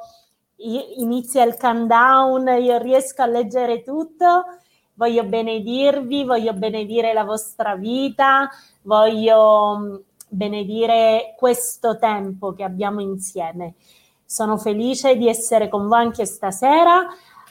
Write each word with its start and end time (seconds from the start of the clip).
inizia 0.99 1.43
il 1.45 1.57
countdown, 1.57 2.47
io 2.61 2.77
riesco 2.77 3.23
a 3.23 3.27
leggere 3.27 3.83
tutto. 3.83 4.45
Voglio 4.93 5.25
benedirvi, 5.25 6.25
voglio 6.25 6.53
benedire 6.53 7.15
la 7.15 7.25
vostra 7.25 7.77
vita, 7.77 8.51
voglio 8.83 9.79
mm, 9.79 9.95
benedire 10.29 11.35
questo 11.39 11.97
tempo 11.97 12.53
che 12.53 12.63
abbiamo 12.63 13.01
insieme. 13.01 13.77
Sono 14.23 14.59
felice 14.59 15.17
di 15.17 15.29
essere 15.29 15.71
con 15.71 15.89
voi 15.89 16.03
anche 16.03 16.27
stasera. 16.27 17.07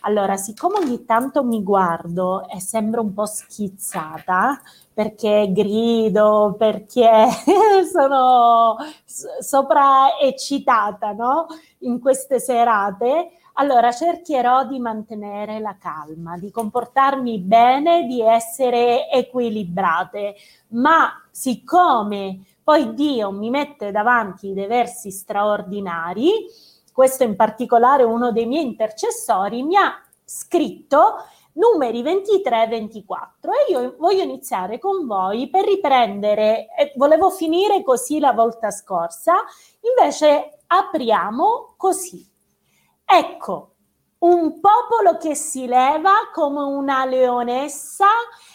Allora, 0.05 0.35
siccome 0.35 0.79
ogni 0.79 1.05
tanto 1.05 1.45
mi 1.45 1.63
guardo 1.63 2.45
e 2.49 2.59
sembro 2.59 3.01
un 3.01 3.13
po' 3.13 3.25
schizzata, 3.25 4.61
perché 4.93 5.51
grido, 5.51 6.55
perché 6.57 7.27
sono 7.91 8.77
sopra 9.05 10.17
eccitata 10.19 11.11
no? 11.11 11.47
in 11.79 11.99
queste 11.99 12.39
serate, 12.39 13.31
allora 13.53 13.91
cercherò 13.91 14.65
di 14.65 14.79
mantenere 14.79 15.59
la 15.59 15.77
calma, 15.79 16.37
di 16.37 16.49
comportarmi 16.51 17.39
bene, 17.39 18.05
di 18.05 18.21
essere 18.21 19.09
equilibrate, 19.09 20.35
ma 20.69 21.21
siccome 21.29 22.45
poi 22.63 22.93
Dio 22.93 23.31
mi 23.31 23.49
mette 23.49 23.91
davanti 23.91 24.53
dei 24.53 24.67
versi 24.67 25.11
straordinari, 25.11 26.45
questo 26.91 27.23
in 27.23 27.35
particolare 27.35 28.03
uno 28.03 28.31
dei 28.31 28.45
miei 28.45 28.63
intercessori 28.63 29.63
mi 29.63 29.75
ha 29.75 30.01
scritto 30.23 31.25
numeri 31.53 32.01
23 32.01 32.63
e 32.63 32.67
24 32.67 33.51
e 33.51 33.71
io 33.71 33.95
voglio 33.97 34.23
iniziare 34.23 34.79
con 34.79 35.05
voi 35.05 35.49
per 35.49 35.65
riprendere, 35.65 36.67
eh, 36.75 36.93
volevo 36.95 37.29
finire 37.29 37.83
così 37.83 38.19
la 38.19 38.31
volta 38.31 38.71
scorsa, 38.71 39.43
invece 39.81 40.59
apriamo 40.67 41.73
così. 41.77 42.27
Ecco, 43.05 43.73
un 44.19 44.59
popolo 44.59 45.17
che 45.17 45.35
si 45.35 45.67
leva 45.67 46.29
come 46.33 46.61
una 46.61 47.05
leonessa 47.05 48.07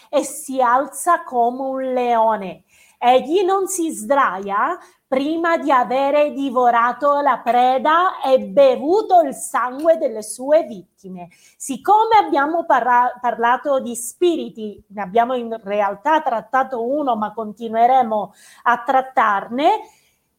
e 0.09 0.23
si 0.23 0.61
alza 0.61 1.23
come 1.23 1.61
un 1.61 1.93
leone. 1.93 2.63
Egli 2.97 3.43
non 3.43 3.67
si 3.67 3.91
sdraia 3.91 4.77
prima 5.09 5.57
di 5.57 5.71
avere 5.71 6.33
divorato 6.33 7.19
la 7.21 7.39
preda 7.39 8.21
e 8.21 8.41
bevuto 8.41 9.21
il 9.21 9.33
sangue 9.33 9.97
delle 9.97 10.21
sue 10.21 10.65
vittime. 10.65 11.29
Siccome 11.57 12.15
abbiamo 12.23 12.63
parla- 12.63 13.17
parlato 13.19 13.79
di 13.79 13.95
spiriti, 13.95 14.81
ne 14.89 15.01
abbiamo 15.01 15.33
in 15.33 15.59
realtà 15.63 16.21
trattato 16.21 16.87
uno, 16.87 17.15
ma 17.15 17.33
continueremo 17.33 18.33
a 18.63 18.83
trattarne, 18.85 19.79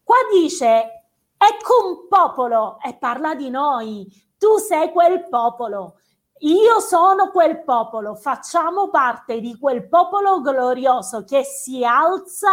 qua 0.05 0.15
dice, 0.31 1.03
ecco 1.37 1.87
un 1.89 2.07
popolo 2.07 2.79
e 2.79 2.95
parla 2.95 3.35
di 3.35 3.49
noi, 3.49 4.07
tu 4.37 4.55
sei 4.55 4.93
quel 4.93 5.27
popolo. 5.27 5.97
Io 6.43 6.79
sono 6.79 7.29
quel 7.29 7.63
popolo, 7.63 8.15
facciamo 8.15 8.89
parte 8.89 9.39
di 9.39 9.59
quel 9.59 9.87
popolo 9.87 10.41
glorioso 10.41 11.23
che 11.23 11.43
si 11.43 11.85
alza 11.85 12.49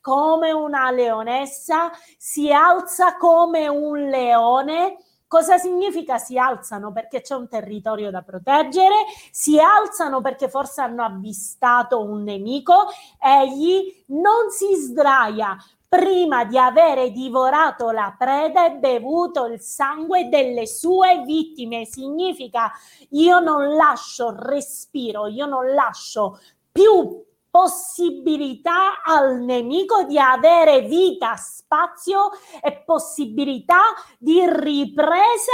come 0.00 0.50
una 0.50 0.90
leonessa, 0.90 1.92
si 2.16 2.52
alza 2.52 3.16
come 3.16 3.68
un 3.68 4.08
leone. 4.08 4.96
Cosa 5.28 5.58
significa 5.58 6.18
si 6.18 6.38
alzano? 6.38 6.90
Perché 6.90 7.20
c'è 7.20 7.36
un 7.36 7.46
territorio 7.46 8.10
da 8.10 8.22
proteggere, 8.22 9.04
si 9.30 9.60
alzano 9.60 10.20
perché 10.20 10.48
forse 10.48 10.80
hanno 10.80 11.04
avvistato 11.04 12.02
un 12.02 12.24
nemico, 12.24 12.88
egli 13.16 14.02
non 14.06 14.50
si 14.50 14.74
sdraia, 14.74 15.56
prima 15.90 16.44
di 16.44 16.56
avere 16.56 17.10
divorato 17.10 17.90
la 17.90 18.14
preda 18.16 18.64
e 18.64 18.76
bevuto 18.76 19.46
il 19.46 19.60
sangue 19.60 20.28
delle 20.28 20.68
sue 20.68 21.24
vittime. 21.26 21.84
Significa 21.84 22.70
io 23.10 23.40
non 23.40 23.74
lascio 23.74 24.32
respiro, 24.38 25.26
io 25.26 25.46
non 25.46 25.74
lascio 25.74 26.38
più 26.70 27.24
possibilità 27.50 29.02
al 29.02 29.40
nemico 29.40 30.04
di 30.04 30.16
avere 30.16 30.82
vita, 30.82 31.34
spazio 31.34 32.30
e 32.62 32.84
possibilità 32.86 33.80
di 34.16 34.40
ripresa 34.48 35.52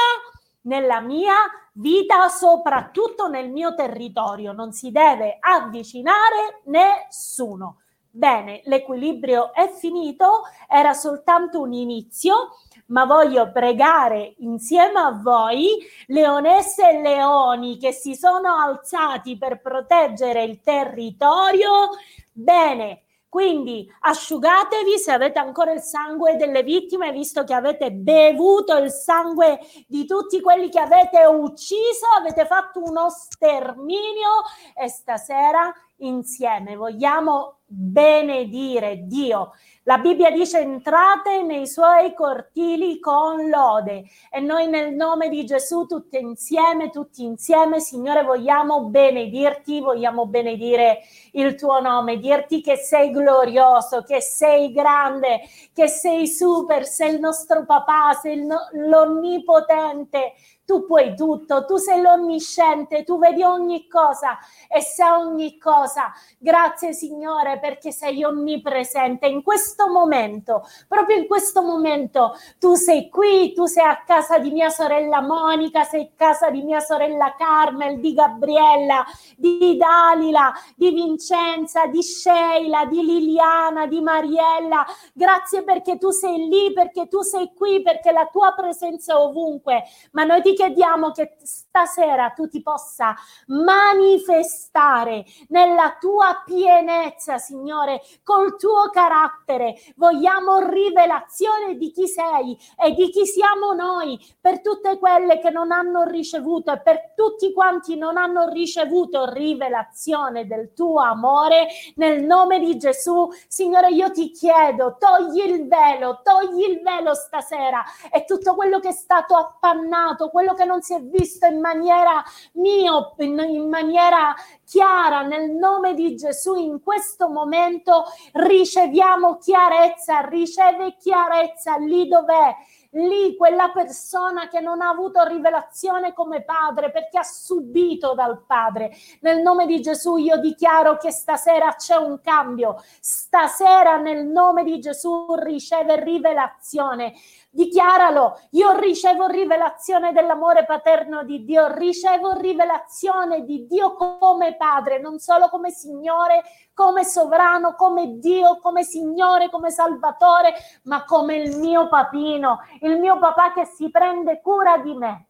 nella 0.63 1.01
mia 1.01 1.35
vita, 1.73 2.29
soprattutto 2.29 3.29
nel 3.29 3.51
mio 3.51 3.75
territorio. 3.75 4.53
Non 4.53 4.73
si 4.73 4.91
deve 4.91 5.39
avvicinare 5.41 6.61
nessuno. 6.65 7.79
Bene, 8.17 8.63
l'equilibrio 8.65 9.53
è 9.53 9.69
finito, 9.69 10.45
era 10.71 10.95
soltanto 10.95 11.61
un 11.61 11.75
inizio, 11.75 12.57
ma 12.87 13.05
voglio 13.05 13.53
pregare 13.53 14.37
insieme 14.39 14.99
a 15.01 15.11
voi, 15.11 15.77
leonesse 16.07 16.89
e 16.89 17.03
leoni 17.03 17.77
che 17.77 17.93
si 17.93 18.15
sono 18.15 18.55
alzati 18.55 19.37
per 19.37 19.61
proteggere 19.61 20.45
il 20.45 20.63
territorio. 20.63 21.91
Bene, 22.33 23.03
quindi 23.29 23.87
asciugatevi 24.01 24.99
se 24.99 25.13
avete 25.13 25.39
ancora 25.39 25.73
il 25.73 25.81
sangue 25.81 26.37
delle 26.37 26.63
vittime, 26.63 27.13
visto 27.13 27.45
che 27.45 27.55
avete 27.55 27.93
bevuto 27.93 28.77
il 28.77 28.91
sangue 28.91 29.59
di 29.87 30.07
tutti 30.07 30.41
quelli 30.41 30.69
che 30.69 30.81
avete 30.81 31.25
ucciso, 31.25 32.07
avete 32.19 32.47
fatto 32.47 32.83
uno 32.83 33.11
sterminio 33.11 34.45
e 34.75 34.89
stasera 34.89 35.73
insieme 35.99 36.77
vogliamo 36.77 37.59
benedire 37.65 39.07
Dio. 39.07 39.53
La 39.89 39.99
Bibbia 39.99 40.33
dice 40.33 40.59
entrate 40.59 41.45
nei 41.45 41.69
suoi 41.69 42.13
cortili 42.13 42.99
con 42.99 43.49
lode 43.49 44.03
e 44.33 44.41
noi 44.41 44.67
nel 44.67 44.93
nome 44.93 45.29
di 45.29 45.45
Gesù 45.45 45.87
tutti 45.87 46.19
insieme, 46.19 46.91
tutti 46.91 47.23
insieme, 47.23 47.79
Signore, 47.79 48.25
vogliamo 48.25 48.89
benedirti, 48.89 49.79
vogliamo 49.79 50.27
benedire 50.27 51.03
il 51.35 51.55
tuo 51.55 51.79
nome, 51.79 52.19
dirti 52.19 52.63
che 52.63 52.75
sei 52.75 53.13
glorioso, 53.13 54.03
che 54.03 54.21
sei 54.21 54.73
grande, 54.73 55.43
che 55.73 55.87
sei 55.87 56.27
super, 56.27 56.85
sei 56.85 57.15
il 57.15 57.21
nostro 57.21 57.65
papà, 57.65 58.13
sei 58.21 58.45
l'onnipotente, 58.45 60.33
tu 60.67 60.85
puoi 60.85 61.15
tutto, 61.15 61.65
tu 61.65 61.77
sei 61.77 62.03
l'onnisciente, 62.03 63.05
tu 63.05 63.19
vedi 63.19 63.45
ogni 63.45 63.87
cosa 63.87 64.37
e 64.69 64.83
sai 64.83 65.23
ogni 65.23 65.57
cosa. 65.59 66.13
Grazie 66.39 66.93
Signore 66.93 67.61
perché 67.61 67.93
sei 67.93 68.25
onnipresente 68.25 69.29
in 69.29 69.45
questo 69.45 69.89
momento, 69.89 70.67
proprio 70.89 71.19
in 71.19 71.29
questo 71.29 71.63
momento 71.63 72.35
tu 72.59 72.75
sei 72.75 73.09
qui, 73.09 73.53
tu 73.55 73.67
sei 73.67 73.87
a 73.87 74.03
casa 74.05 74.39
di 74.39 74.51
mia 74.51 74.69
sorella 74.69 75.21
Monica, 75.21 75.85
sei 75.85 76.03
a 76.03 76.09
casa 76.17 76.51
di 76.51 76.63
mia 76.63 76.81
sorella 76.81 77.37
Carmel, 77.39 78.01
di 78.01 78.13
Gabriella, 78.13 79.05
di 79.37 79.77
Dalila, 79.77 80.53
di 80.75 80.91
Vincenza, 80.91 81.87
di 81.87 82.03
Sheila, 82.03 82.87
di 82.87 83.05
Liliana, 83.05 83.87
di 83.87 84.01
Mariella. 84.01 84.85
Grazie 85.13 85.63
perché 85.63 85.97
tu 85.97 86.11
sei 86.11 86.49
lì, 86.49 86.73
perché 86.73 87.07
tu 87.07 87.23
sei 87.23 87.53
qui, 87.55 87.83
perché 87.83 88.11
la 88.11 88.27
tua 88.27 88.53
presenza 88.53 89.13
è 89.13 89.17
ovunque. 89.17 89.85
Ma 90.11 90.25
noi 90.25 90.43
ti 90.43 90.55
chiediamo 90.57 91.13
che 91.13 91.37
stasera 91.43 92.31
tu 92.31 92.49
ti 92.49 92.63
possa 92.63 93.15
manifestare 93.49 95.25
nella 95.49 95.97
tua 96.01 96.43
pienezza, 96.45 97.39
Signore, 97.39 98.01
col 98.25 98.57
tuo 98.57 98.89
carattere. 98.91 99.77
Vogliamo 99.97 100.59
rivelazione 100.69 101.77
di 101.77 101.91
chi 101.93 102.09
sei 102.09 102.59
e 102.83 102.95
di 102.95 103.11
chi 103.11 103.27
siamo 103.27 103.73
noi 103.75 104.19
per 104.41 104.63
tutte 104.63 104.99
quelle 104.99 105.39
che 105.39 105.51
non 105.51 105.71
hanno 105.71 106.05
ricevuto 106.05 106.73
e 106.73 106.81
per 106.81 107.13
tutti 107.15 107.53
quanti 107.53 107.97
non 107.97 108.17
hanno 108.17 108.49
ricevuto 108.49 109.31
rivelazione 109.31 110.47
del 110.47 110.73
tuo 110.73 111.01
amore 111.01 111.69
nel 111.97 112.25
nome 112.25 112.59
di 112.59 112.79
Gesù. 112.79 113.29
Signore, 113.47 113.91
io 113.91 114.11
ti 114.11 114.31
chiedo, 114.31 114.97
togli 114.99 115.41
il 115.45 115.69
velo, 115.69 116.21
togli 116.23 116.63
il 116.69 116.81
velo 116.83 117.15
stasera 117.15 117.85
e 118.11 118.25
tutto 118.25 118.55
quello 118.55 118.81
che 118.81 118.89
è 118.89 118.93
stato 118.93 119.35
appannato, 119.35 120.31
quello 120.31 120.46
che 120.55 120.65
non 120.65 120.83
si 120.83 120.95
è 120.95 121.01
visto 121.01 121.47
in 121.47 121.61
maniera 121.61 122.23
miope, 122.55 123.25
in, 123.25 123.39
in 123.49 123.69
maniera 123.69 124.35
chiara, 124.65 125.23
nel 125.23 125.51
nome 125.51 125.95
di 125.95 126.17
Gesù, 126.17 126.55
in 126.55 126.83
questo 126.83 127.29
momento 127.29 128.05
riceviamo 128.33 129.39
chiarezza, 129.39 130.21
riceve 130.21 130.97
chiarezza 130.97 131.77
lì 131.77 132.09
dov'è 132.09 132.55
lì 132.97 133.37
quella 133.37 133.71
persona 133.71 134.49
che 134.49 134.61
non 134.61 134.81
ha 134.81 134.89
avuto 134.89 135.23
rivelazione 135.25 136.13
come 136.13 136.43
padre 136.43 136.91
perché 136.91 137.19
ha 137.19 137.23
subito 137.23 138.15
dal 138.15 138.45
padre. 138.47 138.93
Nel 139.21 139.41
nome 139.43 139.67
di 139.67 139.81
Gesù 139.81 140.17
io 140.17 140.39
dichiaro 140.39 140.97
che 140.97 141.11
stasera 141.11 141.75
c'è 141.75 141.97
un 141.97 142.21
cambio. 142.21 142.83
Stasera 143.01 143.97
nel 143.97 144.27
nome 144.27 144.65
di 144.65 144.79
Gesù 144.79 145.35
riceve 145.35 146.03
rivelazione 146.03 147.15
dichiaralo, 147.57 148.39
io 148.51 148.79
ricevo 148.79 149.27
rivelazione 149.27 150.13
dell'amore 150.13 150.67
paterno 150.67 151.25
di 151.25 151.43
Dio, 151.43 151.73
ricevo 151.73 152.35
rivelazione 152.39 153.45
di 153.45 153.67
Dio 153.67 153.95
come 153.95 154.57
Padre, 154.57 155.01
non 155.01 155.19
solo 155.19 155.49
come 155.49 155.71
Signore, 155.71 156.43
come 156.75 157.03
sovrano, 157.03 157.75
come 157.75 158.19
Dio, 158.19 158.59
come 158.61 158.83
Signore, 158.83 159.49
come 159.49 159.71
Salvatore, 159.71 160.53
ma 160.85 161.05
come 161.05 161.37
il 161.37 161.57
mio 161.57 161.89
papino, 161.89 162.61
il 162.83 162.99
mio 163.01 163.19
papà 163.19 163.55
che 163.55 163.65
si 163.65 163.91
prende 163.91 164.43
cura 164.43 164.77
di 164.77 164.95
me. 164.95 165.27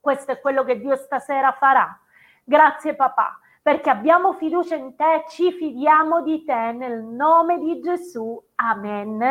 Questo 0.00 0.32
è 0.32 0.40
quello 0.40 0.64
che 0.64 0.80
Dio 0.80 0.96
stasera 0.96 1.52
farà. 1.52 1.96
Grazie 2.42 2.96
papà, 2.96 3.38
perché 3.62 3.90
abbiamo 3.90 4.32
fiducia 4.32 4.74
in 4.74 4.96
te, 4.96 5.24
ci 5.28 5.52
fidiamo 5.52 6.22
di 6.22 6.44
te 6.44 6.72
nel 6.72 7.04
nome 7.04 7.58
di 7.58 7.80
Gesù. 7.80 8.42
Amen. 8.56 9.22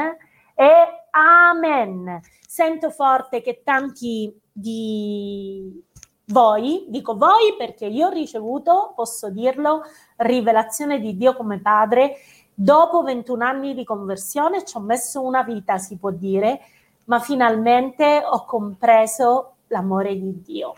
E 0.55 1.06
amen. 1.17 2.19
Sento 2.47 2.89
forte 2.91 3.41
che 3.41 3.61
tanti 3.63 4.33
di 4.51 5.83
voi, 6.25 6.85
dico 6.89 7.15
voi 7.15 7.55
perché 7.57 7.85
io 7.85 8.07
ho 8.07 8.11
ricevuto, 8.11 8.93
posso 8.95 9.29
dirlo, 9.29 9.81
rivelazione 10.17 10.99
di 10.99 11.15
Dio 11.15 11.35
come 11.35 11.59
Padre 11.59 12.15
dopo 12.53 13.03
21 13.03 13.45
anni 13.45 13.73
di 13.75 13.83
conversione, 13.83 14.65
ci 14.65 14.77
ho 14.77 14.79
messo 14.79 15.21
una 15.21 15.43
vita, 15.43 15.77
si 15.77 15.97
può 15.97 16.09
dire, 16.09 16.59
ma 17.05 17.19
finalmente 17.19 18.23
ho 18.25 18.45
compreso 18.45 19.57
l'amore 19.67 20.17
di 20.17 20.41
Dio. 20.41 20.73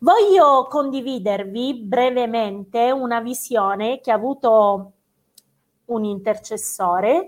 Voglio 0.00 0.66
condividervi 0.68 1.74
brevemente 1.84 2.90
una 2.90 3.20
visione 3.20 4.00
che 4.00 4.10
ha 4.10 4.16
avuto 4.16 4.92
un 5.86 6.04
intercessore 6.04 7.26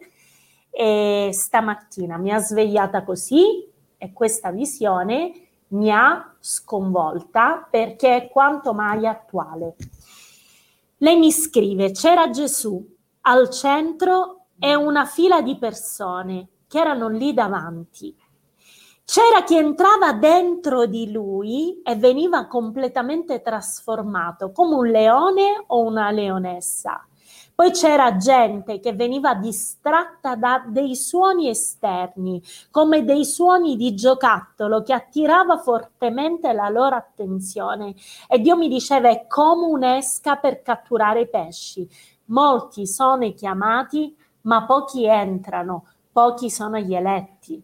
e 0.75 1.29
stamattina 1.33 2.17
mi 2.17 2.33
ha 2.33 2.39
svegliata 2.39 3.05
così 3.05 3.71
e 3.99 4.13
questa 4.13 4.51
visione 4.51 5.33
mi 5.69 5.91
ha 5.93 6.35
sconvolta 6.41 7.67
perché 7.71 8.17
è 8.17 8.29
quanto 8.29 8.73
mai 8.73 9.07
attuale. 9.07 9.77
Lei 10.97 11.19
mi 11.19 11.31
scrive, 11.31 11.93
c'era 11.93 12.31
Gesù 12.31 12.85
al 13.23 13.51
centro 13.51 14.47
e 14.59 14.75
una 14.75 15.05
fila 15.05 15.43
di 15.43 15.57
persone 15.59 16.49
che 16.67 16.79
erano 16.79 17.09
lì 17.09 17.35
davanti. 17.35 18.17
C'era 19.05 19.43
chi 19.45 19.57
entrava 19.57 20.13
dentro 20.15 20.87
di 20.87 21.11
lui 21.11 21.83
e 21.83 21.97
veniva 21.97 22.47
completamente 22.47 23.43
trasformato 23.43 24.53
come 24.53 24.75
un 24.77 24.87
leone 24.87 25.65
o 25.67 25.81
una 25.81 26.11
leonessa. 26.11 27.07
Poi 27.54 27.70
c'era 27.70 28.16
gente 28.16 28.81
che 28.81 28.93
veniva 28.93 29.34
distratta 29.34 30.34
da 30.37 30.64
dei 30.66 30.96
suoni 30.96 31.49
esterni, 31.49 32.43
come 32.70 33.04
dei 33.04 33.25
suoni 33.25 33.76
di 33.76 33.94
giocattolo 33.94 34.82
che 34.82 34.93
attirava 34.93 35.58
fortemente 35.58 36.52
la 36.52 36.69
loro 36.69 36.96
attenzione. 36.96 37.94
E 38.28 38.38
Dio 38.40 38.56
mi 38.56 38.69
diceva 38.69 39.10
è 39.10 39.26
come 39.26 39.66
un'esca 39.66 40.37
per 40.37 40.62
catturare 40.62 41.20
i 41.20 41.28
pesci. 41.28 41.88
Molti 42.26 42.87
sono 42.87 43.25
i 43.25 43.34
chiamati, 43.34 44.16
ma 44.43 44.64
pochi 44.64 45.04
entrano, 45.04 45.87
pochi 46.10 46.50
sono 46.50 46.78
gli 46.78 46.94
eletti. 46.94 47.62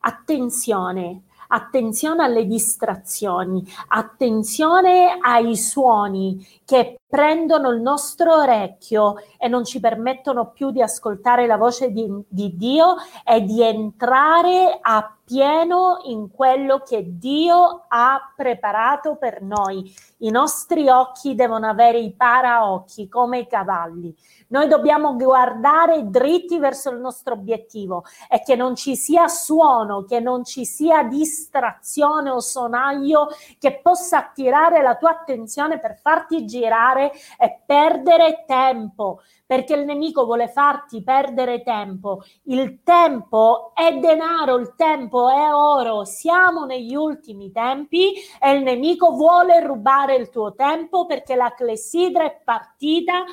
Attenzione, 0.00 1.24
attenzione 1.48 2.24
alle 2.24 2.46
distrazioni, 2.46 3.64
attenzione 3.88 5.18
ai 5.20 5.56
suoni 5.56 6.46
che 6.64 7.00
prendono 7.08 7.70
il 7.70 7.80
nostro 7.80 8.34
orecchio 8.34 9.14
e 9.38 9.48
non 9.48 9.64
ci 9.64 9.80
permettono 9.80 10.50
più 10.50 10.70
di 10.70 10.82
ascoltare 10.82 11.46
la 11.46 11.56
voce 11.56 11.90
di, 11.90 12.06
di 12.28 12.54
Dio 12.54 12.96
e 13.24 13.42
di 13.42 13.62
entrare 13.62 14.78
a 14.80 15.16
pieno 15.24 16.00
in 16.04 16.30
quello 16.30 16.80
che 16.80 17.18
Dio 17.18 17.84
ha 17.88 18.32
preparato 18.34 19.16
per 19.16 19.42
noi. 19.42 19.94
I 20.18 20.30
nostri 20.30 20.88
occhi 20.88 21.34
devono 21.34 21.66
avere 21.66 21.98
i 21.98 22.12
paraocchi 22.12 23.08
come 23.08 23.40
i 23.40 23.46
cavalli. 23.46 24.14
Noi 24.48 24.66
dobbiamo 24.66 25.14
guardare 25.14 26.08
dritti 26.08 26.58
verso 26.58 26.90
il 26.90 26.98
nostro 26.98 27.34
obiettivo 27.34 28.04
e 28.30 28.42
che 28.42 28.56
non 28.56 28.76
ci 28.76 28.96
sia 28.96 29.28
suono, 29.28 30.04
che 30.04 30.20
non 30.20 30.44
ci 30.44 30.64
sia 30.64 31.02
distrazione 31.02 32.30
o 32.30 32.40
sonaglio 32.40 33.28
che 33.58 33.80
possa 33.82 34.18
attirare 34.18 34.80
la 34.80 34.96
tua 34.96 35.10
attenzione 35.10 35.78
per 35.78 35.98
farti 36.00 36.46
girare 36.46 37.12
e 37.38 37.62
perdere 37.66 38.44
tempo 38.46 39.20
perché 39.48 39.74
il 39.74 39.86
nemico 39.86 40.26
vuole 40.26 40.48
farti 40.48 41.02
perdere 41.02 41.62
tempo. 41.62 42.22
Il 42.44 42.82
tempo 42.82 43.72
è 43.74 43.96
denaro, 43.96 44.56
il 44.56 44.74
tempo 44.76 45.30
è 45.30 45.50
oro. 45.54 46.04
Siamo 46.04 46.66
negli 46.66 46.94
ultimi 46.94 47.50
tempi 47.50 48.12
e 48.38 48.52
il 48.52 48.62
nemico 48.62 49.12
vuole 49.12 49.64
rubare 49.64 50.16
il 50.16 50.28
tuo 50.28 50.54
tempo 50.54 51.06
perché 51.06 51.34
la 51.34 51.54
clessidra 51.54 52.24
è 52.24 52.38
partita 52.44 53.24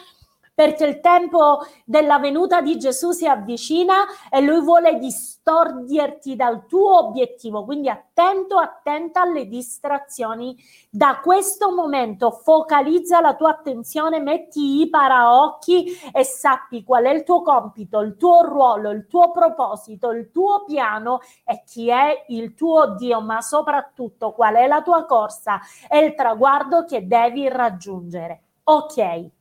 perché 0.56 0.86
il 0.86 1.02
tempo 1.02 1.60
della 1.84 2.18
venuta 2.18 2.62
di 2.62 2.78
Gesù 2.78 3.12
si 3.12 3.28
avvicina 3.28 4.06
e 4.31 4.40
lui 4.40 4.62
vuole 4.62 4.98
distorgerti 4.98 6.38
dal 6.38 6.66
tuo 6.66 6.98
obiettivo. 7.07 7.66
Quindi 7.66 7.90
attento, 7.90 8.57
attenta 8.57 9.22
alle 9.22 9.48
distrazioni. 9.48 10.56
Da 10.90 11.19
questo 11.22 11.74
momento 11.74 12.31
focalizza 12.31 13.19
la 13.19 13.36
tua 13.36 13.50
attenzione, 13.50 14.22
metti 14.22 14.80
i 14.80 14.90
paraocchi 14.90 15.88
e 16.13 16.24
sappi 16.24 16.86
qual 16.86 17.04
è 17.04 17.12
il 17.12 17.24
tuo 17.24 17.42
compito, 17.42 18.00
il 18.00 18.16
tuo 18.16 18.42
ruolo, 18.44 18.92
il 18.92 19.08
tuo 19.08 19.31
proposito, 19.31 20.12
il 20.12 20.31
tuo 20.31 20.63
piano 20.63 21.19
e 21.44 21.63
chi 21.66 21.90
è 21.90 22.24
il 22.30 22.54
tuo 22.54 22.96
Dio, 22.96 23.19
ma 23.19 23.42
soprattutto 23.42 24.31
qual 24.31 24.56
è 24.56 24.68
la 24.68 24.81
tua 24.81 25.04
corsa 25.06 25.60
e 25.90 26.00
il 26.00 26.13
traguardo 26.16 26.86
che 26.86 27.06
devi 27.06 27.50
raggiungere. 27.50 28.42
Ok. 28.63 29.35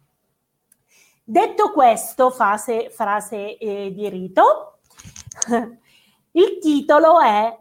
Detto 1.26 1.72
questo, 1.72 2.28
fase, 2.28 2.90
frase 2.90 3.56
eh, 3.56 3.90
di 3.94 4.10
rito, 4.10 4.80
il 6.32 6.58
titolo 6.60 7.18
è 7.18 7.58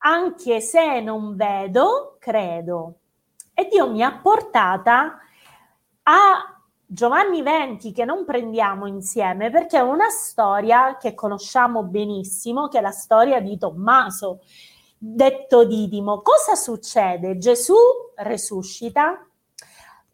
Anche 0.00 0.60
se 0.60 1.00
non 1.00 1.34
vedo, 1.34 2.16
credo. 2.20 3.00
E 3.52 3.66
Dio 3.68 3.90
mi 3.90 4.04
ha 4.04 4.20
portata 4.20 5.18
a 6.04 6.62
Giovanni 6.86 7.42
20 7.42 7.90
che 7.90 8.04
non 8.04 8.24
prendiamo 8.24 8.86
insieme 8.86 9.50
perché 9.50 9.78
è 9.78 9.82
una 9.82 10.08
storia 10.08 10.96
che 10.96 11.14
conosciamo 11.14 11.82
benissimo, 11.82 12.68
che 12.68 12.78
è 12.78 12.80
la 12.80 12.92
storia 12.92 13.40
di 13.40 13.58
Tommaso, 13.58 14.42
detto 14.96 15.64
Didimo. 15.64 16.22
Cosa 16.22 16.54
succede? 16.54 17.36
Gesù 17.36 17.74
resuscita, 18.14 19.27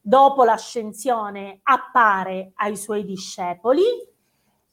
dopo 0.06 0.44
l'ascensione 0.44 1.60
appare 1.62 2.52
ai 2.56 2.76
suoi 2.76 3.06
discepoli 3.06 3.82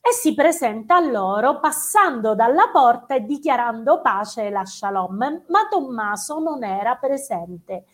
e 0.02 0.12
si 0.12 0.34
presenta 0.34 0.98
a 0.98 1.00
loro 1.00 1.62
passando 1.62 2.36
dalla 2.36 2.68
porta 2.70 3.16
e 3.16 3.24
dichiarando 3.24 4.02
pace 4.02 4.48
e 4.48 4.50
la 4.50 4.66
shalom, 4.66 5.44
ma 5.48 5.68
Tommaso 5.70 6.40
non 6.40 6.66
era 6.66 6.96
presente. 6.96 7.86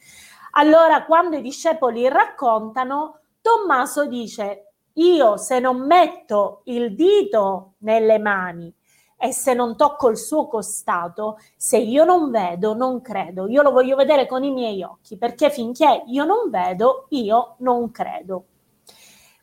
Allora 0.51 1.05
quando 1.05 1.35
i 1.35 1.41
discepoli 1.41 2.07
raccontano, 2.07 3.19
Tommaso 3.39 4.07
dice, 4.07 4.71
io 4.93 5.37
se 5.37 5.59
non 5.59 5.85
metto 5.85 6.61
il 6.63 6.95
dito 6.95 7.75
nelle 7.79 8.17
mani 8.17 8.73
e 9.17 9.33
se 9.33 9.53
non 9.53 9.75
tocco 9.75 10.09
il 10.09 10.17
suo 10.17 10.47
costato, 10.47 11.39
se 11.55 11.77
io 11.77 12.05
non 12.05 12.29
vedo, 12.29 12.75
non 12.75 13.01
credo. 13.01 13.47
Io 13.47 13.63
lo 13.63 13.71
voglio 13.71 13.95
vedere 13.95 14.27
con 14.27 14.43
i 14.43 14.51
miei 14.51 14.83
occhi, 14.83 15.17
perché 15.17 15.49
finché 15.49 16.03
io 16.05 16.23
non 16.23 16.49
vedo, 16.49 17.07
io 17.09 17.55
non 17.59 17.89
credo. 17.91 18.45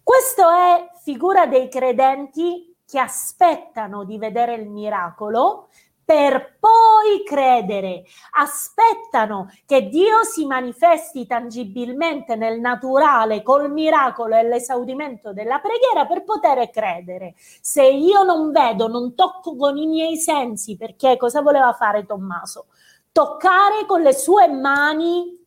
Questo 0.03 0.49
è 0.49 0.91
figura 1.03 1.47
dei 1.47 1.69
credenti 1.69 2.77
che 2.87 2.99
aspettano 2.99 4.05
di 4.05 4.19
vedere 4.19 4.55
il 4.55 4.69
miracolo 4.69 5.69
per 6.05 6.57
poi 6.61 7.25
credere. 7.25 8.05
Aspettano 8.33 9.51
che 9.67 9.89
Dio 9.89 10.23
si 10.25 10.45
manifesti 10.47 11.27
tangibilmente 11.27 12.37
nel 12.37 12.61
naturale 12.61 13.43
col 13.43 13.71
miracolo 13.73 14.37
e 14.37 14.43
l'esaudimento 14.43 15.33
della 15.33 15.61
preghiera 15.61 16.07
per 16.07 16.25
poter 16.25 16.71
credere. 16.71 17.35
Se 17.37 17.85
io 17.85 18.23
non 18.23 18.51
vedo, 18.51 18.87
non 18.89 19.15
tocco 19.15 19.57
con 19.57 19.77
i 19.77 19.87
miei 19.87 20.17
sensi, 20.17 20.77
perché 20.77 21.17
cosa 21.17 21.41
voleva 21.41 21.73
fare 21.73 22.05
Tommaso? 22.05 22.67
Toccare 23.11 23.87
con 23.87 24.03
le 24.03 24.13
sue 24.13 24.49
mani 24.49 25.43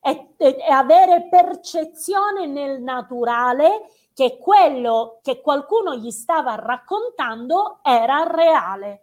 e, 0.00 0.34
e, 0.36 0.56
e 0.68 0.72
avere 0.72 1.28
percezione 1.28 2.46
nel 2.46 2.82
naturale 2.82 3.86
che 4.14 4.38
quello 4.38 5.20
che 5.22 5.40
qualcuno 5.40 5.94
gli 5.94 6.10
stava 6.10 6.54
raccontando 6.54 7.78
era 7.82 8.24
reale. 8.24 9.02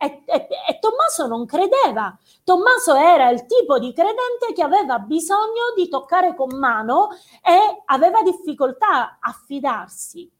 E, 0.00 0.22
e, 0.26 0.46
e, 0.68 0.78
Tommaso 0.78 1.26
non 1.26 1.44
credeva. 1.44 2.16
Tommaso 2.44 2.94
era 2.94 3.30
il 3.30 3.46
tipo 3.46 3.80
di 3.80 3.92
credente 3.92 4.52
che 4.54 4.62
aveva 4.62 5.00
bisogno 5.00 5.74
di 5.74 5.88
toccare 5.88 6.36
con 6.36 6.56
mano 6.56 7.08
e 7.42 7.82
aveva 7.86 8.22
difficoltà 8.22 9.18
a 9.20 9.32
fidarsi. 9.32 10.30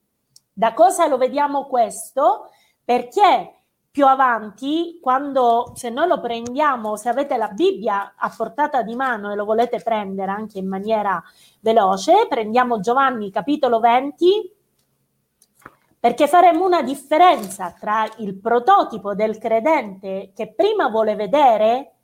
Da 0.53 0.75
cosa 0.75 1.09
lo 1.09 1.17
vediamo 1.17 1.67
questo? 1.67 2.51
Perché 2.85 3.59
più 3.91 4.07
avanti, 4.07 5.01
quando 5.03 5.73
se 5.75 5.91
noi 5.91 6.07
lo 6.07 6.21
prendiamo, 6.21 6.95
se 6.95 7.09
avete 7.09 7.37
la 7.37 7.49
Bibbia 7.49 8.15
a 8.17 8.33
portata 8.35 8.83
di 8.83 8.95
mano 8.95 9.33
e 9.33 9.35
lo 9.35 9.45
volete 9.45 9.81
prendere 9.81 10.31
anche 10.31 10.59
in 10.59 10.69
maniera 10.69 11.21
veloce, 11.61 12.27
prendiamo 12.29 12.79
Giovanni 12.79 13.33
capitolo 13.33 13.81
20, 13.81 14.58
perché 16.01 16.29
faremo 16.29 16.65
una 16.65 16.83
differenza 16.83 17.75
tra 17.79 18.09
il 18.19 18.39
prototipo 18.39 19.15
del 19.15 19.39
credente 19.39 20.33
che 20.35 20.53
prima 20.53 20.89
vuole 20.89 21.17
vedere 21.17 21.95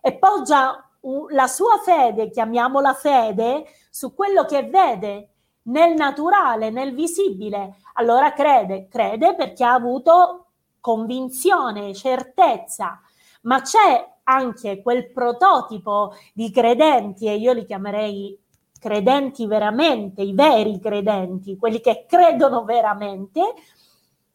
e 0.00 0.16
poggia 0.16 0.82
la 1.30 1.46
sua 1.46 1.78
fede, 1.82 2.30
chiamiamola 2.30 2.92
fede, 2.92 3.64
su 3.90 4.14
quello 4.14 4.44
che 4.44 4.64
vede 4.64 5.30
nel 5.62 5.94
naturale, 5.94 6.70
nel 6.70 6.94
visibile. 6.94 7.76
Allora 7.94 8.32
crede, 8.32 8.88
crede 8.88 9.34
perché 9.34 9.64
ha 9.64 9.74
avuto 9.74 10.46
convinzione, 10.80 11.94
certezza, 11.94 13.00
ma 13.42 13.60
c'è 13.62 14.16
anche 14.24 14.82
quel 14.82 15.10
prototipo 15.10 16.14
di 16.34 16.50
credenti, 16.50 17.26
e 17.26 17.36
io 17.36 17.52
li 17.52 17.64
chiamerei 17.64 18.38
credenti 18.78 19.46
veramente, 19.46 20.22
i 20.22 20.34
veri 20.34 20.78
credenti, 20.78 21.56
quelli 21.56 21.80
che 21.80 22.04
credono 22.08 22.64
veramente, 22.64 23.54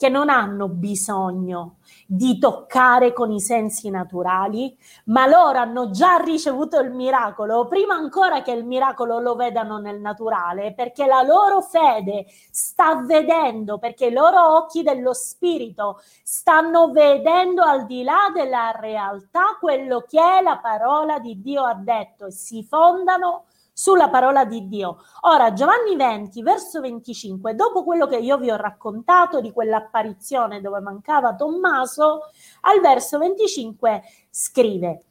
che 0.03 0.09
non 0.09 0.27
hanno 0.27 0.67
bisogno 0.67 1.77
di 2.05 2.37
toccare 2.37 3.13
con 3.13 3.31
i 3.31 3.39
sensi 3.39 3.89
naturali, 3.89 4.77
ma 5.05 5.25
loro 5.27 5.59
hanno 5.59 5.91
già 5.91 6.17
ricevuto 6.17 6.77
il 6.79 6.91
miracolo, 6.91 7.67
prima 7.67 7.93
ancora 7.93 8.41
che 8.41 8.51
il 8.51 8.65
miracolo 8.65 9.19
lo 9.19 9.35
vedano 9.35 9.77
nel 9.77 10.01
naturale, 10.01 10.73
perché 10.73 11.05
la 11.05 11.21
loro 11.21 11.61
fede 11.61 12.25
sta 12.51 13.01
vedendo, 13.05 13.77
perché 13.77 14.07
i 14.07 14.11
loro 14.11 14.57
occhi 14.57 14.83
dello 14.83 15.13
spirito 15.13 16.01
stanno 16.21 16.91
vedendo 16.91 17.61
al 17.61 17.85
di 17.85 18.03
là 18.03 18.29
della 18.33 18.75
realtà 18.77 19.57
quello 19.57 20.01
che 20.01 20.41
la 20.43 20.57
parola 20.57 21.19
di 21.19 21.39
Dio 21.41 21.63
ha 21.63 21.75
detto 21.75 22.25
e 22.25 22.31
si 22.31 22.61
fondano 22.63 23.45
sulla 23.73 24.09
parola 24.09 24.45
di 24.45 24.67
Dio. 24.67 24.97
Ora, 25.21 25.51
Giovanni 25.53 25.95
20, 25.95 26.41
verso 26.43 26.79
25, 26.79 27.55
dopo 27.55 27.83
quello 27.83 28.07
che 28.07 28.17
io 28.17 28.37
vi 28.37 28.51
ho 28.51 28.55
raccontato 28.55 29.41
di 29.41 29.51
quell'apparizione 29.51 30.61
dove 30.61 30.79
mancava 30.79 31.35
Tommaso, 31.35 32.29
al 32.61 32.79
verso 32.79 33.17
25 33.17 34.03
scrive, 34.29 35.03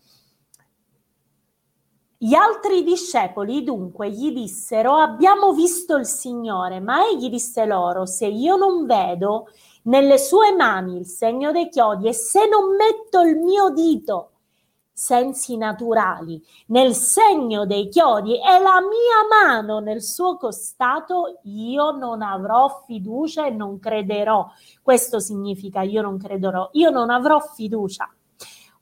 gli 2.23 2.35
altri 2.35 2.85
discepoli 2.85 3.65
dunque 3.65 4.09
gli 4.09 4.31
dissero 4.31 4.95
abbiamo 4.95 5.53
visto 5.53 5.97
il 5.97 6.07
Signore, 6.07 6.79
ma 6.79 7.09
egli 7.09 7.29
disse 7.29 7.67
loro 7.67 8.07
se 8.07 8.27
io 8.27 8.55
non 8.55 8.87
vedo 8.87 9.49
nelle 9.85 10.19
sue 10.19 10.55
mani 10.55 10.99
il 10.99 11.07
segno 11.07 11.51
dei 11.51 11.69
chiodi 11.69 12.07
e 12.07 12.13
se 12.13 12.47
non 12.47 12.77
metto 12.77 13.23
il 13.23 13.39
mio 13.39 13.71
dito 13.71 14.32
sensi 14.93 15.57
naturali, 15.57 16.43
nel 16.67 16.95
segno 16.95 17.67
dei 17.67 17.89
chiodi 17.89 18.35
e 18.37 18.59
la 18.59 18.81
mia 18.81 19.27
mano 19.31 19.81
nel 19.81 20.03
suo 20.03 20.37
costato, 20.37 21.41
io 21.45 21.93
non 21.93 22.23
avrò 22.23 22.83
fiducia 22.87 23.47
e 23.47 23.51
non 23.51 23.79
crederò. 23.79 24.47
Questo 24.83 25.19
significa 25.19 25.83
io 25.83 26.03
non 26.03 26.19
crederò, 26.19 26.69
io 26.73 26.91
non 26.91 27.11
avrò 27.11 27.41
fiducia. 27.41 28.09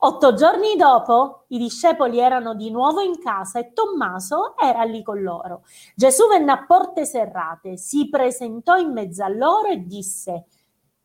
Otto 0.02 0.32
giorni 0.32 0.76
dopo 0.76 1.44
i 1.48 1.58
discepoli 1.58 2.18
erano 2.20 2.54
di 2.54 2.70
nuovo 2.70 3.00
in 3.00 3.18
casa 3.20 3.58
e 3.58 3.72
Tommaso 3.74 4.56
era 4.56 4.82
lì 4.82 5.02
con 5.02 5.20
loro. 5.20 5.64
Gesù 5.94 6.26
venne 6.26 6.52
a 6.52 6.64
porte 6.64 7.04
serrate, 7.04 7.76
si 7.76 8.08
presentò 8.08 8.76
in 8.76 8.92
mezzo 8.92 9.22
a 9.22 9.28
loro 9.28 9.68
e 9.68 9.84
disse 9.84 10.46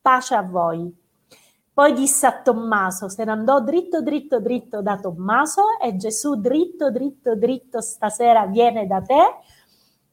pace 0.02 0.36
a 0.36 0.44
voi. 0.44 1.05
Poi 1.75 1.91
disse 1.91 2.25
a 2.25 2.39
Tommaso, 2.41 3.10
se 3.10 3.25
ne 3.25 3.32
andò 3.32 3.60
dritto, 3.60 4.01
dritto, 4.01 4.39
dritto 4.39 4.82
da 4.82 4.98
Tommaso 4.98 5.77
e 5.84 5.98
Gesù 5.98 6.36
dritto, 6.36 6.89
dritto, 6.89 7.36
dritto 7.36 7.82
stasera 7.82 8.46
viene 8.46 8.88
da 8.88 9.01
te, 9.01 9.22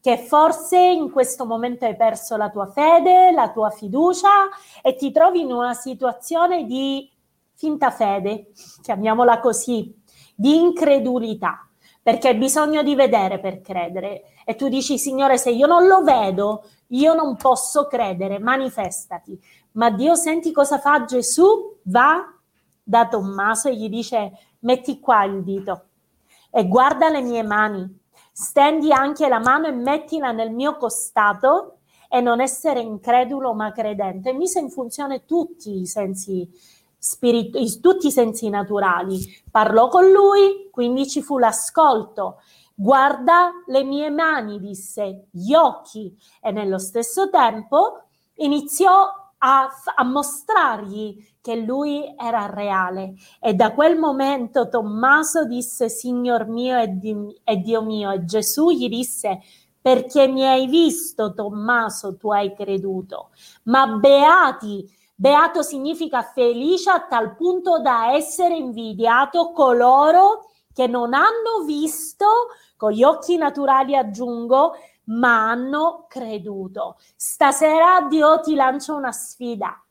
che 0.00 0.18
forse 0.18 0.76
in 0.76 1.12
questo 1.12 1.46
momento 1.46 1.84
hai 1.84 1.94
perso 1.94 2.36
la 2.36 2.50
tua 2.50 2.66
fede, 2.66 3.30
la 3.30 3.52
tua 3.52 3.70
fiducia 3.70 4.48
e 4.82 4.96
ti 4.96 5.12
trovi 5.12 5.42
in 5.42 5.52
una 5.52 5.72
situazione 5.74 6.64
di 6.64 7.08
finta 7.54 7.92
fede, 7.92 8.48
chiamiamola 8.82 9.38
così, 9.38 9.96
di 10.34 10.58
incredulità, 10.58 11.64
perché 12.02 12.30
hai 12.30 12.34
bisogno 12.38 12.82
di 12.82 12.96
vedere 12.96 13.38
per 13.38 13.60
credere. 13.60 14.24
E 14.44 14.56
tu 14.56 14.68
dici, 14.68 14.98
Signore, 14.98 15.38
se 15.38 15.50
io 15.50 15.68
non 15.68 15.86
lo 15.86 16.02
vedo, 16.02 16.64
io 16.92 17.14
non 17.14 17.36
posso 17.36 17.86
credere, 17.86 18.38
manifestati. 18.38 19.38
Ma 19.72 19.90
Dio 19.90 20.14
senti 20.14 20.52
cosa 20.52 20.78
fa 20.78 21.04
Gesù? 21.04 21.78
Va 21.82 22.32
da 22.82 23.06
Tommaso 23.08 23.68
e 23.68 23.76
gli 23.76 23.88
dice 23.88 24.32
metti 24.60 24.98
qua 24.98 25.24
il 25.24 25.42
dito 25.42 25.86
e 26.50 26.68
guarda 26.68 27.08
le 27.08 27.22
mie 27.22 27.42
mani, 27.42 27.98
stendi 28.30 28.92
anche 28.92 29.26
la 29.28 29.38
mano 29.38 29.68
e 29.68 29.72
mettila 29.72 30.32
nel 30.32 30.50
mio 30.50 30.76
costato 30.76 31.78
e 32.08 32.20
non 32.20 32.40
essere 32.40 32.80
incredulo 32.80 33.54
ma 33.54 33.72
credente. 33.72 34.34
Mise 34.34 34.60
in 34.60 34.68
funzione 34.68 35.24
tutti 35.24 35.80
i 35.80 35.86
sensi 35.86 36.46
spiritu- 36.98 37.80
tutti 37.80 38.08
i 38.08 38.12
sensi 38.12 38.50
naturali. 38.50 39.18
Parlò 39.50 39.88
con 39.88 40.10
lui, 40.10 40.68
quindi 40.70 41.08
ci 41.08 41.22
fu 41.22 41.38
l'ascolto. 41.38 42.42
Guarda 42.74 43.50
le 43.66 43.84
mie 43.84 44.10
mani, 44.10 44.58
disse, 44.58 45.26
gli 45.30 45.54
occhi 45.54 46.16
e 46.40 46.50
nello 46.50 46.78
stesso 46.78 47.28
tempo 47.30 48.04
iniziò 48.36 49.08
a, 49.38 49.68
a 49.96 50.04
mostrargli 50.04 51.16
che 51.40 51.56
lui 51.56 52.14
era 52.16 52.46
reale. 52.46 53.14
E 53.40 53.54
da 53.54 53.72
quel 53.72 53.98
momento 53.98 54.68
Tommaso 54.68 55.44
disse, 55.44 55.88
Signor 55.88 56.46
mio 56.46 56.78
e, 56.78 56.88
di, 56.88 57.14
e 57.44 57.56
Dio 57.58 57.82
mio, 57.82 58.10
e 58.10 58.24
Gesù 58.24 58.70
gli 58.70 58.88
disse, 58.88 59.40
perché 59.80 60.28
mi 60.28 60.46
hai 60.46 60.66
visto, 60.68 61.34
Tommaso, 61.34 62.16
tu 62.16 62.30
hai 62.30 62.54
creduto. 62.54 63.30
Ma 63.64 63.86
beati, 63.88 64.88
beato 65.14 65.62
significa 65.62 66.22
felice 66.22 66.90
a 66.90 67.00
tal 67.00 67.34
punto 67.34 67.80
da 67.80 68.12
essere 68.12 68.56
invidiato 68.56 69.50
coloro 69.50 70.50
che 70.72 70.86
non 70.86 71.14
hanno 71.14 71.64
visto, 71.64 72.26
con 72.76 72.92
gli 72.92 73.02
occhi 73.02 73.36
naturali 73.36 73.96
aggiungo, 73.96 74.72
ma 75.04 75.50
hanno 75.50 76.06
creduto. 76.08 76.96
Stasera 77.16 78.06
Dio 78.08 78.40
ti 78.40 78.54
lancia 78.54 78.94
una 78.94 79.12
sfida. 79.12 79.82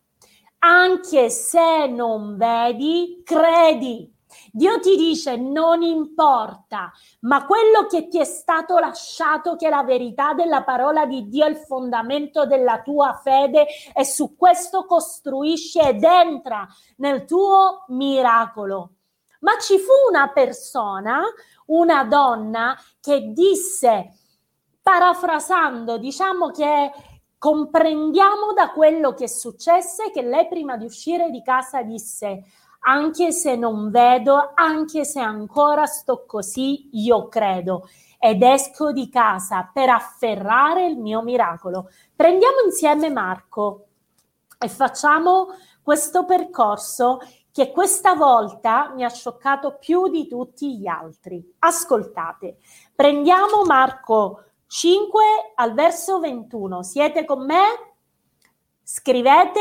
Anche 0.59 1.29
se 1.29 1.87
non 1.87 2.37
vedi, 2.37 3.21
credi. 3.23 4.19
Dio 4.51 4.79
ti 4.79 4.95
dice 4.95 5.35
non 5.35 5.81
importa, 5.81 6.91
ma 7.21 7.45
quello 7.45 7.85
che 7.87 8.07
ti 8.07 8.19
è 8.19 8.23
stato 8.23 8.77
lasciato, 8.77 9.55
che 9.55 9.67
è 9.67 9.69
la 9.69 9.83
verità 9.83 10.33
della 10.33 10.63
parola 10.63 11.05
di 11.05 11.27
Dio, 11.27 11.45
è 11.45 11.49
il 11.49 11.57
fondamento 11.57 12.45
della 12.45 12.81
tua 12.81 13.19
fede 13.21 13.67
e 13.93 14.05
su 14.05 14.35
questo 14.37 14.85
costruisci 14.85 15.79
ed 15.79 16.03
entra 16.03 16.65
nel 16.97 17.25
tuo 17.25 17.85
miracolo. 17.89 18.91
Ma 19.41 19.57
ci 19.59 19.77
fu 19.77 19.91
una 20.09 20.29
persona, 20.29 21.21
una 21.67 22.03
donna, 22.05 22.75
che 22.99 23.31
disse 23.33 24.13
parafrasando, 24.81 25.97
diciamo 25.97 26.49
che 26.49 26.91
comprendiamo 27.37 28.53
da 28.53 28.71
quello 28.71 29.13
che 29.13 29.27
successe 29.27 30.11
che 30.11 30.21
lei 30.21 30.47
prima 30.47 30.77
di 30.77 30.85
uscire 30.85 31.29
di 31.29 31.41
casa 31.41 31.81
disse 31.81 32.43
anche 32.83 33.31
se 33.31 33.55
non 33.55 33.91
vedo, 33.91 34.51
anche 34.53 35.05
se 35.05 35.19
ancora 35.19 35.85
sto 35.85 36.25
così, 36.25 36.89
io 36.93 37.27
credo 37.27 37.87
ed 38.19 38.43
esco 38.43 38.91
di 38.91 39.09
casa 39.09 39.69
per 39.73 39.89
afferrare 39.89 40.85
il 40.85 40.97
mio 40.97 41.21
miracolo. 41.21 41.89
Prendiamo 42.15 42.57
insieme 42.65 43.09
Marco 43.09 43.87
e 44.59 44.67
facciamo 44.67 45.47
questo 45.81 46.25
percorso 46.25 47.19
che 47.51 47.71
questa 47.71 48.15
volta 48.15 48.91
mi 48.95 49.03
ha 49.03 49.09
scioccato 49.09 49.77
più 49.77 50.07
di 50.07 50.27
tutti 50.27 50.77
gli 50.77 50.87
altri. 50.87 51.55
Ascoltate, 51.59 52.57
prendiamo 52.95 53.63
Marco 53.65 54.45
5 54.67 55.23
al 55.55 55.73
verso 55.73 56.19
21. 56.19 56.81
Siete 56.83 57.25
con 57.25 57.45
me? 57.45 57.93
Scrivete, 58.81 59.59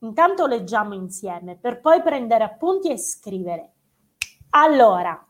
intanto 0.00 0.46
leggiamo 0.46 0.94
insieme, 0.94 1.56
per 1.56 1.80
poi 1.80 2.00
prendere 2.00 2.44
appunti 2.44 2.90
e 2.90 2.96
scrivere. 2.96 3.72
Allora, 4.50 5.26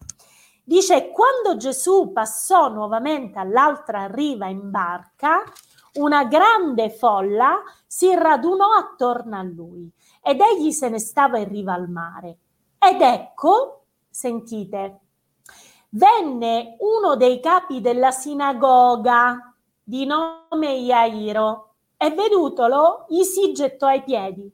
dice, 0.62 1.10
quando 1.10 1.56
Gesù 1.56 2.12
passò 2.12 2.68
nuovamente 2.68 3.38
all'altra 3.38 4.06
riva 4.06 4.48
in 4.48 4.70
barca, 4.70 5.44
una 5.94 6.24
grande 6.24 6.90
folla 6.90 7.62
si 7.86 8.14
radunò 8.14 8.72
attorno 8.72 9.38
a 9.38 9.42
lui 9.42 9.90
ed 10.22 10.40
egli 10.40 10.70
se 10.70 10.88
ne 10.88 10.98
stava 10.98 11.38
in 11.38 11.48
riva 11.48 11.74
al 11.74 11.88
mare. 11.90 12.38
Ed 12.78 13.00
ecco, 13.00 13.84
sentite, 14.08 15.00
venne 15.90 16.76
uno 16.78 17.16
dei 17.16 17.40
capi 17.40 17.80
della 17.80 18.10
sinagoga 18.10 19.54
di 19.82 20.06
nome 20.06 20.72
Iairo 20.74 21.74
e 21.96 22.10
vedutolo 22.10 23.06
gli 23.08 23.22
si 23.22 23.52
gettò 23.52 23.86
ai 23.86 24.02
piedi. 24.02 24.50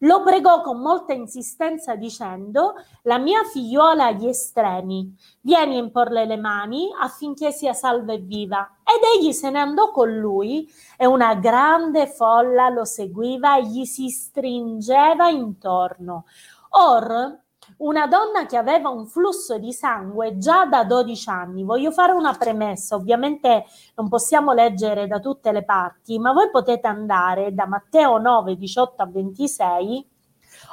Lo 0.00 0.22
pregò 0.22 0.62
con 0.62 0.80
molta 0.80 1.12
insistenza 1.12 1.94
dicendo, 1.96 2.74
la 3.02 3.18
mia 3.18 3.42
figliuola 3.44 4.06
agli 4.06 4.26
estremi, 4.26 5.14
vieni 5.40 5.76
a 5.76 5.78
imporle 5.78 6.24
le 6.24 6.36
mani 6.36 6.88
affinché 6.98 7.50
sia 7.50 7.72
salva 7.72 8.12
e 8.12 8.18
viva. 8.18 8.76
Ed 8.82 9.22
egli 9.22 9.32
se 9.32 9.50
ne 9.50 9.58
andò 9.58 9.90
con 9.90 10.10
lui 10.10 10.68
e 10.96 11.06
una 11.06 11.34
grande 11.34 12.06
folla 12.06 12.68
lo 12.68 12.84
seguiva 12.84 13.58
e 13.58 13.66
gli 13.66 13.84
si 13.84 14.08
stringeva 14.08 15.28
intorno. 15.28 16.24
Or, 16.70 17.38
una 17.78 18.06
donna 18.06 18.46
che 18.46 18.56
aveva 18.56 18.88
un 18.88 19.06
flusso 19.06 19.58
di 19.58 19.72
sangue 19.72 20.38
già 20.38 20.66
da 20.66 20.84
12 20.84 21.30
anni. 21.30 21.64
Voglio 21.64 21.90
fare 21.90 22.12
una 22.12 22.34
premessa, 22.34 22.96
ovviamente 22.96 23.64
non 23.96 24.08
possiamo 24.08 24.52
leggere 24.52 25.06
da 25.06 25.18
tutte 25.18 25.52
le 25.52 25.64
parti, 25.64 26.18
ma 26.18 26.32
voi 26.32 26.50
potete 26.50 26.86
andare 26.86 27.54
da 27.54 27.66
Matteo 27.66 28.18
9, 28.18 28.56
18 28.56 29.02
a 29.02 29.06
26 29.06 30.08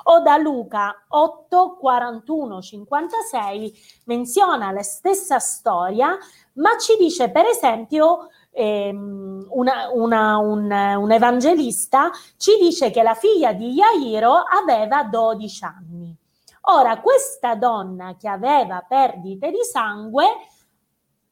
o 0.04 0.20
da 0.22 0.38
Luca 0.38 1.06
8, 1.08 1.78
41, 1.80 2.62
56, 2.62 3.74
menziona 4.06 4.72
la 4.72 4.82
stessa 4.82 5.40
storia, 5.40 6.18
ma 6.54 6.78
ci 6.78 6.96
dice 6.98 7.30
per 7.30 7.46
esempio 7.46 8.30
ehm, 8.52 9.48
una, 9.50 9.90
una, 9.94 10.38
un, 10.38 10.72
un 10.72 11.12
evangelista, 11.12 12.10
ci 12.38 12.58
dice 12.60 12.90
che 12.92 13.04
la 13.04 13.14
figlia 13.14 13.54
di 13.54 13.74
Jairo 13.74 14.44
aveva 14.44 15.04
12 15.04 15.64
anni. 15.64 16.18
Ora, 16.70 17.00
questa 17.00 17.56
donna 17.56 18.18
che 18.18 18.28
aveva 18.28 18.84
perdite 18.86 19.52
di 19.52 19.64
sangue 19.64 20.26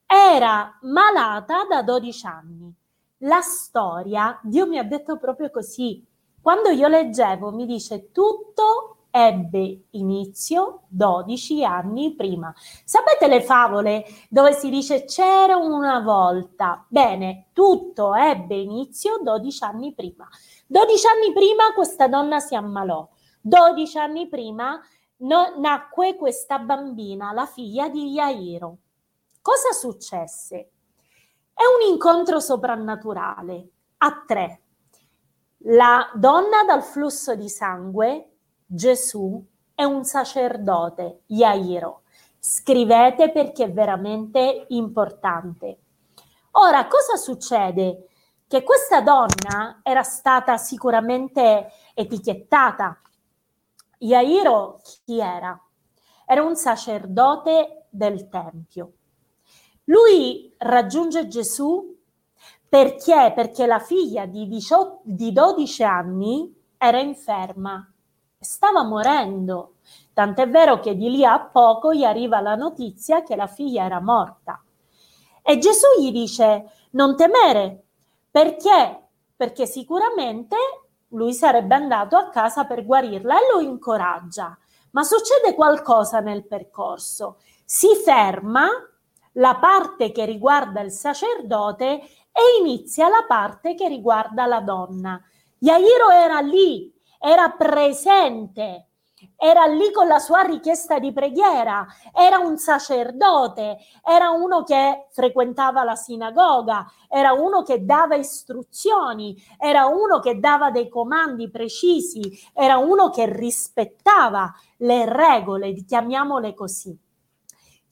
era 0.05 0.77
malata 0.83 1.65
da 1.69 1.81
12 1.81 2.25
anni. 2.25 2.73
La 3.19 3.41
storia, 3.41 4.39
Dio 4.43 4.65
mi 4.65 4.77
ha 4.77 4.83
detto 4.83 5.17
proprio 5.17 5.51
così. 5.51 6.05
Quando 6.41 6.69
io 6.69 6.87
leggevo 6.87 7.51
mi 7.51 7.65
dice 7.65 8.11
tutto 8.13 9.07
ebbe 9.11 9.87
inizio 9.91 10.83
12 10.87 11.65
anni 11.65 12.15
prima. 12.15 12.53
Sapete 12.85 13.27
le 13.27 13.41
favole 13.41 14.05
dove 14.29 14.53
si 14.53 14.69
dice 14.69 15.03
c'era 15.03 15.57
una 15.57 15.99
volta? 15.99 16.85
Bene, 16.87 17.47
tutto 17.51 18.15
ebbe 18.15 18.55
inizio 18.55 19.19
12 19.21 19.63
anni 19.65 19.93
prima. 19.93 20.29
12 20.67 21.07
anni 21.07 21.33
prima 21.33 21.73
questa 21.73 22.07
donna 22.07 22.39
si 22.39 22.55
ammalò. 22.55 23.05
12 23.41 23.97
anni 23.99 24.27
prima 24.27 24.81
no, 25.17 25.53
nacque 25.57 26.15
questa 26.15 26.59
bambina, 26.59 27.31
la 27.31 27.45
figlia 27.45 27.89
di 27.89 28.13
Jairo. 28.13 28.77
Cosa 29.41 29.71
successe? 29.71 30.69
È 31.53 31.63
un 31.63 31.91
incontro 31.91 32.39
soprannaturale 32.39 33.69
a 33.97 34.23
tre. 34.25 34.61
La 35.67 36.11
donna 36.13 36.63
dal 36.65 36.83
flusso 36.83 37.35
di 37.35 37.49
sangue, 37.49 38.37
Gesù, 38.65 39.43
è 39.73 39.83
un 39.83 40.03
sacerdote, 40.03 41.21
Jairo. 41.27 42.01
Scrivete 42.39 43.31
perché 43.31 43.65
è 43.65 43.71
veramente 43.71 44.65
importante. 44.69 45.77
Ora, 46.51 46.87
cosa 46.87 47.15
succede? 47.15 48.07
Che 48.47 48.63
questa 48.63 49.01
donna 49.01 49.79
era 49.81 50.03
stata 50.03 50.57
sicuramente 50.57 51.71
etichettata 51.93 52.99
Iairo 53.99 54.79
chi 55.05 55.19
era? 55.19 55.59
Era 56.25 56.43
un 56.43 56.55
sacerdote 56.55 57.87
del 57.89 58.27
Tempio. 58.29 58.93
Lui 59.85 60.53
raggiunge 60.57 61.27
Gesù 61.27 61.95
perché? 62.67 63.31
Perché 63.33 63.65
la 63.65 63.79
figlia 63.79 64.25
di, 64.25 64.47
18, 64.47 65.01
di 65.03 65.31
12 65.31 65.83
anni 65.83 66.53
era 66.77 66.99
inferma, 66.99 67.89
stava 68.37 68.83
morendo. 68.83 69.75
Tant'è 70.13 70.49
vero 70.49 70.79
che 70.79 70.95
di 70.95 71.09
lì 71.09 71.23
a 71.23 71.39
poco 71.39 71.93
gli 71.93 72.03
arriva 72.03 72.41
la 72.41 72.55
notizia 72.55 73.23
che 73.23 73.35
la 73.35 73.47
figlia 73.47 73.85
era 73.85 74.01
morta. 74.01 74.61
E 75.41 75.57
Gesù 75.57 75.85
gli 75.99 76.11
dice, 76.11 76.71
non 76.91 77.15
temere, 77.15 77.83
perché? 78.29 79.07
Perché 79.35 79.65
sicuramente 79.65 80.57
lui 81.15 81.33
sarebbe 81.33 81.75
andato 81.75 82.15
a 82.15 82.29
casa 82.29 82.65
per 82.65 82.85
guarirla 82.85 83.35
e 83.35 83.53
lo 83.53 83.59
incoraggia. 83.61 84.57
Ma 84.91 85.03
succede 85.03 85.55
qualcosa 85.55 86.19
nel 86.19 86.45
percorso. 86.45 87.37
Si 87.65 87.87
ferma 88.03 88.67
la 89.33 89.55
parte 89.55 90.11
che 90.11 90.25
riguarda 90.25 90.81
il 90.81 90.91
sacerdote 90.91 92.01
e 92.31 92.59
inizia 92.59 93.07
la 93.07 93.25
parte 93.27 93.75
che 93.75 93.87
riguarda 93.87 94.45
la 94.45 94.61
donna. 94.61 95.21
Yairo 95.59 96.09
era 96.11 96.39
lì, 96.39 96.93
era 97.19 97.49
presente 97.49 98.89
era 99.37 99.65
lì 99.65 99.91
con 99.91 100.07
la 100.07 100.19
sua 100.19 100.41
richiesta 100.41 100.99
di 100.99 101.13
preghiera, 101.13 101.85
era 102.13 102.37
un 102.37 102.57
sacerdote, 102.57 103.77
era 104.03 104.31
uno 104.31 104.63
che 104.63 105.07
frequentava 105.11 105.83
la 105.83 105.95
sinagoga, 105.95 106.85
era 107.09 107.33
uno 107.33 107.63
che 107.63 107.85
dava 107.85 108.15
istruzioni, 108.15 109.35
era 109.57 109.85
uno 109.85 110.19
che 110.19 110.39
dava 110.39 110.71
dei 110.71 110.89
comandi 110.89 111.49
precisi, 111.49 112.21
era 112.53 112.77
uno 112.77 113.09
che 113.09 113.25
rispettava 113.31 114.53
le 114.77 115.05
regole, 115.05 115.73
chiamiamole 115.85 116.53
così 116.53 116.97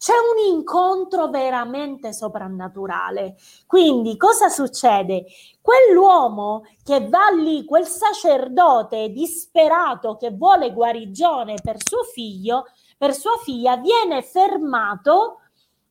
c'è 0.03 0.11
un 0.11 0.53
incontro 0.53 1.29
veramente 1.29 2.11
soprannaturale. 2.11 3.37
Quindi 3.65 4.17
cosa 4.17 4.49
succede? 4.49 5.23
Quell'uomo 5.61 6.63
che 6.83 7.07
va 7.07 7.29
lì, 7.33 7.63
quel 7.63 7.85
sacerdote 7.85 9.11
disperato 9.11 10.17
che 10.17 10.31
vuole 10.31 10.73
guarigione 10.73 11.53
per 11.63 11.77
suo 11.81 12.03
figlio, 12.03 12.65
per 12.97 13.13
sua 13.13 13.37
figlia, 13.41 13.77
viene 13.77 14.21
fermato 14.23 15.37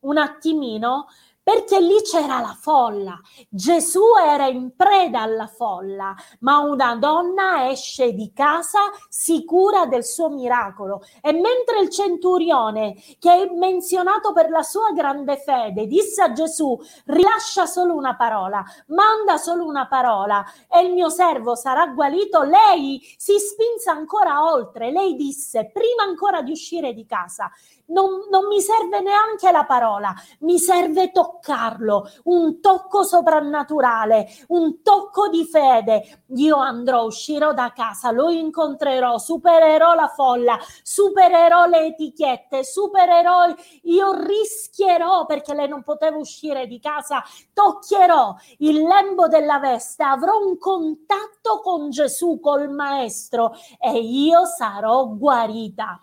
un 0.01 0.19
attimino 0.19 1.07
perché 1.43 1.81
lì 1.81 2.01
c'era 2.03 2.39
la 2.39 2.57
folla. 2.59 3.19
Gesù 3.49 4.03
era 4.25 4.47
in 4.47 4.75
preda 4.77 5.23
alla 5.23 5.47
folla, 5.47 6.15
ma 6.41 6.59
una 6.61 6.95
donna 6.97 7.69
esce 7.69 8.13
di 8.13 8.33
casa 8.33 8.79
sicura 9.09 9.87
del 9.87 10.05
suo 10.05 10.31
miracolo. 10.31 11.03
E 11.21 11.33
mentre 11.33 11.81
il 11.81 11.91
centurione, 11.91 12.95
che 13.19 13.43
è 13.43 13.51
menzionato 13.53 14.33
per 14.33 14.51
la 14.51 14.63
sua 14.63 14.93
grande 14.93 15.37
fede, 15.37 15.87
disse 15.87 16.23
a 16.23 16.33
Gesù, 16.33 16.79
rilascia 17.07 17.67
solo 17.67 17.95
una 17.95 18.15
parola, 18.15 18.65
manda 18.89 19.37
solo 19.37 19.65
una 19.65 19.89
parola 19.89 20.45
e 20.71 20.83
il 20.83 20.93
mio 20.93 21.09
servo 21.09 21.55
sarà 21.55 21.87
guarito, 21.87 22.43
lei 22.43 23.01
si 23.17 23.39
spinse 23.39 23.91
ancora 23.91 24.45
oltre. 24.53 24.91
Lei 24.93 25.17
disse, 25.17 25.71
prima 25.73 26.05
ancora 26.05 26.43
di 26.43 26.53
uscire 26.53 26.93
di 26.93 27.05
casa, 27.05 27.51
non, 27.87 28.27
non 28.31 28.47
mi 28.47 28.61
serve 28.61 29.01
neanche 29.01 29.51
la 29.51 29.65
parola, 29.65 30.15
mi 30.41 30.59
serve 30.59 31.11
toccarlo, 31.11 32.09
un 32.25 32.61
tocco 32.61 33.03
soprannaturale, 33.03 34.27
un 34.49 34.83
tocco 34.83 35.29
di 35.29 35.45
fede. 35.45 36.25
Io 36.37 36.57
andrò, 36.57 37.05
uscirò 37.05 37.53
da 37.53 37.73
casa, 37.75 38.11
lo 38.11 38.31
incontrerò, 38.31 39.19
supererò 39.19 39.95
la 39.95 40.09
folla, 40.09 40.59
supererò 40.83 41.67
le 41.67 41.87
etichette, 41.87 42.65
supererò, 42.65 43.55
io 43.83 44.13
rischierò 44.13 45.27
perché 45.27 45.55
lei 45.55 45.69
non 45.69 45.83
poteva 45.83 46.17
uscire 46.17 46.67
di 46.67 46.79
casa, 46.81 47.23
toccherò 47.53 48.35
il 48.59 48.83
lembo 48.83 49.29
della 49.29 49.59
veste, 49.59 50.03
avrò 50.03 50.39
un 50.39 50.59
contatto 50.59 51.61
con 51.63 51.91
Gesù, 51.91 52.41
col 52.41 52.71
Maestro 52.71 53.55
e 53.79 53.99
io 53.99 54.45
sarò 54.47 55.07
guarita 55.09 56.01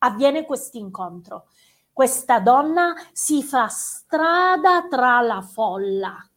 avviene 0.00 0.44
questo 0.44 0.76
incontro. 0.76 1.46
Questa 1.92 2.40
donna 2.40 2.94
si 3.12 3.42
fa 3.42 3.68
strada 3.68 4.86
tra 4.88 5.20
la 5.20 5.40
folla 5.40 6.29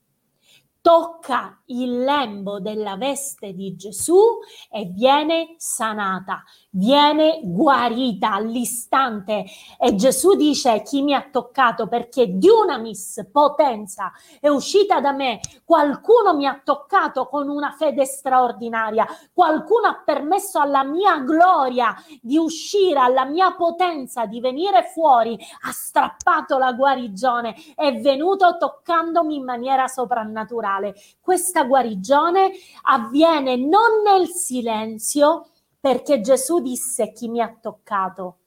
tocca 0.84 1.62
il 1.68 2.04
lembo 2.04 2.60
della 2.60 2.98
veste 2.98 3.54
di 3.54 3.74
Gesù 3.78 4.40
e 4.70 4.84
viene 4.94 5.56
sanata, 5.56 6.44
viene 6.72 7.40
guarita 7.42 8.34
all'istante. 8.34 9.46
E 9.80 9.96
Gesù 9.96 10.36
dice 10.36 10.82
chi 10.82 11.02
mi 11.02 11.14
ha 11.14 11.26
toccato? 11.32 11.88
Perché 11.88 12.38
di 12.38 12.50
una 12.50 12.78
miss 12.78 13.26
potenza 13.32 14.12
è 14.42 14.50
uscita 14.50 15.00
da 15.00 15.14
me, 15.14 15.40
qualcuno 15.64 16.36
mi 16.36 16.46
ha 16.48 16.60
toccato 16.62 17.28
con 17.28 17.48
una 17.48 17.72
fede 17.72 18.04
straordinaria, 18.04 19.08
qualcuno 19.32 19.88
ha 19.88 20.02
permesso 20.04 20.60
alla 20.60 20.84
mia 20.84 21.18
gloria 21.20 21.96
di 22.22 22.38
uscire, 22.38 23.00
alla 23.00 23.24
mia 23.24 23.54
potenza 23.54 24.26
di 24.26 24.42
venire 24.42 24.84
fuori, 24.84 25.40
ha 25.62 25.72
strappato 25.72 26.58
la 26.58 26.74
guarigione, 26.74 27.56
è 27.74 28.02
venuto 28.02 28.58
toccandomi 28.58 29.38
in 29.38 29.46
maniera 29.46 29.88
soprannaturale 29.88 30.72
naturale. 30.74 30.96
Questa 31.20 31.64
guarigione 31.64 32.52
avviene 32.84 33.56
non 33.56 34.02
nel 34.04 34.28
silenzio, 34.28 35.50
perché 35.80 36.22
Gesù 36.22 36.62
disse 36.62 37.12
chi 37.12 37.28
mi 37.28 37.42
ha 37.42 37.56
toccato. 37.62 38.38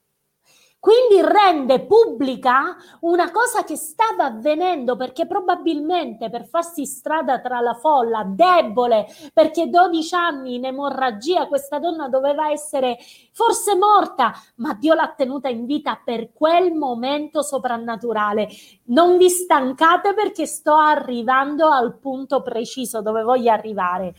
Quindi 0.87 1.21
rende 1.21 1.85
pubblica 1.85 2.77
una 3.01 3.33
cosa 3.33 3.65
che 3.65 3.75
stava 3.75 4.27
avvenendo 4.27 4.95
perché 4.95 5.27
probabilmente 5.27 6.31
per 6.31 6.47
farsi 6.47 6.87
strada 6.87 7.41
tra 7.41 7.59
la 7.59 7.75
folla, 7.75 8.23
debole, 8.25 9.07
perché 9.33 9.69
12 9.69 10.15
anni 10.15 10.55
in 10.55 10.65
emorragia, 10.65 11.49
questa 11.49 11.81
donna 11.81 12.09
doveva 12.09 12.53
essere 12.53 12.99
forse 13.33 13.75
morta, 13.75 14.33
ma 14.59 14.75
Dio 14.75 14.95
l'ha 14.95 15.13
tenuta 15.17 15.49
in 15.49 15.67
vita 15.67 16.01
per 16.05 16.33
quel 16.33 16.73
momento 16.73 17.43
soprannaturale. 17.43 18.47
Non 18.85 19.17
vi 19.17 19.29
stancate 19.29 20.15
perché 20.15 20.47
sto 20.47 20.77
arrivando 20.77 21.69
al 21.69 21.99
punto 21.99 22.43
preciso 22.43 23.03
dove 23.03 23.25
voglio 23.25 23.51
arrivare. 23.51 24.15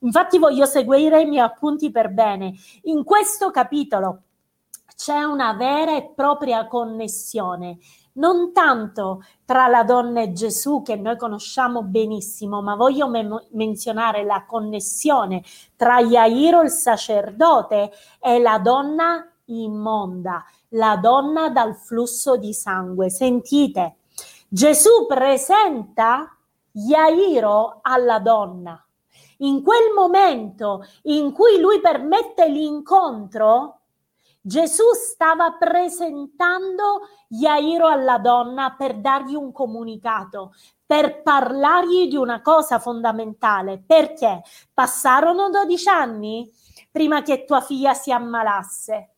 Infatti 0.00 0.38
voglio 0.38 0.64
seguire 0.64 1.20
i 1.20 1.26
miei 1.26 1.44
appunti 1.44 1.90
per 1.90 2.08
bene. 2.08 2.54
In 2.84 3.04
questo 3.04 3.50
capitolo 3.50 4.22
c'è 4.94 5.22
una 5.22 5.52
vera 5.54 5.96
e 5.96 6.12
propria 6.14 6.66
connessione, 6.66 7.78
non 8.14 8.52
tanto 8.52 9.22
tra 9.44 9.68
la 9.68 9.84
donna 9.84 10.22
e 10.22 10.32
Gesù 10.32 10.82
che 10.82 10.96
noi 10.96 11.16
conosciamo 11.16 11.82
benissimo, 11.82 12.62
ma 12.62 12.74
voglio 12.74 13.08
me- 13.08 13.46
menzionare 13.52 14.24
la 14.24 14.44
connessione 14.46 15.42
tra 15.76 16.00
Iairo 16.00 16.62
il 16.62 16.70
sacerdote 16.70 17.92
e 18.20 18.40
la 18.40 18.58
donna 18.58 19.24
immonda, 19.46 20.44
la 20.70 20.96
donna 20.96 21.48
dal 21.50 21.76
flusso 21.76 22.36
di 22.36 22.52
sangue. 22.52 23.08
Sentite, 23.08 23.96
Gesù 24.48 25.06
presenta 25.06 26.36
Iairo 26.72 27.78
alla 27.82 28.18
donna. 28.18 28.82
In 29.38 29.62
quel 29.62 29.92
momento 29.94 30.84
in 31.02 31.32
cui 31.32 31.60
lui 31.60 31.80
permette 31.80 32.48
l'incontro, 32.48 33.77
Gesù 34.48 34.94
stava 34.94 35.58
presentando 35.58 37.06
Jairo 37.28 37.86
alla 37.86 38.16
donna 38.16 38.74
per 38.78 38.98
dargli 38.98 39.34
un 39.34 39.52
comunicato, 39.52 40.54
per 40.86 41.20
parlargli 41.20 42.08
di 42.08 42.16
una 42.16 42.40
cosa 42.40 42.78
fondamentale. 42.78 43.82
Perché? 43.86 44.40
Passarono 44.72 45.50
12 45.50 45.88
anni 45.90 46.50
prima 46.90 47.20
che 47.20 47.44
tua 47.44 47.60
figlia 47.60 47.92
si 47.92 48.10
ammalasse. 48.10 49.10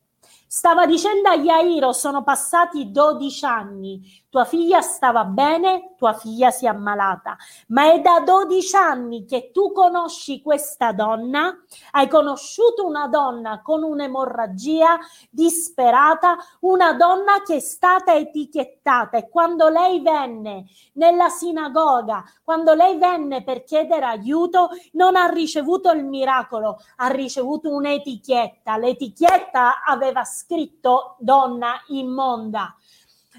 Stava 0.47 0.85
dicendo 0.85 1.29
a 1.29 1.37
Jairo, 1.37 1.93
sono 1.93 2.23
passati 2.23 2.91
12 2.91 3.45
anni, 3.45 4.20
tua 4.31 4.45
figlia 4.45 4.79
stava 4.79 5.25
bene, 5.25 5.93
tua 5.97 6.13
figlia 6.13 6.51
si 6.51 6.63
è 6.63 6.69
ammalata, 6.69 7.35
ma 7.67 7.91
è 7.91 7.99
da 7.99 8.21
12 8.21 8.75
anni 8.77 9.25
che 9.25 9.51
tu 9.51 9.73
conosci 9.73 10.41
questa 10.41 10.93
donna, 10.93 11.53
hai 11.91 12.07
conosciuto 12.07 12.85
una 12.85 13.09
donna 13.09 13.61
con 13.61 13.83
un'emorragia 13.83 14.97
disperata, 15.29 16.37
una 16.61 16.93
donna 16.93 17.41
che 17.45 17.55
è 17.55 17.59
stata 17.59 18.15
etichettata. 18.15 19.17
E 19.17 19.27
quando 19.27 19.67
lei 19.67 19.99
venne 19.99 20.63
nella 20.93 21.27
sinagoga, 21.27 22.23
quando 22.41 22.73
lei 22.73 22.97
venne 22.97 23.43
per 23.43 23.65
chiedere 23.65 24.05
aiuto, 24.05 24.69
non 24.93 25.17
ha 25.17 25.25
ricevuto 25.25 25.91
il 25.91 26.05
miracolo, 26.05 26.79
ha 26.95 27.07
ricevuto 27.07 27.69
un'etichetta, 27.69 28.77
l'etichetta 28.77 29.83
aveva 29.83 30.23
scritto 30.23 31.17
donna 31.19 31.73
immonda. 31.87 32.77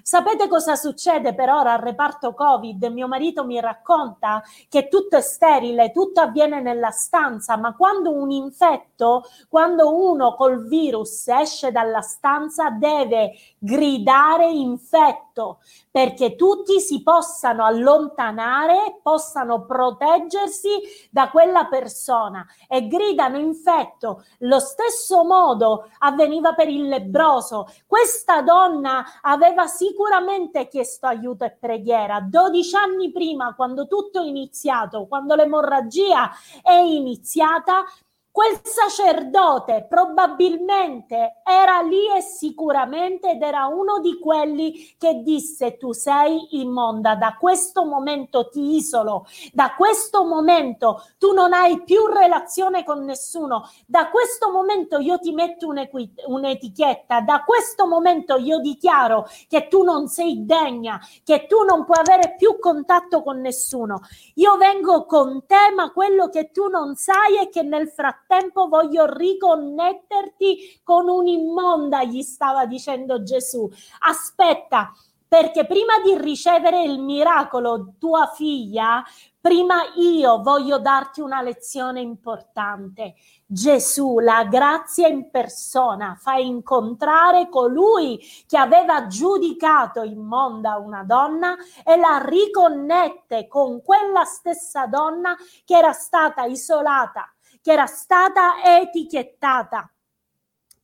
Sapete 0.05 0.49
cosa 0.49 0.75
succede 0.75 1.33
per 1.33 1.49
ora 1.49 1.75
al 1.75 1.79
reparto 1.79 2.35
Covid? 2.35 2.83
Mio 2.87 3.07
marito 3.07 3.45
mi 3.45 3.61
racconta 3.61 4.43
che 4.69 4.89
tutto 4.89 5.17
è 5.17 5.21
sterile, 5.21 5.93
tutto 5.93 6.21
avviene 6.21 6.61
nella 6.61 6.91
stanza, 6.91 7.57
ma 7.57 7.77
quando 7.77 8.13
un 8.13 8.33
infetto, 8.33 9.23
quando 9.49 9.95
uno 9.95 10.35
col 10.35 10.67
virus 10.67 11.29
esce 11.29 11.71
dalla 11.71 12.01
stanza, 12.01 12.71
deve 12.71 13.35
gridare 13.59 14.51
infetto 14.51 15.61
perché 15.93 16.37
tutti 16.37 16.81
si 16.81 17.03
possano 17.03 17.65
allontanare, 17.65 18.99
possano 19.03 19.67
proteggersi 19.67 20.71
da 21.11 21.29
quella 21.29 21.67
persona 21.67 22.45
e 22.67 22.89
gridano 22.89 23.37
infetto. 23.37 24.25
Lo 24.39 24.59
stesso 24.59 25.23
modo 25.23 25.91
avveniva 25.99 26.55
per 26.55 26.69
il 26.69 26.89
lebroso. 26.89 27.67
Questa 27.87 28.41
donna 28.41 29.21
aveva 29.21 29.67
sicuramente 29.67 30.67
chiesto 30.67 31.07
aiuto 31.07 31.45
e 31.45 31.51
preghiera 31.53 32.21
12 32.21 32.75
anni 32.75 33.13
prima, 33.13 33.55
quando 33.55 33.87
tutto 33.87 34.23
è 34.23 34.25
iniziato, 34.25 35.07
quando 35.07 35.35
l'emorragia 35.35 36.31
è 36.63 36.73
iniziata, 36.73 37.85
Quel 38.33 38.61
sacerdote 38.63 39.85
probabilmente 39.87 41.43
era 41.45 41.83
lì 41.83 42.11
e 42.17 42.23
sicuramente 42.23 43.33
ed 43.33 43.43
era 43.43 43.67
uno 43.67 44.01
di 44.01 44.19
quelli 44.19 44.95
che 44.97 45.21
disse 45.23 45.77
tu 45.77 45.93
sei 45.93 46.59
immonda, 46.59 47.15
da 47.15 47.37
questo 47.39 47.85
momento 47.85 48.49
ti 48.49 48.77
isolo, 48.77 49.27
da 49.53 49.75
questo 49.75 50.25
momento 50.25 51.05
tu 51.19 51.35
non 51.35 51.53
hai 51.53 51.83
più 51.83 52.07
relazione 52.07 52.85
con 52.85 53.05
nessuno, 53.05 53.69
da 53.85 54.09
questo 54.09 54.51
momento 54.51 54.99
io 54.99 55.19
ti 55.19 55.33
metto 55.33 55.69
un'etichetta, 55.69 57.21
da 57.21 57.45
questo 57.45 57.87
momento 57.87 58.37
io 58.37 58.61
dichiaro 58.61 59.27
che 59.47 59.69
tu 59.69 59.83
non 59.83 60.09
sei 60.09 60.47
degna, 60.47 60.99
che 61.23 61.45
tu 61.47 61.65
non 61.65 61.85
puoi 61.85 61.99
avere 61.99 62.35
più 62.39 62.59
contatto 62.59 63.23
con 63.23 63.43
nessuno. 63.43 64.01
Io 64.37 64.57
vengo 64.57 65.05
con 65.05 65.45
te, 65.45 65.71
ma 65.77 65.93
quello 65.93 66.31
che 66.31 66.51
tu 66.51 66.69
non 66.69 66.95
sai 66.97 67.37
è 67.37 67.51
che 67.51 67.63
nel 67.63 67.89
frattempo 67.89 68.21
frattempo 68.33 68.69
voglio 68.69 69.05
riconnetterti 69.05 70.81
con 70.83 71.09
un'immonda, 71.09 72.03
gli 72.05 72.23
stava 72.23 72.65
dicendo 72.65 73.23
Gesù. 73.23 73.69
Aspetta, 74.01 74.91
perché 75.29 75.67
prima 75.67 75.99
di 76.03 76.17
ricevere 76.19 76.83
il 76.83 76.99
miracolo, 76.99 77.95
tua 77.99 78.31
figlia, 78.35 79.03
prima 79.41 79.83
io 79.97 80.41
voglio 80.43 80.79
darti 80.79 81.21
una 81.21 81.43
lezione 81.43 82.01
importante. 82.01 83.15
Gesù, 83.47 84.19
la 84.19 84.45
grazia 84.45 85.09
in 85.09 85.31
persona, 85.31 86.17
fa 86.19 86.37
incontrare 86.37 87.49
colui 87.49 88.19
che 88.47 88.57
aveva 88.57 89.07
giudicato 89.07 90.03
immonda 90.03 90.77
una 90.77 91.03
donna 91.03 91.57
e 91.85 91.97
la 91.97 92.23
riconnette 92.25 93.47
con 93.47 93.83
quella 93.83 94.25
stessa 94.25 94.87
donna 94.87 95.35
che 95.65 95.77
era 95.77 95.93
stata 95.93 96.45
isolata 96.45 97.31
che 97.63 97.73
era 97.73 97.87
stata 97.87 98.63
etichettata. 98.65 99.91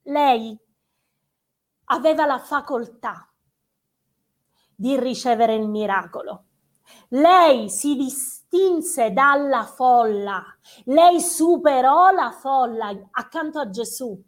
Lei 0.04 0.56
aveva 1.86 2.24
la 2.24 2.38
facoltà 2.38 3.28
di 4.74 4.98
ricevere 4.98 5.54
il 5.54 5.68
miracolo. 5.68 6.44
Lei 7.08 7.68
si 7.68 7.96
distinse 7.96 9.12
dalla 9.12 9.64
folla, 9.64 10.42
lei 10.84 11.20
superò 11.20 12.10
la 12.10 12.30
folla 12.30 12.96
accanto 13.10 13.58
a 13.58 13.68
Gesù. 13.68 14.18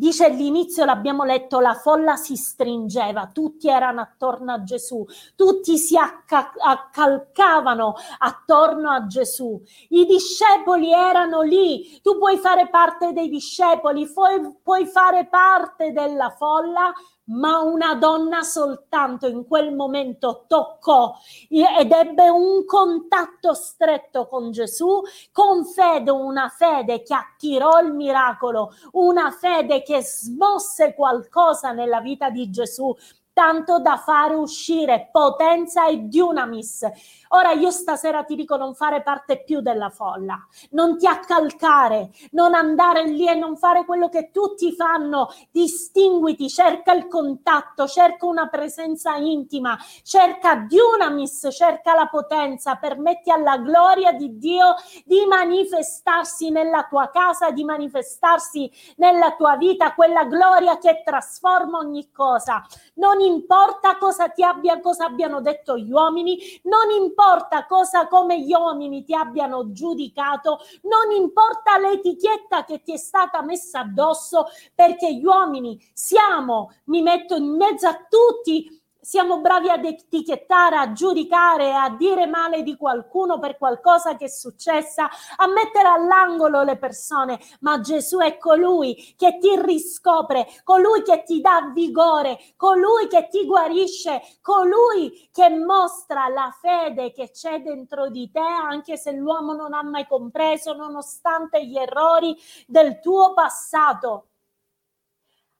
Dice 0.00 0.24
all'inizio, 0.24 0.86
l'abbiamo 0.86 1.24
letto, 1.24 1.60
la 1.60 1.74
folla 1.74 2.16
si 2.16 2.34
stringeva, 2.34 3.26
tutti 3.34 3.68
erano 3.68 4.00
attorno 4.00 4.50
a 4.50 4.62
Gesù, 4.62 5.04
tutti 5.36 5.76
si 5.76 5.94
acca- 5.94 6.54
accalcavano 6.58 7.92
attorno 8.16 8.88
a 8.88 9.04
Gesù. 9.04 9.60
I 9.90 10.06
discepoli 10.06 10.90
erano 10.90 11.42
lì, 11.42 12.00
tu 12.00 12.16
puoi 12.16 12.38
fare 12.38 12.70
parte 12.70 13.12
dei 13.12 13.28
discepoli, 13.28 14.10
puoi, 14.10 14.56
puoi 14.62 14.86
fare 14.86 15.26
parte 15.26 15.92
della 15.92 16.30
folla, 16.30 16.90
ma 17.30 17.60
una 17.60 17.94
donna 17.94 18.42
soltanto 18.42 19.26
in 19.26 19.46
quel 19.46 19.74
momento 19.74 20.44
toccò 20.46 21.14
ed 21.48 21.92
ebbe 21.92 22.28
un 22.28 22.64
contatto 22.64 23.54
stretto 23.54 24.26
con 24.26 24.50
Gesù, 24.50 25.02
con 25.32 25.64
fede, 25.64 26.10
una 26.10 26.48
fede 26.48 27.02
che 27.02 27.14
attirò 27.14 27.80
il 27.80 27.92
miracolo, 27.92 28.74
una 28.92 29.30
fede 29.30 29.82
che 29.82 30.02
smosse 30.02 30.94
qualcosa 30.94 31.72
nella 31.72 32.00
vita 32.00 32.30
di 32.30 32.50
Gesù, 32.50 32.94
tanto 33.32 33.80
da 33.80 33.96
fare 33.96 34.34
uscire 34.34 35.08
potenza 35.12 35.86
e 35.86 35.98
dunamis 35.98 36.88
Ora 37.32 37.52
io 37.52 37.70
stasera 37.70 38.24
ti 38.24 38.34
dico 38.34 38.56
non 38.56 38.74
fare 38.74 39.02
parte 39.02 39.44
più 39.44 39.60
della 39.60 39.88
folla, 39.88 40.36
non 40.70 40.98
ti 40.98 41.06
accalcare, 41.06 42.10
non 42.32 42.54
andare 42.54 43.04
lì 43.06 43.28
e 43.28 43.34
non 43.34 43.56
fare 43.56 43.84
quello 43.84 44.08
che 44.08 44.32
tutti 44.32 44.72
fanno, 44.74 45.28
distinguiti, 45.52 46.48
cerca 46.48 46.92
il 46.92 47.06
contatto, 47.06 47.86
cerca 47.86 48.26
una 48.26 48.48
presenza 48.48 49.14
intima, 49.14 49.78
cerca 50.02 50.56
dunamis, 50.56 51.50
cerca 51.52 51.94
la 51.94 52.08
potenza, 52.08 52.74
permetti 52.74 53.30
alla 53.30 53.58
gloria 53.58 54.10
di 54.10 54.36
Dio 54.36 54.74
di 55.04 55.24
manifestarsi 55.24 56.50
nella 56.50 56.88
tua 56.88 57.10
casa, 57.10 57.52
di 57.52 57.62
manifestarsi 57.62 58.68
nella 58.96 59.36
tua 59.36 59.56
vita, 59.56 59.94
quella 59.94 60.24
gloria 60.24 60.78
che 60.78 61.02
trasforma 61.04 61.78
ogni 61.78 62.10
cosa. 62.10 62.60
Non 62.94 63.19
non 63.20 63.26
importa 63.26 63.98
cosa 63.98 64.28
ti 64.30 64.42
abbia, 64.42 64.80
cosa 64.80 65.04
abbiano 65.04 65.42
detto 65.42 65.76
gli 65.76 65.92
uomini, 65.92 66.38
non 66.64 66.90
importa 66.90 67.66
cosa 67.66 68.08
come 68.08 68.40
gli 68.40 68.52
uomini 68.52 69.04
ti 69.04 69.14
abbiano 69.14 69.72
giudicato, 69.72 70.60
non 70.82 71.14
importa 71.14 71.78
l'etichetta 71.78 72.64
che 72.64 72.80
ti 72.82 72.94
è 72.94 72.96
stata 72.96 73.42
messa 73.42 73.80
addosso, 73.80 74.46
perché 74.74 75.14
gli 75.14 75.24
uomini 75.24 75.78
siamo, 75.92 76.72
mi 76.84 77.02
metto 77.02 77.36
in 77.36 77.56
mezzo 77.56 77.86
a 77.86 78.06
tutti, 78.08 78.79
siamo 79.00 79.40
bravi 79.40 79.70
ad 79.70 79.84
etichettare, 79.84 80.76
a 80.76 80.92
giudicare, 80.92 81.74
a 81.74 81.90
dire 81.90 82.26
male 82.26 82.62
di 82.62 82.76
qualcuno 82.76 83.38
per 83.38 83.56
qualcosa 83.58 84.16
che 84.16 84.26
è 84.26 84.28
successa, 84.28 85.08
a 85.36 85.46
mettere 85.46 85.88
all'angolo 85.88 86.62
le 86.62 86.76
persone, 86.78 87.38
ma 87.60 87.80
Gesù 87.80 88.18
è 88.18 88.36
colui 88.38 89.14
che 89.16 89.38
ti 89.38 89.58
riscopre, 89.60 90.46
colui 90.64 91.02
che 91.02 91.22
ti 91.24 91.40
dà 91.40 91.70
vigore, 91.72 92.38
colui 92.56 93.06
che 93.08 93.28
ti 93.30 93.46
guarisce, 93.46 94.20
colui 94.40 95.28
che 95.32 95.48
mostra 95.50 96.28
la 96.28 96.54
fede 96.60 97.12
che 97.12 97.30
c'è 97.30 97.60
dentro 97.60 98.08
di 98.08 98.30
te, 98.30 98.40
anche 98.40 98.96
se 98.96 99.12
l'uomo 99.12 99.52
non 99.54 99.72
ha 99.72 99.82
mai 99.82 100.06
compreso, 100.06 100.74
nonostante 100.74 101.64
gli 101.66 101.76
errori 101.76 102.36
del 102.66 103.00
tuo 103.00 103.32
passato. 103.34 104.26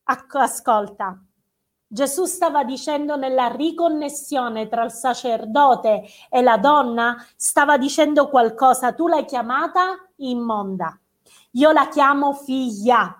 Ascolta, 0.04 1.22
Gesù 1.92 2.24
stava 2.24 2.62
dicendo 2.62 3.16
nella 3.16 3.48
riconnessione 3.48 4.68
tra 4.68 4.84
il 4.84 4.92
sacerdote 4.92 6.04
e 6.30 6.40
la 6.40 6.56
donna, 6.56 7.16
stava 7.34 7.78
dicendo 7.78 8.28
qualcosa, 8.28 8.92
tu 8.92 9.08
l'hai 9.08 9.24
chiamata 9.24 9.96
immonda, 10.18 10.96
io 11.52 11.72
la 11.72 11.88
chiamo 11.88 12.32
figlia. 12.32 13.12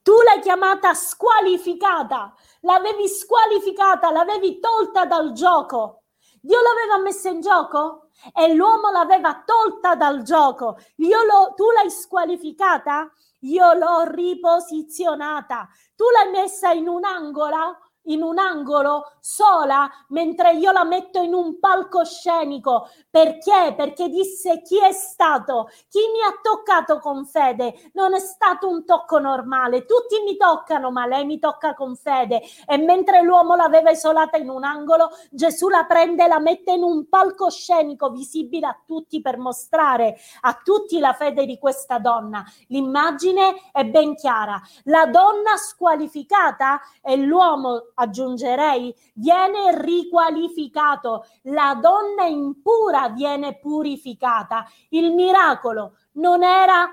Tu 0.00 0.12
l'hai 0.24 0.40
chiamata 0.40 0.94
squalificata, 0.94 2.34
l'avevi 2.60 3.06
squalificata, 3.06 4.10
l'avevi 4.10 4.60
tolta 4.60 5.04
dal 5.04 5.32
gioco. 5.32 6.04
Dio 6.40 6.58
l'aveva 6.62 7.02
messa 7.02 7.28
in 7.28 7.42
gioco 7.42 8.08
e 8.34 8.54
l'uomo 8.54 8.90
l'aveva 8.90 9.42
tolta 9.44 9.94
dal 9.94 10.22
gioco. 10.22 10.78
Io 10.96 11.22
lo, 11.24 11.52
tu 11.54 11.64
l'hai 11.70 11.90
squalificata 11.90 13.12
io 13.44 13.72
l'ho 13.74 14.04
riposizionata. 14.04 15.68
Tu 15.96 16.04
l'hai 16.10 16.30
messa 16.30 16.70
in 16.70 16.88
un 16.88 17.04
angolo 17.04 17.78
in 18.04 18.22
un 18.22 18.38
angolo 18.38 19.12
sola 19.20 19.90
mentre 20.08 20.52
io 20.54 20.72
la 20.72 20.84
metto 20.84 21.20
in 21.20 21.34
un 21.34 21.58
palcoscenico. 21.58 22.88
Perché? 23.10 23.74
Perché 23.76 24.08
disse 24.08 24.62
chi 24.62 24.78
è 24.78 24.92
stato, 24.92 25.68
chi 25.88 26.00
mi 26.12 26.20
ha 26.20 26.38
toccato 26.42 26.98
con 26.98 27.24
fede. 27.24 27.90
Non 27.92 28.14
è 28.14 28.18
stato 28.18 28.68
un 28.68 28.84
tocco 28.84 29.18
normale. 29.18 29.86
Tutti 29.86 30.20
mi 30.24 30.36
toccano, 30.36 30.90
ma 30.90 31.06
lei 31.06 31.24
mi 31.24 31.38
tocca 31.38 31.74
con 31.74 31.96
fede. 31.96 32.42
E 32.66 32.76
mentre 32.76 33.22
l'uomo 33.22 33.54
l'aveva 33.54 33.90
isolata 33.90 34.36
in 34.36 34.48
un 34.48 34.64
angolo, 34.64 35.10
Gesù 35.30 35.68
la 35.68 35.84
prende 35.84 36.24
e 36.24 36.28
la 36.28 36.40
mette 36.40 36.72
in 36.72 36.82
un 36.82 37.08
palcoscenico 37.08 38.10
visibile 38.10 38.66
a 38.66 38.78
tutti 38.84 39.20
per 39.20 39.38
mostrare 39.38 40.16
a 40.42 40.60
tutti 40.62 40.98
la 40.98 41.12
fede 41.12 41.46
di 41.46 41.58
questa 41.58 41.98
donna. 41.98 42.44
L'immagine 42.68 43.70
è 43.72 43.84
ben 43.84 44.14
chiara. 44.14 44.60
La 44.84 45.06
donna 45.06 45.56
squalificata 45.56 46.80
è 47.00 47.16
l'uomo 47.16 47.92
aggiungerei, 47.94 48.94
viene 49.14 49.80
riqualificato, 49.80 51.26
la 51.44 51.78
donna 51.80 52.26
impura 52.26 53.08
viene 53.10 53.58
purificata. 53.58 54.66
Il 54.90 55.12
miracolo 55.12 55.96
non 56.12 56.42
era, 56.42 56.88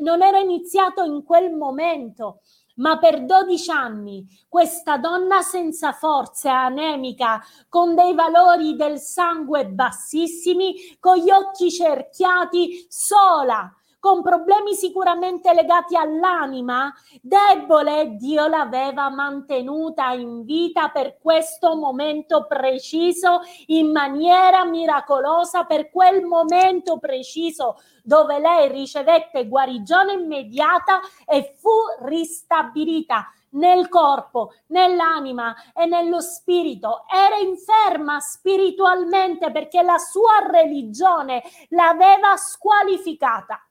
non 0.00 0.22
era 0.22 0.38
iniziato 0.38 1.02
in 1.02 1.22
quel 1.22 1.52
momento, 1.52 2.40
ma 2.76 2.98
per 2.98 3.24
12 3.24 3.70
anni 3.70 4.26
questa 4.48 4.96
donna 4.96 5.42
senza 5.42 5.92
forze, 5.92 6.48
anemica, 6.48 7.42
con 7.68 7.94
dei 7.94 8.14
valori 8.14 8.76
del 8.76 8.98
sangue 8.98 9.66
bassissimi, 9.68 10.96
con 10.98 11.16
gli 11.16 11.30
occhi 11.30 11.70
cerchiati, 11.70 12.86
sola, 12.88 13.70
con 14.02 14.20
problemi 14.20 14.74
sicuramente 14.74 15.54
legati 15.54 15.96
all'anima, 15.96 16.92
debole, 17.20 18.16
Dio 18.16 18.48
l'aveva 18.48 19.08
mantenuta 19.10 20.10
in 20.10 20.42
vita 20.42 20.88
per 20.88 21.18
questo 21.20 21.76
momento 21.76 22.44
preciso, 22.48 23.42
in 23.66 23.92
maniera 23.92 24.64
miracolosa, 24.64 25.66
per 25.66 25.88
quel 25.92 26.24
momento 26.24 26.98
preciso 26.98 27.80
dove 28.02 28.40
lei 28.40 28.72
ricevette 28.72 29.46
guarigione 29.46 30.14
immediata 30.14 30.98
e 31.24 31.54
fu 31.56 31.70
ristabilita 32.00 33.32
nel 33.50 33.88
corpo, 33.88 34.54
nell'anima 34.70 35.54
e 35.72 35.86
nello 35.86 36.20
spirito. 36.20 37.04
Era 37.08 37.36
inferma 37.36 38.18
spiritualmente 38.18 39.52
perché 39.52 39.80
la 39.82 39.98
sua 39.98 40.44
religione 40.50 41.40
l'aveva 41.68 42.36
squalificata 42.36 43.64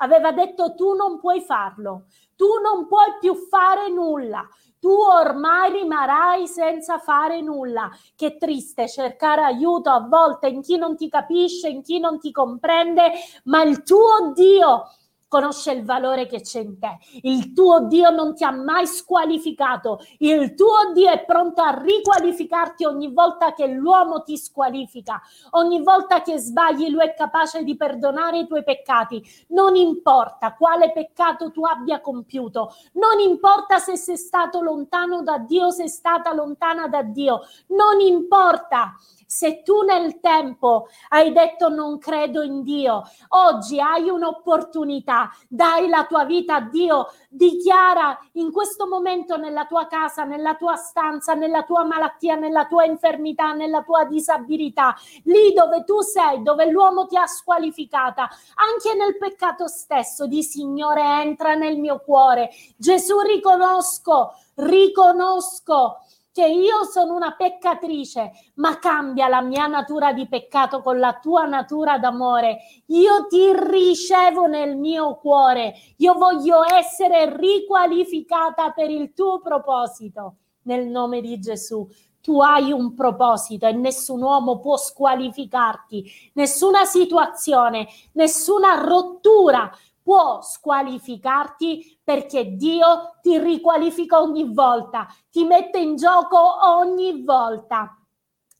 aveva 0.00 0.32
detto 0.32 0.74
tu 0.74 0.94
non 0.94 1.18
puoi 1.18 1.40
farlo, 1.40 2.06
tu 2.36 2.46
non 2.62 2.86
puoi 2.86 3.16
più 3.20 3.34
fare 3.34 3.88
nulla, 3.88 4.46
tu 4.78 4.90
ormai 4.90 5.72
rimarrai 5.72 6.46
senza 6.46 6.98
fare 6.98 7.40
nulla. 7.42 7.90
Che 8.16 8.38
triste 8.38 8.88
cercare 8.88 9.42
aiuto 9.42 9.90
a 9.90 10.00
volte 10.00 10.48
in 10.48 10.62
chi 10.62 10.76
non 10.76 10.96
ti 10.96 11.08
capisce, 11.08 11.68
in 11.68 11.82
chi 11.82 12.00
non 12.00 12.18
ti 12.18 12.32
comprende, 12.32 13.12
ma 13.44 13.62
il 13.62 13.82
tuo 13.82 14.32
Dio 14.34 14.88
conosce 15.30 15.70
il 15.70 15.84
valore 15.84 16.26
che 16.26 16.40
c'è 16.40 16.58
in 16.58 16.80
te. 16.80 16.98
Il 17.22 17.52
tuo 17.52 17.86
Dio 17.86 18.10
non 18.10 18.34
ti 18.34 18.42
ha 18.42 18.50
mai 18.50 18.84
squalificato. 18.84 20.00
Il 20.18 20.54
tuo 20.54 20.90
Dio 20.92 21.08
è 21.08 21.24
pronto 21.24 21.62
a 21.62 21.80
riqualificarti 21.80 22.84
ogni 22.84 23.12
volta 23.12 23.52
che 23.52 23.68
l'uomo 23.68 24.24
ti 24.24 24.36
squalifica. 24.36 25.22
Ogni 25.50 25.82
volta 25.84 26.20
che 26.22 26.36
sbagli, 26.36 26.90
lui 26.90 27.04
è 27.04 27.14
capace 27.14 27.62
di 27.62 27.76
perdonare 27.76 28.40
i 28.40 28.46
tuoi 28.48 28.64
peccati. 28.64 29.22
Non 29.50 29.76
importa 29.76 30.56
quale 30.56 30.90
peccato 30.90 31.52
tu 31.52 31.64
abbia 31.64 32.00
compiuto. 32.00 32.74
Non 32.94 33.20
importa 33.20 33.78
se 33.78 33.96
sei 33.96 34.16
stato 34.16 34.60
lontano 34.60 35.22
da 35.22 35.38
Dio, 35.38 35.70
sei 35.70 35.88
stata 35.88 36.34
lontana 36.34 36.88
da 36.88 37.04
Dio. 37.04 37.42
Non 37.68 38.00
importa 38.00 38.96
se 39.30 39.62
tu 39.62 39.82
nel 39.82 40.18
tempo 40.18 40.88
hai 41.10 41.30
detto 41.30 41.68
non 41.68 41.98
credo 41.98 42.42
in 42.42 42.64
Dio, 42.64 43.04
oggi 43.28 43.78
hai 43.78 44.08
un'opportunità, 44.08 45.30
dai 45.46 45.88
la 45.88 46.04
tua 46.04 46.24
vita 46.24 46.56
a 46.56 46.60
Dio, 46.62 47.12
dichiara 47.28 48.18
in 48.32 48.50
questo 48.50 48.88
momento 48.88 49.36
nella 49.36 49.66
tua 49.66 49.86
casa, 49.86 50.24
nella 50.24 50.56
tua 50.56 50.74
stanza, 50.74 51.34
nella 51.34 51.62
tua 51.62 51.84
malattia, 51.84 52.34
nella 52.34 52.66
tua 52.66 52.84
infermità, 52.84 53.52
nella 53.52 53.84
tua 53.84 54.04
disabilità, 54.04 54.96
lì 55.22 55.52
dove 55.52 55.84
tu 55.84 56.00
sei, 56.00 56.42
dove 56.42 56.68
l'uomo 56.68 57.06
ti 57.06 57.16
ha 57.16 57.28
squalificata, 57.28 58.28
anche 58.56 58.96
nel 58.98 59.16
peccato 59.16 59.68
stesso, 59.68 60.26
di 60.26 60.42
Signore 60.42 61.02
entra 61.22 61.54
nel 61.54 61.78
mio 61.78 62.00
cuore. 62.00 62.50
Gesù 62.76 63.20
riconosco, 63.20 64.34
riconosco 64.56 65.98
che 66.32 66.46
io 66.46 66.84
sono 66.84 67.14
una 67.14 67.34
peccatrice, 67.34 68.30
ma 68.54 68.78
cambia 68.78 69.28
la 69.28 69.40
mia 69.40 69.66
natura 69.66 70.12
di 70.12 70.28
peccato 70.28 70.80
con 70.80 70.98
la 70.98 71.18
tua 71.20 71.44
natura 71.44 71.98
d'amore. 71.98 72.58
Io 72.86 73.26
ti 73.28 73.52
ricevo 73.52 74.46
nel 74.46 74.76
mio 74.76 75.16
cuore. 75.16 75.74
Io 75.96 76.14
voglio 76.14 76.62
essere 76.64 77.36
riqualificata 77.36 78.70
per 78.70 78.90
il 78.90 79.12
tuo 79.12 79.40
proposito. 79.40 80.36
Nel 80.62 80.86
nome 80.86 81.20
di 81.20 81.38
Gesù 81.40 81.88
tu 82.20 82.40
hai 82.40 82.70
un 82.70 82.94
proposito 82.94 83.66
e 83.66 83.72
nessun 83.72 84.22
uomo 84.22 84.60
può 84.60 84.76
squalificarti, 84.76 86.04
nessuna 86.34 86.84
situazione, 86.84 87.88
nessuna 88.12 88.74
rottura 88.84 89.70
può 90.10 90.42
squalificarti 90.42 92.00
perché 92.02 92.56
Dio 92.56 93.18
ti 93.22 93.38
riqualifica 93.38 94.20
ogni 94.20 94.52
volta, 94.52 95.06
ti 95.30 95.44
mette 95.44 95.78
in 95.78 95.94
gioco 95.94 96.68
ogni 96.68 97.22
volta. 97.22 97.96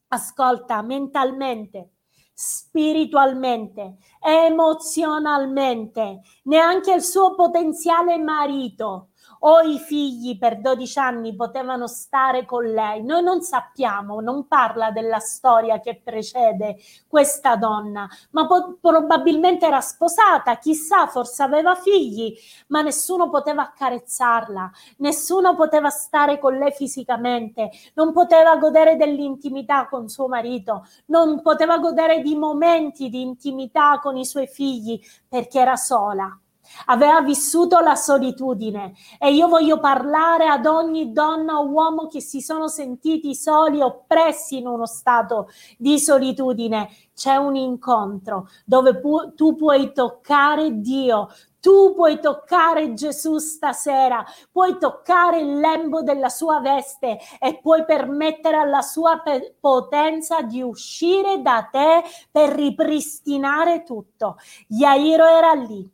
Ascolta 0.07 0.81
mentalmente, 0.83 1.95
spiritualmente, 2.33 3.97
emozionalmente, 4.21 6.21
neanche 6.45 6.93
il 6.93 7.03
suo 7.03 7.35
potenziale 7.35 8.17
marito 8.19 9.10
o 9.41 9.61
i 9.61 9.79
figli 9.79 10.39
per 10.39 10.61
12 10.61 10.99
anni 10.99 11.35
potevano 11.35 11.87
stare 11.87 12.45
con 12.45 12.65
lei. 12.65 13.03
Noi 13.03 13.23
non 13.23 13.43
sappiamo, 13.43 14.21
non 14.21 14.47
parla 14.47 14.91
della 14.91 15.19
storia 15.19 15.81
che 15.81 16.01
precede 16.03 16.77
questa 17.07 17.57
donna, 17.57 18.09
ma 18.31 18.47
po- 18.47 18.79
probabilmente 18.81 19.67
era 19.67 19.81
sposata, 19.81 20.59
chissà, 20.59 21.07
forse 21.07 21.43
aveva 21.43 21.75
figli, 21.75 22.35
ma 22.69 22.83
nessuno 22.83 23.31
poteva 23.31 23.63
accarezzarla, 23.63 24.71
nessuno 24.99 25.55
poteva 25.55 25.91
stare 25.91 26.39
con 26.39 26.57
lei 26.57 26.73
fisicamente, 26.73 27.71
non 27.95 28.13
poteva 28.13 28.57
godere 28.57 28.97
dell'intimità 28.97 29.89
con 29.89 30.09
suo 30.09 30.29
marito, 30.29 30.87
non 31.07 31.41
poteva 31.43 31.79
godere 31.79 32.21
di 32.21 32.37
momenti 32.37 33.09
di 33.09 33.23
intimità 33.23 33.99
con 34.01 34.17
i 34.17 34.25
suoi 34.25 34.47
figli 34.47 35.01
perché 35.29 35.61
era 35.61 35.77
sola 35.77 36.39
aveva 36.87 37.21
vissuto 37.21 37.79
la 37.81 37.95
solitudine 37.95 38.95
e 39.19 39.33
io 39.33 39.49
voglio 39.49 39.79
parlare 39.79 40.47
ad 40.47 40.67
ogni 40.67 41.13
donna 41.13 41.59
o 41.59 41.69
uomo 41.69 42.07
che 42.07 42.21
si 42.21 42.41
sono 42.41 42.69
sentiti 42.69 43.35
soli, 43.35 43.81
oppressi 43.81 44.59
in 44.59 44.67
uno 44.67 44.87
stato 44.87 45.49
di 45.79 45.99
solitudine. 45.99 46.89
C'è 47.15 47.37
un 47.37 47.55
incontro 47.55 48.49
dove 48.65 48.99
pu- 48.99 49.35
tu 49.35 49.55
puoi 49.55 49.93
toccare 49.93 50.81
Dio, 50.81 51.29
tu 51.61 51.93
puoi 51.95 52.19
toccare 52.21 52.95
Gesù 52.95 53.37
stasera, 53.39 54.25
puoi 54.51 54.79
toccare 54.79 55.41
il 55.41 55.59
lembo 55.59 56.03
della 56.03 56.31
sua 56.31 56.61
veste 56.61 57.19
e 57.39 57.59
puoi 57.61 57.85
permettere 57.85 58.57
alla 58.57 58.81
sua 58.81 59.21
pe- 59.21 59.57
potenza 59.61 60.41
di 60.41 60.63
uscire 60.63 61.43
da 61.43 61.69
te 61.71 62.03
per 62.31 62.51
ripristinare 62.51 63.83
tutto. 63.83 64.37
Yairo 64.69 65.27
era 65.27 65.53
lì, 65.53 65.89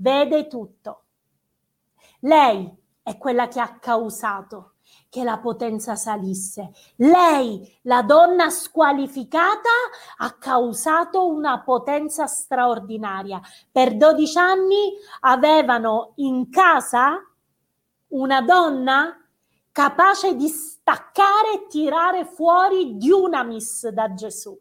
vede 0.00 0.46
tutto. 0.46 1.04
Lei 2.20 2.70
è 3.02 3.16
quella 3.16 3.48
che 3.48 3.60
ha 3.60 3.78
causato 3.78 4.74
che 5.08 5.22
la 5.24 5.38
potenza 5.38 5.94
salisse. 5.96 6.72
Lei, 6.96 7.78
la 7.82 8.02
donna 8.02 8.50
squalificata, 8.50 9.68
ha 10.18 10.32
causato 10.32 11.28
una 11.28 11.62
potenza 11.62 12.26
straordinaria. 12.26 13.40
Per 13.70 13.96
12 13.96 14.38
anni 14.38 14.92
avevano 15.20 16.12
in 16.16 16.50
casa 16.50 17.24
una 18.08 18.42
donna 18.42 19.16
capace 19.72 20.34
di 20.34 20.48
staccare 20.48 21.52
e 21.54 21.66
tirare 21.68 22.24
fuori 22.24 22.96
Dunamis 22.96 23.88
da 23.88 24.12
Gesù 24.14 24.58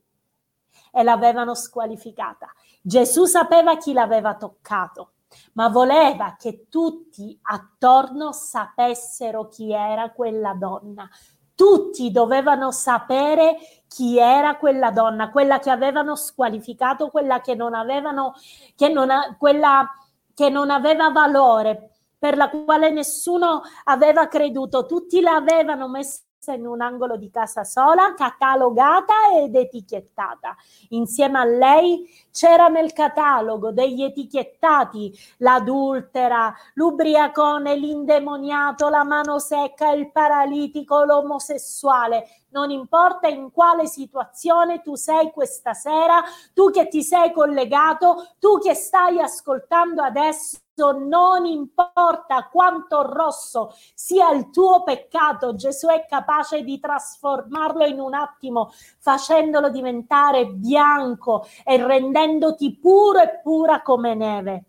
e 0.91 1.03
l'avevano 1.03 1.55
squalificata. 1.55 2.51
Gesù 2.81 3.25
sapeva 3.25 3.77
chi 3.77 3.93
l'aveva 3.93 4.35
toccato 4.35 5.13
ma 5.53 5.69
voleva 5.69 6.35
che 6.37 6.67
tutti 6.69 7.37
attorno 7.41 8.31
sapessero 8.31 9.47
chi 9.47 9.71
era 9.73 10.11
quella 10.11 10.53
donna. 10.53 11.09
Tutti 11.55 12.09
dovevano 12.11 12.71
sapere 12.71 13.57
chi 13.87 14.17
era 14.17 14.55
quella 14.57 14.91
donna, 14.91 15.29
quella 15.29 15.59
che 15.59 15.69
avevano 15.69 16.15
squalificato, 16.15 17.09
quella 17.09 17.41
che 17.41 17.55
non 17.55 17.73
avevano, 17.73 18.33
che 18.75 18.87
non, 18.87 19.09
quella 19.37 19.89
che 20.33 20.49
non 20.49 20.69
aveva 20.69 21.09
valore, 21.09 21.91
per 22.17 22.37
la 22.37 22.49
quale 22.49 22.91
nessuno 22.91 23.61
aveva 23.85 24.27
creduto. 24.27 24.85
Tutti 24.85 25.19
l'avevano 25.19 25.89
messa 25.89 26.21
in 26.47 26.65
un 26.65 26.81
angolo 26.81 27.17
di 27.17 27.29
casa 27.29 27.63
sola, 27.63 28.13
catalogata 28.15 29.13
ed 29.37 29.55
etichettata. 29.55 30.55
Insieme 30.89 31.39
a 31.39 31.43
lei 31.43 32.07
c'era 32.31 32.67
nel 32.67 32.93
catalogo 32.93 33.71
degli 33.71 34.03
etichettati 34.03 35.13
l'adultera, 35.37 36.53
l'ubriacone, 36.75 37.75
l'indemoniato, 37.75 38.87
la 38.87 39.03
mano 39.03 39.37
secca, 39.39 39.91
il 39.91 40.11
paralitico, 40.11 41.03
l'omosessuale. 41.03 42.25
Non 42.51 42.71
importa 42.71 43.27
in 43.27 43.51
quale 43.51 43.85
situazione 43.85 44.81
tu 44.81 44.95
sei 44.95 45.31
questa 45.31 45.73
sera, 45.73 46.23
tu 46.53 46.71
che 46.71 46.87
ti 46.87 47.03
sei 47.03 47.31
collegato, 47.31 48.35
tu 48.39 48.57
che 48.57 48.73
stai 48.73 49.19
ascoltando 49.19 50.01
adesso 50.01 50.57
non 50.97 51.45
importa 51.45 52.47
quanto 52.51 53.01
rosso 53.03 53.75
sia 53.93 54.31
il 54.31 54.49
tuo 54.49 54.81
peccato, 54.83 55.53
Gesù 55.53 55.87
è 55.87 56.05
capace 56.07 56.63
di 56.63 56.79
trasformarlo 56.79 57.85
in 57.85 57.99
un 57.99 58.13
attimo, 58.13 58.71
facendolo 58.97 59.69
diventare 59.69 60.47
bianco 60.47 61.45
e 61.63 61.85
rendendoti 61.85 62.77
puro 62.77 63.19
e 63.19 63.39
pura 63.43 63.81
come 63.81 64.15
neve. 64.15 64.63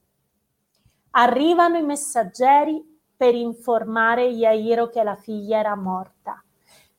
Arrivano 1.12 1.78
i 1.78 1.82
messaggeri 1.82 3.00
per 3.16 3.34
informare 3.34 4.26
Iairo 4.26 4.88
che 4.88 5.02
la 5.02 5.16
figlia 5.16 5.58
era 5.58 5.76
morta. 5.76 6.42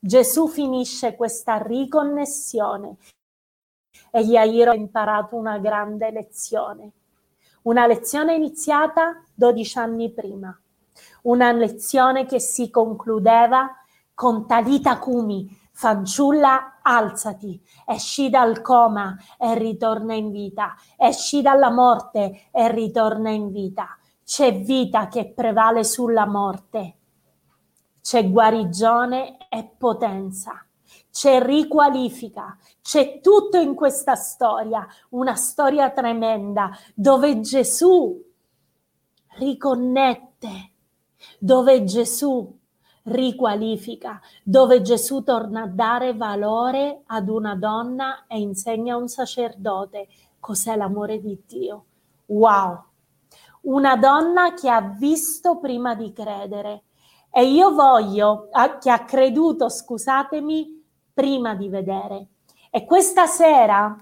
Gesù 0.04 0.48
finisce 0.48 1.14
questa 1.14 1.58
riconnessione 1.58 2.96
e 4.10 4.20
Iairo 4.20 4.72
ha 4.72 4.74
imparato 4.74 5.36
una 5.36 5.58
grande 5.58 6.10
lezione. 6.10 6.90
Una 7.62 7.86
lezione 7.86 8.34
iniziata 8.34 9.22
12 9.32 9.78
anni 9.78 10.10
prima, 10.10 10.60
una 11.22 11.52
lezione 11.52 12.26
che 12.26 12.40
si 12.40 12.68
concludeva 12.68 13.70
con 14.12 14.44
Talita 14.44 14.98
Kumi, 14.98 15.56
fanciulla 15.70 16.80
alzati, 16.82 17.62
esci 17.86 18.28
dal 18.28 18.60
coma 18.60 19.16
e 19.38 19.54
ritorna 19.56 20.14
in 20.14 20.32
vita, 20.32 20.74
esci 20.96 21.42
dalla 21.42 21.70
morte 21.70 22.48
e 22.50 22.72
ritorna 22.72 23.30
in 23.30 23.52
vita. 23.52 23.96
C'è 24.24 24.52
vita 24.62 25.06
che 25.06 25.32
prevale 25.32 25.84
sulla 25.84 26.26
morte, 26.26 26.96
c'è 28.02 28.28
guarigione 28.28 29.48
e 29.48 29.70
potenza 29.78 30.66
c'è 31.12 31.42
riqualifica, 31.42 32.56
c'è 32.80 33.20
tutto 33.20 33.58
in 33.58 33.74
questa 33.74 34.14
storia, 34.14 34.86
una 35.10 35.34
storia 35.34 35.90
tremenda 35.90 36.70
dove 36.94 37.40
Gesù 37.40 38.18
riconnette, 39.36 40.70
dove 41.38 41.84
Gesù 41.84 42.58
riqualifica, 43.04 44.20
dove 44.42 44.80
Gesù 44.80 45.22
torna 45.22 45.62
a 45.62 45.66
dare 45.66 46.14
valore 46.14 47.02
ad 47.06 47.28
una 47.28 47.56
donna 47.56 48.24
e 48.26 48.38
insegna 48.38 48.94
a 48.94 48.98
un 48.98 49.08
sacerdote 49.08 50.08
cos'è 50.40 50.76
l'amore 50.76 51.20
di 51.20 51.38
Dio. 51.46 51.84
Wow! 52.26 52.84
Una 53.62 53.96
donna 53.96 54.54
che 54.54 54.70
ha 54.70 54.80
visto 54.80 55.58
prima 55.58 55.94
di 55.94 56.12
credere. 56.12 56.84
E 57.34 57.46
io 57.46 57.72
voglio, 57.72 58.50
che 58.78 58.90
ha 58.90 59.04
creduto, 59.04 59.70
scusatemi, 59.70 60.84
prima 61.14 61.54
di 61.54 61.68
vedere. 61.68 62.26
E 62.70 62.84
questa 62.84 63.26
sera 63.26 63.96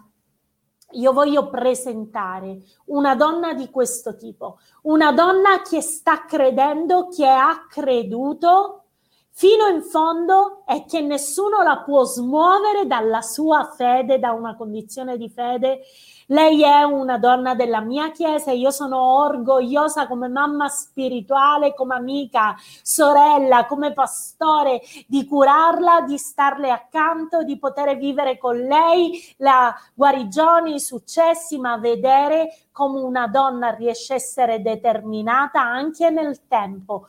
io 0.92 1.12
voglio 1.12 1.48
presentare 1.48 2.58
una 2.86 3.14
donna 3.14 3.52
di 3.54 3.70
questo 3.70 4.16
tipo, 4.16 4.58
una 4.82 5.12
donna 5.12 5.62
che 5.62 5.80
sta 5.80 6.24
credendo, 6.24 7.08
che 7.08 7.28
ha 7.28 7.66
creduto 7.68 8.86
fino 9.30 9.68
in 9.68 9.82
fondo 9.82 10.64
e 10.66 10.84
che 10.86 11.00
nessuno 11.00 11.62
la 11.62 11.82
può 11.84 12.02
smuovere 12.04 12.86
dalla 12.86 13.22
sua 13.22 13.72
fede, 13.76 14.18
da 14.18 14.32
una 14.32 14.56
condizione 14.56 15.16
di 15.16 15.30
fede 15.30 15.82
lei 16.30 16.62
è 16.62 16.82
una 16.82 17.18
donna 17.18 17.54
della 17.54 17.80
mia 17.80 18.10
chiesa 18.10 18.50
e 18.50 18.56
io 18.56 18.70
sono 18.70 18.98
orgogliosa 19.24 20.06
come 20.06 20.28
mamma 20.28 20.68
spirituale, 20.68 21.74
come 21.74 21.94
amica, 21.94 22.56
sorella, 22.82 23.66
come 23.66 23.92
pastore 23.92 24.80
di 25.06 25.26
curarla, 25.26 26.02
di 26.02 26.18
starle 26.18 26.70
accanto, 26.70 27.42
di 27.42 27.58
poter 27.58 27.96
vivere 27.96 28.38
con 28.38 28.56
lei 28.56 29.20
la 29.38 29.74
guarigione, 29.92 30.74
i 30.74 30.80
successi, 30.80 31.58
ma 31.58 31.78
vedere 31.78 32.66
come 32.70 33.00
una 33.00 33.26
donna 33.26 33.70
riesce 33.70 34.12
a 34.12 34.16
essere 34.16 34.62
determinata 34.62 35.60
anche 35.60 36.10
nel 36.10 36.46
tempo. 36.46 37.06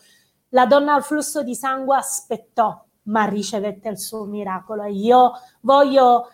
La 0.50 0.66
donna 0.66 0.96
al 0.96 1.04
flusso 1.04 1.44
di 1.44 1.54
sangue 1.54 1.96
aspettò, 1.96 2.84
ma 3.04 3.26
ricevette 3.26 3.90
il 3.90 4.00
suo 4.00 4.26
miracolo. 4.26 4.86
Io 4.86 5.34
voglio 5.62 6.32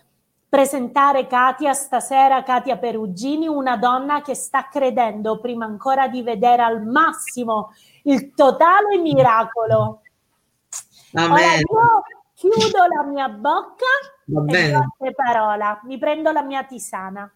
presentare 0.50 1.28
Katia 1.28 1.74
stasera, 1.74 2.44
Katia 2.44 2.78
Perugini, 2.78 3.48
una 3.48 3.78
donna 3.78 4.22
che 4.22 4.34
sta 4.34 4.70
credendo 4.70 5.40
prima 5.40 5.66
ancora 5.66 6.08
di 6.08 6.22
vedere 6.22 6.62
al 6.62 6.84
massimo 6.84 7.74
il 8.04 8.34
totale 8.34 8.98
miracolo. 8.98 10.02
Amen. 11.14 11.32
Ora 11.32 11.56
io 11.56 12.04
chiudo 12.34 12.86
la 12.96 13.04
mia 13.04 13.30
bocca 13.30 13.86
Va 14.26 14.42
bene. 14.42 14.90
e 15.00 15.14
parola, 15.14 15.82
mi 15.86 15.98
prendo 15.98 16.32
la 16.32 16.44
mia 16.44 16.64
tisana. 16.64 17.32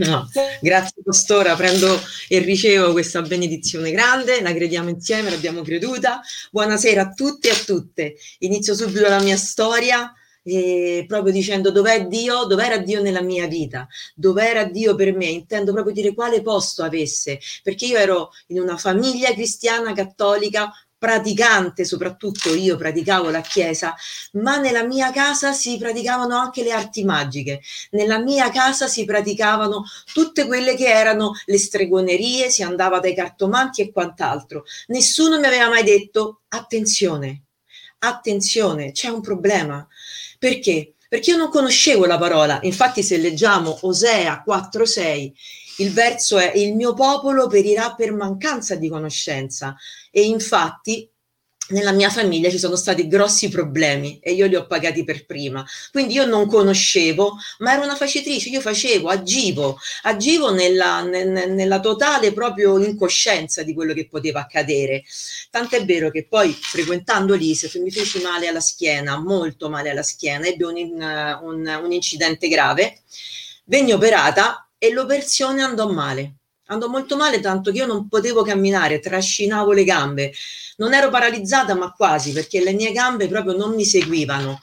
No, 0.00 0.28
grazie 0.60 1.02
Pastora, 1.02 1.54
prendo 1.56 1.88
e 2.28 2.40
ricevo 2.40 2.92
questa 2.92 3.22
benedizione 3.22 3.90
grande, 3.90 4.42
la 4.42 4.52
crediamo 4.52 4.90
insieme, 4.90 5.30
l'abbiamo 5.30 5.62
creduta. 5.62 6.20
Buonasera 6.50 7.00
a 7.02 7.12
tutti 7.12 7.48
e 7.48 7.52
a 7.52 7.54
tutte. 7.64 8.16
Inizio 8.40 8.74
subito 8.74 9.08
la 9.08 9.20
mia 9.20 9.36
storia 9.38 10.12
eh, 10.48 11.04
proprio 11.06 11.32
dicendo 11.32 11.70
dov'è 11.70 12.06
Dio, 12.06 12.44
dov'era 12.44 12.78
Dio 12.78 13.02
nella 13.02 13.22
mia 13.22 13.46
vita, 13.46 13.86
dov'era 14.14 14.64
Dio 14.64 14.94
per 14.94 15.14
me, 15.14 15.26
intendo 15.26 15.72
proprio 15.72 15.94
dire 15.94 16.14
quale 16.14 16.42
posto 16.42 16.82
avesse, 16.82 17.38
perché 17.62 17.86
io 17.86 17.98
ero 17.98 18.30
in 18.48 18.60
una 18.60 18.76
famiglia 18.76 19.32
cristiana 19.32 19.92
cattolica 19.92 20.72
praticante, 20.98 21.84
soprattutto 21.84 22.52
io 22.52 22.76
praticavo 22.76 23.30
la 23.30 23.40
chiesa, 23.40 23.94
ma 24.32 24.58
nella 24.58 24.82
mia 24.82 25.12
casa 25.12 25.52
si 25.52 25.78
praticavano 25.78 26.36
anche 26.36 26.64
le 26.64 26.72
arti 26.72 27.04
magiche, 27.04 27.60
nella 27.92 28.18
mia 28.18 28.50
casa 28.50 28.88
si 28.88 29.04
praticavano 29.04 29.84
tutte 30.12 30.44
quelle 30.46 30.74
che 30.74 30.88
erano 30.88 31.32
le 31.46 31.58
stregonerie, 31.58 32.50
si 32.50 32.64
andava 32.64 32.98
dai 32.98 33.14
cartomanti 33.14 33.80
e 33.80 33.92
quant'altro. 33.92 34.64
Nessuno 34.88 35.38
mi 35.38 35.46
aveva 35.46 35.68
mai 35.68 35.84
detto 35.84 36.40
attenzione, 36.48 37.44
attenzione, 38.00 38.90
c'è 38.90 39.08
un 39.08 39.20
problema. 39.20 39.86
Perché? 40.38 40.94
Perché 41.08 41.30
io 41.30 41.36
non 41.36 41.50
conoscevo 41.50 42.06
la 42.06 42.18
parola. 42.18 42.58
Infatti, 42.62 43.02
se 43.02 43.16
leggiamo 43.16 43.76
Osea 43.82 44.42
4:6, 44.46 45.32
Il 45.78 45.92
verso 45.92 46.38
è 46.38 46.52
il 46.56 46.74
mio 46.74 46.92
popolo 46.94 47.46
perirà 47.46 47.94
per 47.94 48.12
mancanza 48.12 48.74
di 48.74 48.88
conoscenza 48.88 49.76
e 50.10 50.22
infatti 50.24 51.08
nella 51.68 51.92
mia 51.92 52.10
famiglia 52.10 52.50
ci 52.50 52.58
sono 52.58 52.76
stati 52.76 53.08
grossi 53.08 53.48
problemi 53.48 54.18
e 54.22 54.32
io 54.32 54.46
li 54.46 54.56
ho 54.56 54.66
pagati 54.66 55.04
per 55.04 55.26
prima. 55.26 55.64
Quindi 55.90 56.14
io 56.14 56.24
non 56.24 56.46
conoscevo, 56.46 57.36
ma 57.58 57.72
ero 57.72 57.82
una 57.82 57.96
facitrice, 57.96 58.48
io 58.48 58.60
facevo, 58.60 59.08
agivo, 59.08 59.78
agivo 60.02 60.52
nella, 60.52 61.02
nel, 61.02 61.50
nella 61.50 61.80
totale 61.80 62.32
proprio 62.32 62.78
incoscienza 62.78 63.62
di 63.62 63.74
quello 63.74 63.92
che 63.92 64.08
poteva 64.08 64.40
accadere. 64.40 65.04
Tant'è 65.50 65.84
vero 65.84 66.10
che 66.10 66.26
poi 66.26 66.52
frequentando 66.52 67.34
l'ISEF 67.34 67.78
mi 67.78 67.90
feci 67.90 68.20
male 68.20 68.48
alla 68.48 68.60
schiena, 68.60 69.18
molto 69.18 69.68
male 69.68 69.90
alla 69.90 70.02
schiena, 70.02 70.46
ebbe 70.46 70.64
un, 70.64 70.76
un, 71.42 71.80
un 71.82 71.92
incidente 71.92 72.48
grave, 72.48 73.00
venni 73.64 73.92
operata 73.92 74.68
e 74.78 74.92
l'operazione 74.92 75.62
andò 75.62 75.88
male 75.90 76.37
andò 76.68 76.88
molto 76.88 77.16
male, 77.16 77.40
tanto 77.40 77.70
che 77.70 77.78
io 77.78 77.86
non 77.86 78.08
potevo 78.08 78.42
camminare, 78.42 79.00
trascinavo 79.00 79.72
le 79.72 79.84
gambe. 79.84 80.32
Non 80.76 80.94
ero 80.94 81.10
paralizzata, 81.10 81.74
ma 81.74 81.92
quasi, 81.92 82.32
perché 82.32 82.62
le 82.62 82.72
mie 82.72 82.92
gambe 82.92 83.28
proprio 83.28 83.56
non 83.56 83.74
mi 83.74 83.84
seguivano. 83.84 84.60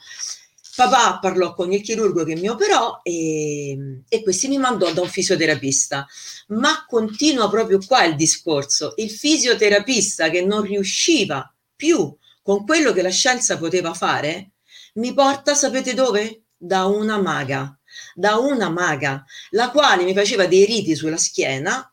Papà 0.74 1.18
parlò 1.20 1.54
con 1.54 1.72
il 1.72 1.80
chirurgo 1.80 2.24
che 2.24 2.36
mi 2.36 2.48
operò 2.48 3.00
e, 3.02 4.02
e 4.08 4.22
questi 4.22 4.46
mi 4.48 4.58
mandò 4.58 4.92
da 4.92 5.00
un 5.00 5.08
fisioterapista. 5.08 6.06
Ma 6.48 6.84
continua 6.86 7.48
proprio 7.48 7.78
qua 7.84 8.04
il 8.04 8.14
discorso. 8.14 8.92
Il 8.96 9.10
fisioterapista 9.10 10.28
che 10.28 10.44
non 10.44 10.62
riusciva 10.62 11.50
più 11.74 12.14
con 12.42 12.64
quello 12.64 12.92
che 12.92 13.02
la 13.02 13.10
scienza 13.10 13.56
poteva 13.58 13.94
fare, 13.94 14.50
mi 14.94 15.12
porta, 15.14 15.54
sapete 15.54 15.94
dove? 15.94 16.42
Da 16.56 16.84
una 16.84 17.20
maga 17.20 17.76
da 18.14 18.36
una 18.36 18.68
maga, 18.68 19.24
la 19.50 19.70
quale 19.70 20.04
mi 20.04 20.14
faceva 20.14 20.46
dei 20.46 20.64
riti 20.64 20.94
sulla 20.94 21.16
schiena 21.16 21.90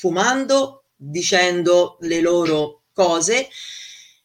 fumando, 0.00 0.84
dicendo 0.96 1.98
le 2.00 2.22
loro 2.22 2.84
cose 2.94 3.48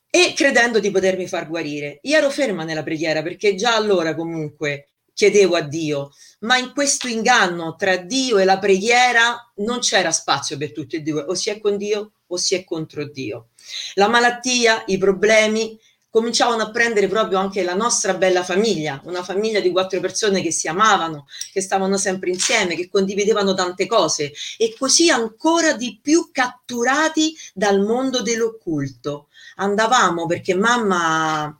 e 0.10 0.32
credendo 0.34 0.80
di 0.80 0.90
potermi 0.90 1.28
far 1.28 1.50
guarire. 1.50 2.00
Io 2.04 2.16
ero 2.16 2.30
ferma 2.30 2.64
nella 2.64 2.82
preghiera 2.82 3.22
perché 3.22 3.56
già 3.56 3.76
allora 3.76 4.16
comunque 4.16 4.92
chiedevo 5.12 5.58
a 5.58 5.62
Dio, 5.62 6.12
ma 6.40 6.58
in 6.58 6.72
questo 6.74 7.10
inganno 7.10 7.76
tra 7.76 7.98
Dio 7.98 8.38
e 8.38 8.46
la 8.46 8.58
preghiera 8.58 9.52
non 9.58 9.80
c'era 9.80 10.12
spazio 10.12 10.56
per 10.56 10.72
tutti 10.72 10.96
e 10.96 11.02
due, 11.02 11.24
o 11.24 11.34
si 11.34 11.50
è 11.50 11.60
con 11.60 11.76
Dio 11.76 12.14
o 12.26 12.38
si 12.38 12.56
è 12.56 12.64
contro 12.64 13.04
Dio. 13.04 13.50
La 13.96 14.08
malattia, 14.08 14.84
i 14.88 14.98
problemi, 14.98 15.78
cominciavano 16.16 16.62
a 16.62 16.72
prendere 16.72 17.10
proprio 17.10 17.40
anche 17.40 17.62
la 17.62 17.74
nostra 17.74 18.14
bella 18.14 18.42
famiglia, 18.42 19.02
una 19.04 19.22
famiglia 19.22 19.60
di 19.60 19.70
quattro 19.70 20.00
persone 20.00 20.42
che 20.42 20.50
si 20.50 20.70
amavano, 20.70 21.28
che 21.52 21.60
stavano 21.60 21.98
sempre 21.98 22.30
insieme, 22.30 22.78
che 22.78 22.88
condividevano 22.90 23.54
tante 23.54 23.86
cose 23.86 24.32
e 24.58 24.74
così 24.80 25.10
ancora 25.10 25.74
di 25.74 26.00
più 26.02 26.30
catturati 26.32 27.36
dal 27.54 27.82
mondo 27.82 28.22
dell'occulto. 28.22 29.28
Andavamo 29.58 30.26
perché 30.26 30.56
mamma 30.56 31.54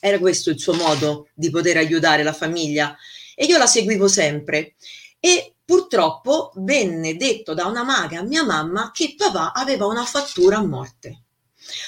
era 0.00 0.18
questo 0.18 0.48
il 0.48 0.58
suo 0.58 0.72
modo 0.72 1.28
di 1.34 1.50
poter 1.50 1.76
aiutare 1.76 2.22
la 2.22 2.32
famiglia 2.32 2.96
e 3.34 3.44
io 3.44 3.58
la 3.58 3.66
seguivo 3.66 4.08
sempre. 4.08 4.76
E 5.20 5.52
purtroppo 5.62 6.52
venne 6.54 7.14
detto 7.14 7.52
da 7.52 7.66
una 7.66 7.82
maga 7.82 8.20
a 8.20 8.22
mia 8.22 8.42
mamma 8.42 8.90
che 8.90 9.14
papà 9.18 9.52
aveva 9.52 9.84
una 9.84 10.06
fattura 10.06 10.56
a 10.56 10.64
morte 10.64 11.24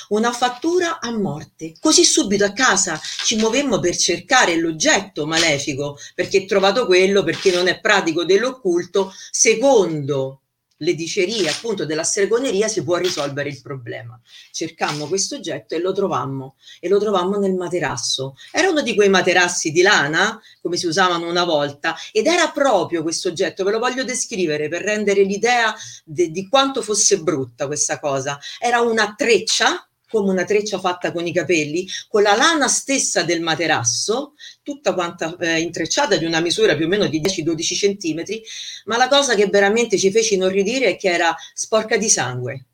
una 0.08 0.32
fattura 0.32 1.00
a 1.00 1.10
morte. 1.10 1.74
Così 1.80 2.04
subito 2.04 2.44
a 2.44 2.52
casa 2.52 3.00
ci 3.24 3.36
muovemmo 3.36 3.78
per 3.80 3.96
cercare 3.96 4.56
l'oggetto 4.56 5.26
malefico, 5.26 5.98
perché 6.14 6.44
trovato 6.44 6.86
quello, 6.86 7.22
perché 7.22 7.50
non 7.52 7.68
è 7.68 7.80
pratico 7.80 8.24
dell'occulto, 8.24 9.12
secondo 9.30 10.39
le 10.82 10.94
dicerie 10.94 11.48
appunto 11.48 11.84
della 11.84 12.02
stregoneria 12.02 12.68
si 12.68 12.82
può 12.82 12.96
risolvere 12.96 13.48
il 13.48 13.60
problema. 13.62 14.20
Cercammo 14.50 15.06
questo 15.06 15.36
oggetto 15.36 15.74
e 15.74 15.80
lo 15.80 15.92
trovammo 15.92 16.56
e 16.80 16.88
lo 16.88 16.98
trovammo 16.98 17.38
nel 17.38 17.54
materasso. 17.54 18.36
Era 18.50 18.70
uno 18.70 18.82
di 18.82 18.94
quei 18.94 19.08
materassi 19.08 19.72
di 19.72 19.82
lana, 19.82 20.40
come 20.60 20.76
si 20.76 20.86
usavano 20.86 21.28
una 21.28 21.44
volta, 21.44 21.94
ed 22.12 22.26
era 22.26 22.50
proprio 22.50 23.02
questo 23.02 23.28
oggetto, 23.28 23.64
ve 23.64 23.72
lo 23.72 23.78
voglio 23.78 24.04
descrivere 24.04 24.68
per 24.68 24.82
rendere 24.82 25.22
l'idea 25.22 25.74
de, 26.04 26.30
di 26.30 26.48
quanto 26.48 26.82
fosse 26.82 27.20
brutta 27.20 27.66
questa 27.66 27.98
cosa. 27.98 28.38
Era 28.58 28.80
una 28.80 29.14
treccia 29.16 29.84
come 30.10 30.30
una 30.30 30.44
treccia 30.44 30.80
fatta 30.80 31.12
con 31.12 31.26
i 31.26 31.32
capelli, 31.32 31.86
con 32.08 32.22
la 32.22 32.34
lana 32.34 32.66
stessa 32.66 33.22
del 33.22 33.40
materasso, 33.40 34.34
tutta 34.62 34.92
quanta 34.92 35.36
eh, 35.38 35.60
intrecciata 35.60 36.16
di 36.16 36.24
una 36.24 36.40
misura 36.40 36.74
più 36.74 36.86
o 36.86 36.88
meno 36.88 37.06
di 37.06 37.20
10-12 37.20 37.62
centimetri, 37.76 38.42
ma 38.86 38.96
la 38.96 39.08
cosa 39.08 39.34
che 39.34 39.46
veramente 39.46 39.96
ci 39.96 40.10
fece 40.10 40.34
inorridire 40.34 40.86
è 40.86 40.96
che 40.96 41.10
era 41.10 41.34
sporca 41.54 41.96
di 41.96 42.10
sangue. 42.10 42.64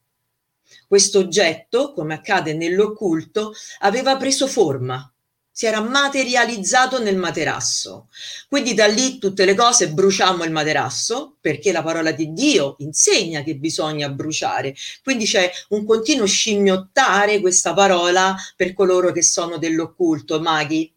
Questo 0.89 1.19
oggetto, 1.19 1.93
come 1.93 2.15
accade 2.15 2.55
nell'occulto, 2.55 3.53
aveva 3.81 4.17
preso 4.17 4.47
forma, 4.47 5.13
si 5.57 5.65
era 5.65 5.81
materializzato 5.81 7.03
nel 7.03 7.17
materasso. 7.17 8.09
Quindi 8.47 8.75
da 8.75 8.85
lì 8.85 9.17
tutte 9.17 9.47
le 9.47 9.55
cose 9.55 9.89
bruciamo 9.89 10.45
il 10.45 10.51
materasso 10.51 11.39
perché 11.41 11.73
la 11.73 11.83
parola 11.83 12.13
di 12.13 12.35
Dio 12.35 12.75
insegna 12.81 13.43
che 13.43 13.57
bisogna 13.57 14.11
bruciare. 14.11 14.75
Quindi 15.03 15.25
c'è 15.25 15.51
un 15.71 15.87
continuo 15.87 16.27
scimmiottare 16.27 17.41
questa 17.41 17.73
parola 17.73 18.37
per 18.55 18.75
coloro 18.75 19.13
che 19.13 19.23
sono 19.23 19.57
dell'occulto, 19.57 20.43
maghi. 20.43 20.93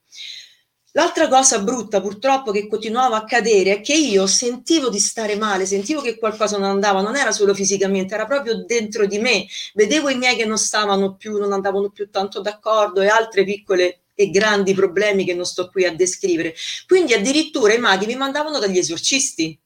L'altra 0.91 1.30
cosa 1.30 1.60
brutta 1.60 2.01
purtroppo 2.01 2.51
che 2.51 2.68
continuava 2.68 3.16
a 3.16 3.20
accadere 3.20 3.76
è 3.76 3.80
che 3.82 3.95
io 3.95 4.28
sentivo 4.28 4.89
di 4.89 4.99
stare 4.99 5.38
male, 5.38 5.66
sentivo 5.66 6.01
che 6.01 6.18
qualcosa 6.18 6.57
non 6.57 6.70
andava, 6.70 6.99
non 6.99 7.16
era 7.16 7.32
solo 7.32 7.53
fisicamente, 7.53 8.14
era 8.14 8.26
proprio 8.26 8.66
dentro 8.66 9.05
di 9.05 9.20
me. 9.20 9.45
Vedevo 9.74 10.10
i 10.10 10.18
miei 10.18 10.36
che 10.36 10.43
non 10.43 10.57
stavano 10.57 11.16
più, 11.16 11.38
non 11.38 11.53
andavano 11.53 11.91
più 11.91 12.10
tanto 12.10 12.41
d'accordo 12.41 12.99
e 12.99 13.07
altre 13.07 13.45
piccole 13.45 14.01
e 14.20 14.30
grandi 14.30 14.74
problemi 14.74 15.24
che 15.24 15.34
non 15.34 15.45
sto 15.45 15.70
qui 15.70 15.86
a 15.86 15.95
descrivere. 15.95 16.53
Quindi 16.86 17.13
addirittura 17.13 17.74
i 17.74 17.80
maghi 17.80 18.05
mi 18.05 18.15
mandavano 18.15 18.59
dagli 18.59 18.78
esorcisti. 18.78 19.57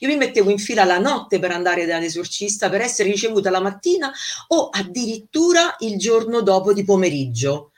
Io 0.00 0.08
mi 0.08 0.16
mettevo 0.16 0.50
in 0.50 0.58
fila 0.58 0.84
la 0.84 0.98
notte 0.98 1.38
per 1.38 1.50
andare 1.50 1.86
dall'esorcista 1.86 2.68
per 2.68 2.82
essere 2.82 3.08
ricevuta 3.08 3.48
la 3.48 3.62
mattina 3.62 4.12
o 4.48 4.68
addirittura 4.68 5.76
il 5.78 5.96
giorno 5.96 6.42
dopo 6.42 6.74
di 6.74 6.84
pomeriggio 6.84 7.72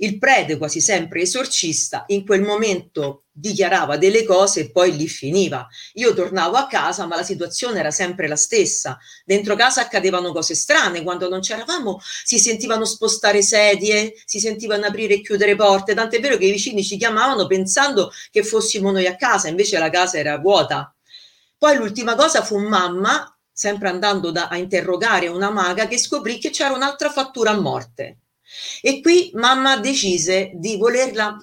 il 0.00 0.18
prete, 0.18 0.58
quasi 0.58 0.80
sempre 0.80 1.22
esorcista, 1.22 2.04
in 2.08 2.24
quel 2.24 2.42
momento 2.42 3.24
dichiarava 3.38 3.96
delle 3.96 4.24
cose 4.24 4.60
e 4.60 4.70
poi 4.70 4.96
lì 4.96 5.08
finiva. 5.08 5.66
Io 5.94 6.14
tornavo 6.14 6.56
a 6.56 6.66
casa, 6.66 7.06
ma 7.06 7.16
la 7.16 7.22
situazione 7.22 7.78
era 7.78 7.90
sempre 7.90 8.28
la 8.28 8.36
stessa. 8.36 8.98
Dentro 9.24 9.54
casa 9.56 9.82
accadevano 9.82 10.32
cose 10.32 10.54
strane, 10.54 11.02
quando 11.02 11.28
non 11.28 11.40
c'eravamo 11.40 12.00
si 12.24 12.38
sentivano 12.38 12.84
spostare 12.84 13.42
sedie, 13.42 14.14
si 14.24 14.40
sentivano 14.40 14.86
aprire 14.86 15.14
e 15.14 15.22
chiudere 15.22 15.56
porte, 15.56 15.94
tant'è 15.94 16.20
vero 16.20 16.36
che 16.36 16.46
i 16.46 16.50
vicini 16.50 16.82
ci 16.82 16.96
chiamavano 16.96 17.46
pensando 17.46 18.12
che 18.30 18.42
fossimo 18.42 18.90
noi 18.90 19.06
a 19.06 19.16
casa, 19.16 19.48
invece 19.48 19.78
la 19.78 19.90
casa 19.90 20.18
era 20.18 20.38
vuota. 20.38 20.94
Poi 21.56 21.76
l'ultima 21.76 22.14
cosa 22.14 22.42
fu 22.42 22.58
mamma, 22.58 23.36
sempre 23.52 23.88
andando 23.88 24.30
da, 24.30 24.48
a 24.48 24.56
interrogare 24.56 25.28
una 25.28 25.50
maga, 25.50 25.86
che 25.86 25.98
scoprì 25.98 26.38
che 26.38 26.50
c'era 26.50 26.74
un'altra 26.74 27.10
fattura 27.10 27.50
a 27.50 27.60
morte 27.60 28.18
e 28.80 29.00
qui 29.00 29.30
mamma 29.34 29.76
decise 29.76 30.52
di 30.54 30.76
volerla 30.76 31.36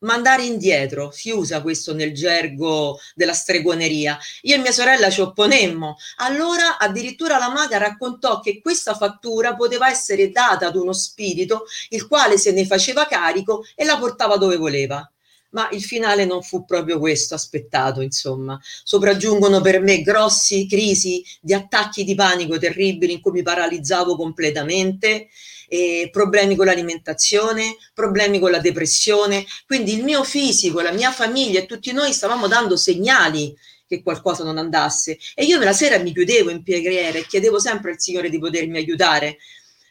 mandare 0.00 0.44
indietro, 0.44 1.10
si 1.10 1.30
usa 1.30 1.62
questo 1.62 1.94
nel 1.94 2.12
gergo 2.12 2.98
della 3.14 3.32
stregoneria. 3.32 4.18
Io 4.42 4.54
e 4.54 4.58
mia 4.58 4.72
sorella 4.72 5.10
ci 5.10 5.20
opponemmo. 5.20 5.96
Allora 6.16 6.78
addirittura 6.78 7.38
la 7.38 7.50
maga 7.50 7.78
raccontò 7.78 8.40
che 8.40 8.60
questa 8.60 8.94
fattura 8.94 9.54
poteva 9.56 9.88
essere 9.88 10.30
data 10.30 10.66
ad 10.66 10.76
uno 10.76 10.92
spirito 10.92 11.64
il 11.90 12.06
quale 12.06 12.38
se 12.38 12.52
ne 12.52 12.66
faceva 12.66 13.06
carico 13.06 13.64
e 13.74 13.84
la 13.84 13.98
portava 13.98 14.36
dove 14.36 14.56
voleva. 14.56 15.10
Ma 15.50 15.68
il 15.72 15.82
finale 15.82 16.26
non 16.26 16.42
fu 16.42 16.64
proprio 16.64 16.98
questo 16.98 17.34
aspettato, 17.34 18.02
insomma. 18.02 18.60
Sopraggiungono 18.82 19.60
per 19.60 19.80
me 19.80 20.02
grossi 20.02 20.66
crisi 20.66 21.24
di 21.40 21.54
attacchi 21.54 22.04
di 22.04 22.14
panico 22.14 22.58
terribili 22.58 23.14
in 23.14 23.20
cui 23.20 23.32
mi 23.32 23.42
paralizzavo 23.42 24.14
completamente 24.16 25.28
eh, 25.68 26.08
problemi 26.10 26.56
con 26.56 26.66
l'alimentazione, 26.66 27.76
problemi 27.94 28.38
con 28.38 28.50
la 28.50 28.58
depressione. 28.58 29.44
Quindi 29.66 29.94
il 29.94 30.02
mio 30.02 30.24
fisico, 30.24 30.80
la 30.80 30.92
mia 30.92 31.12
famiglia 31.12 31.60
e 31.60 31.66
tutti 31.66 31.92
noi 31.92 32.12
stavamo 32.12 32.48
dando 32.48 32.76
segnali 32.76 33.56
che 33.86 34.02
qualcosa 34.02 34.44
non 34.44 34.58
andasse. 34.58 35.18
E 35.34 35.44
io 35.44 35.58
la 35.58 35.72
sera 35.72 35.98
mi 35.98 36.12
chiudevo 36.12 36.50
in 36.50 36.62
preghiera 36.62 37.18
e 37.18 37.26
chiedevo 37.26 37.58
sempre 37.58 37.92
al 37.92 38.00
Signore 38.00 38.28
di 38.28 38.38
potermi 38.38 38.76
aiutare, 38.76 39.38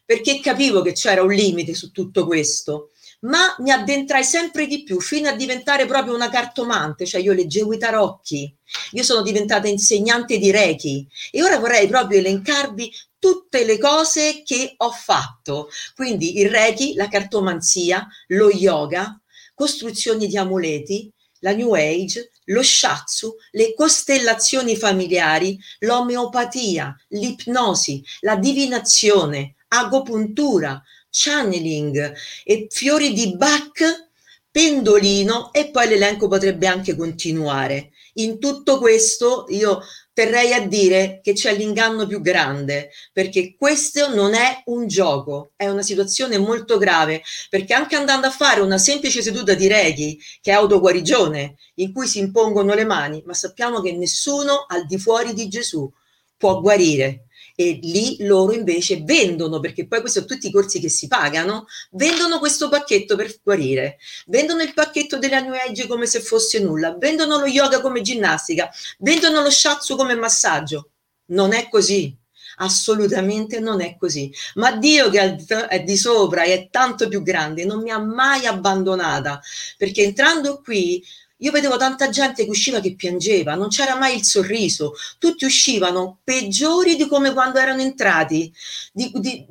perché 0.06 0.40
capivo 0.40 0.82
che 0.82 0.94
c'era 0.94 1.24
un 1.24 1.32
limite 1.32 1.74
su 1.74 1.92
tutto 1.92 2.26
questo 2.26 2.92
ma 3.20 3.56
mi 3.60 3.72
addentrai 3.72 4.24
sempre 4.24 4.68
di 4.68 4.84
più 4.84 5.00
fino 5.00 5.30
a 5.30 5.36
diventare 5.36 5.86
proprio 5.86 6.14
una 6.14 6.30
cartomante, 6.30 7.06
cioè 7.06 7.22
io 7.22 7.34
leggevo 7.34 7.74
i 7.74 7.78
tarocchi, 7.78 8.56
io 8.92 9.04
sono 9.04 9.22
diventata 9.22 9.68
insegnante 9.68 10.38
di 10.38 10.52
Reiki 10.52 11.08
e 11.32 11.44
ora 11.44 11.58
vorrei 11.58 11.88
proprio 11.88 12.20
elencarvi 12.20 12.92
tutte 13.18 13.66
le 13.66 13.80
cose 13.80 14.44
che 14.44 14.76
ho 14.78 14.92
fatto, 14.92 15.70
quindi 15.96 16.40
il 16.40 16.50
Reiki, 16.50 16.94
la 16.94 17.08
cartomanzia, 17.08 18.08
lo 18.28 18.50
yoga, 18.50 19.20
costruzioni 19.56 20.28
di 20.28 20.38
amuleti, 20.38 21.12
la 21.40 21.54
New 21.54 21.74
Age, 21.74 22.32
lo 22.46 22.62
shatsu, 22.64 23.36
le 23.52 23.74
costellazioni 23.74 24.76
familiari, 24.76 25.60
l'omeopatia, 25.80 26.96
l'ipnosi, 27.10 28.04
la 28.22 28.36
divinazione, 28.36 29.56
agopuntura, 29.70 30.82
channeling 31.18 32.14
e 32.44 32.68
fiori 32.70 33.14
di 33.14 33.36
Bach, 33.36 34.10
pendolino 34.52 35.52
e 35.52 35.70
poi 35.70 35.88
l'elenco 35.88 36.28
potrebbe 36.28 36.68
anche 36.68 36.96
continuare. 36.96 37.92
In 38.14 38.40
tutto 38.40 38.80
questo 38.80 39.46
io 39.50 39.82
terrei 40.14 40.52
a 40.54 40.66
dire 40.66 41.20
che 41.22 41.34
c'è 41.34 41.56
l'inganno 41.56 42.08
più 42.08 42.22
grande, 42.22 42.90
perché 43.14 43.56
questo 43.56 44.14
non 44.14 44.34
è 44.34 44.64
un 44.66 44.88
gioco, 44.88 45.52
è 45.56 45.68
una 45.68 45.84
situazione 45.84 46.40
molto 46.40 46.80
grave, 46.80 47.22
perché 47.50 47.76
anche 47.76 47.96
andando 47.96 48.26
a 48.26 48.32
fare 48.32 48.62
una 48.62 48.80
semplice 48.80 49.22
seduta 49.22 49.54
di 49.54 49.68
reghi, 49.68 50.20
che 50.42 50.50
è 50.50 50.56
autoguarigione, 50.56 51.58
in 51.76 51.94
cui 51.94 52.08
si 52.08 52.18
impongono 52.18 52.74
le 52.74 52.86
mani, 52.86 53.22
ma 53.28 53.36
sappiamo 53.36 53.80
che 53.82 53.92
nessuno 53.92 54.66
al 54.68 54.88
di 54.88 54.98
fuori 54.98 55.34
di 55.36 55.48
Gesù 55.48 55.88
può 56.36 56.60
guarire, 56.62 57.27
e 57.60 57.80
lì 57.82 58.18
loro 58.20 58.54
invece 58.54 59.02
vendono, 59.02 59.60
perché 59.60 59.88
poi 59.88 60.02
questi 60.02 60.20
sono 60.20 60.32
tutti 60.32 60.46
i 60.46 60.52
corsi 60.52 60.80
che 60.80 60.90
si 60.90 61.08
pagano, 61.08 61.66
vendono 61.90 62.38
questo 62.38 62.70
pacchetto 62.70 63.16
per 63.16 63.36
guarire, 63.42 63.98
vendono 64.28 64.62
il 64.62 64.76
pacchetto 64.76 65.18
della 65.18 65.40
New 65.40 65.56
Age 65.56 65.88
come 65.88 66.06
se 66.06 66.20
fosse 66.20 66.60
nulla, 66.60 66.96
vendono 67.00 67.40
lo 67.40 67.48
yoga 67.48 67.82
come 67.82 68.02
ginnastica, 68.02 68.70
vendono 69.00 69.42
lo 69.42 69.50
shatsu 69.50 69.96
come 69.96 70.14
massaggio. 70.14 70.92
Non 71.30 71.52
è 71.52 71.68
così. 71.68 72.16
Assolutamente 72.58 73.60
non 73.60 73.82
è 73.82 73.98
così. 73.98 74.32
Ma 74.56 74.74
Dio 74.74 75.10
che 75.10 75.36
è 75.68 75.84
di 75.84 75.98
sopra 75.98 76.44
e 76.44 76.54
è 76.54 76.68
tanto 76.70 77.08
più 77.08 77.24
grande, 77.24 77.66
non 77.66 77.82
mi 77.82 77.90
ha 77.90 77.98
mai 77.98 78.46
abbandonata, 78.46 79.42
perché 79.78 80.04
entrando 80.04 80.62
qui 80.62 81.04
io 81.38 81.52
vedevo 81.52 81.78
tanta 81.78 82.10
gente 82.10 82.44
che 82.44 82.50
usciva 82.50 82.80
che 82.80 82.96
piangeva, 82.96 83.56
non 83.56 83.70
c'era 83.70 83.96
mai 83.96 84.16
il 84.16 84.24
sorriso, 84.24 84.94
tutti 85.20 85.46
uscivano 85.46 86.20
peggiori 86.24 86.96
di 86.96 87.08
come 87.08 87.34
quando 87.34 87.60
erano 87.60 87.82
entrati, 87.82 88.52
di, 88.92 89.12
di, 89.16 89.46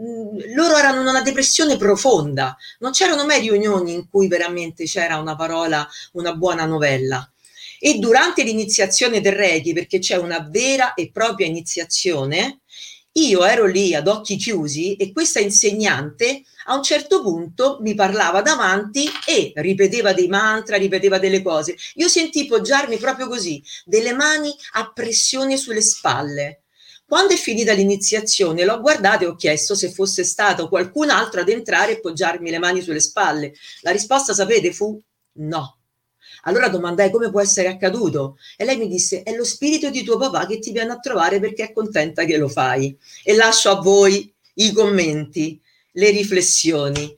loro 0.55 0.77
erano 0.77 1.01
in 1.01 1.07
una 1.07 1.23
depressione 1.23 1.77
profonda, 1.77 2.57
non 2.81 2.93
c'erano 2.93 3.25
mai 3.25 3.41
riunioni 3.41 3.93
in 3.93 4.09
cui 4.09 4.27
veramente 4.27 4.85
c'era 4.85 5.19
una 5.19 5.37
parola, 5.37 5.87
una 6.13 6.35
buona 6.35 6.65
novella. 6.65 7.31
E 7.79 7.99
durante 7.99 8.43
l'iniziazione 8.43 9.21
del 9.21 9.35
Reiki, 9.35 9.73
perché 9.73 9.99
c'è 9.99 10.17
una 10.17 10.41
vera 10.51 10.95
e 10.95 11.11
propria 11.13 11.47
iniziazione, 11.47 12.61
io 13.17 13.45
ero 13.45 13.67
lì 13.67 13.95
ad 13.95 14.09
occhi 14.09 14.37
chiusi 14.37 14.95
e 14.97 15.13
questa 15.13 15.41
insegnante 15.41 16.43
a 16.67 16.75
un 16.75 16.83
certo 16.83 17.23
punto 17.23 17.79
mi 17.81 17.95
parlava 17.95 18.43
davanti 18.43 19.09
e 19.27 19.53
ripeteva 19.57 20.13
dei 20.13 20.29
mantra, 20.29 20.77
ripeteva 20.77 21.19
delle 21.19 21.43
cose. 21.43 21.77
Io 21.95 22.09
sentii 22.09 22.47
poggiarmi 22.47 22.97
proprio 22.99 23.29
così, 23.29 23.63
delle 23.85 24.13
mani 24.13 24.55
a 24.73 24.91
pressione 24.93 25.57
sulle 25.57 25.81
spalle. 25.81 26.63
Quando 27.07 27.35
è 27.35 27.37
finita 27.37 27.73
l'iniziazione, 27.73 28.65
l'ho 28.65 28.81
guardata 28.81 29.25
e 29.25 29.29
ho 29.29 29.37
chiesto 29.37 29.75
se 29.75 29.93
fosse 29.93 30.25
stato 30.25 30.69
qualcun 30.69 31.09
altro 31.09 31.41
ad 31.41 31.49
entrare 31.49 31.93
e 31.93 32.01
poggiarmi 32.01 32.51
le 32.51 32.59
mani 32.59 32.83
sulle 32.83 33.01
spalle. 33.01 33.55
La 33.83 33.93
risposta, 33.93 34.35
sapete, 34.35 34.73
fu 34.73 35.01
no. 35.35 35.76
Allora 36.47 36.69
domandai 36.69 37.11
come 37.11 37.31
può 37.31 37.41
essere 37.41 37.69
accaduto 37.69 38.39
e 38.57 38.65
lei 38.65 38.77
mi 38.77 38.89
disse 38.89 39.23
è 39.23 39.35
lo 39.35 39.45
spirito 39.45 39.91
di 39.91 40.03
tuo 40.03 40.17
papà 40.17 40.47
che 40.47 40.59
ti 40.59 40.73
viene 40.73 40.93
a 40.93 40.99
trovare 40.99 41.41
perché 41.41 41.65
è 41.65 41.73
contenta 41.73 42.25
che 42.25 42.37
lo 42.37 42.49
fai. 42.49 42.97
E 43.23 43.35
lascio 43.35 43.71
a 43.71 43.81
voi 43.81 44.33
i 44.55 44.73
commenti 44.73 45.61
le 45.93 46.11
riflessioni. 46.11 47.17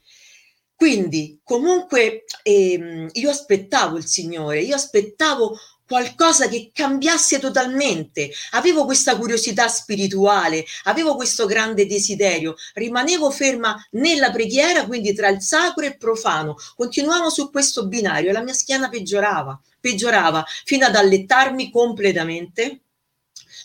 Quindi 0.74 1.40
comunque 1.42 2.24
ehm, 2.42 3.08
io 3.12 3.30
aspettavo 3.30 3.96
il 3.96 4.06
Signore, 4.06 4.60
io 4.60 4.76
aspettavo 4.76 5.58
qualcosa 5.88 6.48
che 6.48 6.70
cambiasse 6.72 7.38
totalmente. 7.38 8.30
Avevo 8.50 8.84
questa 8.84 9.16
curiosità 9.16 9.68
spirituale, 9.68 10.64
avevo 10.84 11.16
questo 11.16 11.46
grande 11.46 11.86
desiderio, 11.86 12.54
rimanevo 12.74 13.30
ferma 13.30 13.74
nella 13.92 14.30
preghiera, 14.30 14.84
quindi 14.86 15.14
tra 15.14 15.28
il 15.28 15.40
sacro 15.40 15.84
e 15.84 15.88
il 15.88 15.96
profano. 15.96 16.56
Continuavo 16.76 17.30
su 17.30 17.50
questo 17.50 17.86
binario 17.88 18.28
e 18.28 18.32
la 18.34 18.42
mia 18.42 18.52
schiena 18.52 18.90
peggiorava, 18.90 19.58
peggiorava 19.80 20.44
fino 20.64 20.84
ad 20.84 20.94
allettarmi 20.94 21.70
completamente. 21.70 22.80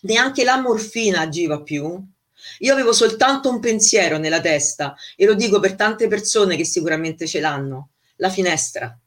Neanche 0.04 0.46
la 0.46 0.60
morfina 0.60 1.22
agiva 1.22 1.62
più, 1.62 2.02
io 2.60 2.74
avevo 2.74 2.94
soltanto 2.94 3.50
un 3.50 3.60
pensiero 3.60 4.18
nella 4.18 4.42
testa 4.42 4.96
e 5.16 5.26
lo 5.26 5.34
dico 5.34 5.60
per 5.60 5.76
tante 5.76 6.08
persone 6.08 6.56
che 6.56 6.66
sicuramente 6.66 7.28
ce 7.28 7.40
l'hanno, 7.42 7.90
la 8.18 8.30
finestra. 8.30 8.98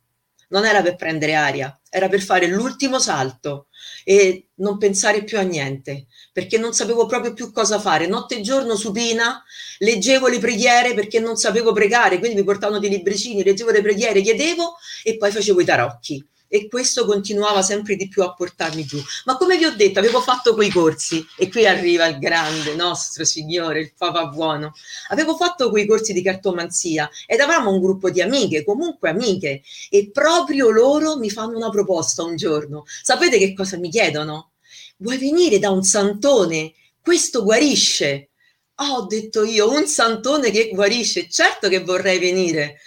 Non 0.48 0.64
era 0.64 0.82
per 0.82 0.96
prendere 0.96 1.34
aria, 1.34 1.78
era 1.90 2.08
per 2.08 2.20
fare 2.20 2.46
l'ultimo 2.46 2.98
salto 2.98 3.66
e 4.04 4.48
non 4.56 4.78
pensare 4.78 5.24
più 5.24 5.38
a 5.38 5.42
niente, 5.42 6.06
perché 6.32 6.58
non 6.58 6.72
sapevo 6.72 7.06
proprio 7.06 7.32
più 7.32 7.52
cosa 7.52 7.80
fare. 7.80 8.06
Notte 8.06 8.36
e 8.36 8.40
giorno 8.42 8.76
supina, 8.76 9.42
leggevo 9.78 10.28
le 10.28 10.38
preghiere 10.38 10.94
perché 10.94 11.18
non 11.18 11.36
sapevo 11.36 11.72
pregare, 11.72 12.18
quindi 12.18 12.36
mi 12.36 12.44
portavano 12.44 12.78
dei 12.78 12.90
libricini, 12.90 13.42
leggevo 13.42 13.70
le 13.70 13.82
preghiere, 13.82 14.20
chiedevo 14.22 14.76
e 15.02 15.16
poi 15.16 15.30
facevo 15.32 15.60
i 15.60 15.64
tarocchi 15.64 16.26
e 16.48 16.68
questo 16.68 17.04
continuava 17.04 17.62
sempre 17.62 17.96
di 17.96 18.08
più 18.08 18.22
a 18.22 18.32
portarmi 18.32 18.84
giù. 18.84 19.02
Ma 19.24 19.36
come 19.36 19.56
vi 19.56 19.64
ho 19.64 19.74
detto, 19.74 19.98
avevo 19.98 20.20
fatto 20.20 20.54
quei 20.54 20.70
corsi 20.70 21.24
e 21.36 21.48
qui 21.48 21.66
arriva 21.66 22.06
il 22.06 22.18
grande 22.18 22.74
nostro 22.74 23.24
Signore, 23.24 23.80
il 23.80 23.92
Papa 23.96 24.26
buono. 24.26 24.72
Avevo 25.08 25.36
fatto 25.36 25.70
quei 25.70 25.86
corsi 25.86 26.12
di 26.12 26.22
cartomanzia 26.22 27.10
ed 27.26 27.40
avevamo 27.40 27.72
un 27.72 27.80
gruppo 27.80 28.10
di 28.10 28.20
amiche, 28.20 28.64
comunque 28.64 29.10
amiche, 29.10 29.62
e 29.90 30.10
proprio 30.10 30.70
loro 30.70 31.16
mi 31.16 31.30
fanno 31.30 31.56
una 31.56 31.70
proposta 31.70 32.22
un 32.22 32.36
giorno. 32.36 32.84
Sapete 33.02 33.38
che 33.38 33.54
cosa 33.54 33.76
mi 33.76 33.90
chiedono? 33.90 34.52
Vuoi 34.98 35.18
venire 35.18 35.58
da 35.58 35.70
un 35.70 35.82
santone? 35.82 36.72
Questo 37.00 37.42
guarisce. 37.42 38.30
Oh, 38.76 38.96
ho 38.96 39.06
detto 39.06 39.42
io, 39.44 39.70
un 39.70 39.86
santone 39.86 40.50
che 40.50 40.70
guarisce, 40.72 41.28
certo 41.30 41.68
che 41.68 41.80
vorrei 41.80 42.18
venire 42.18 42.78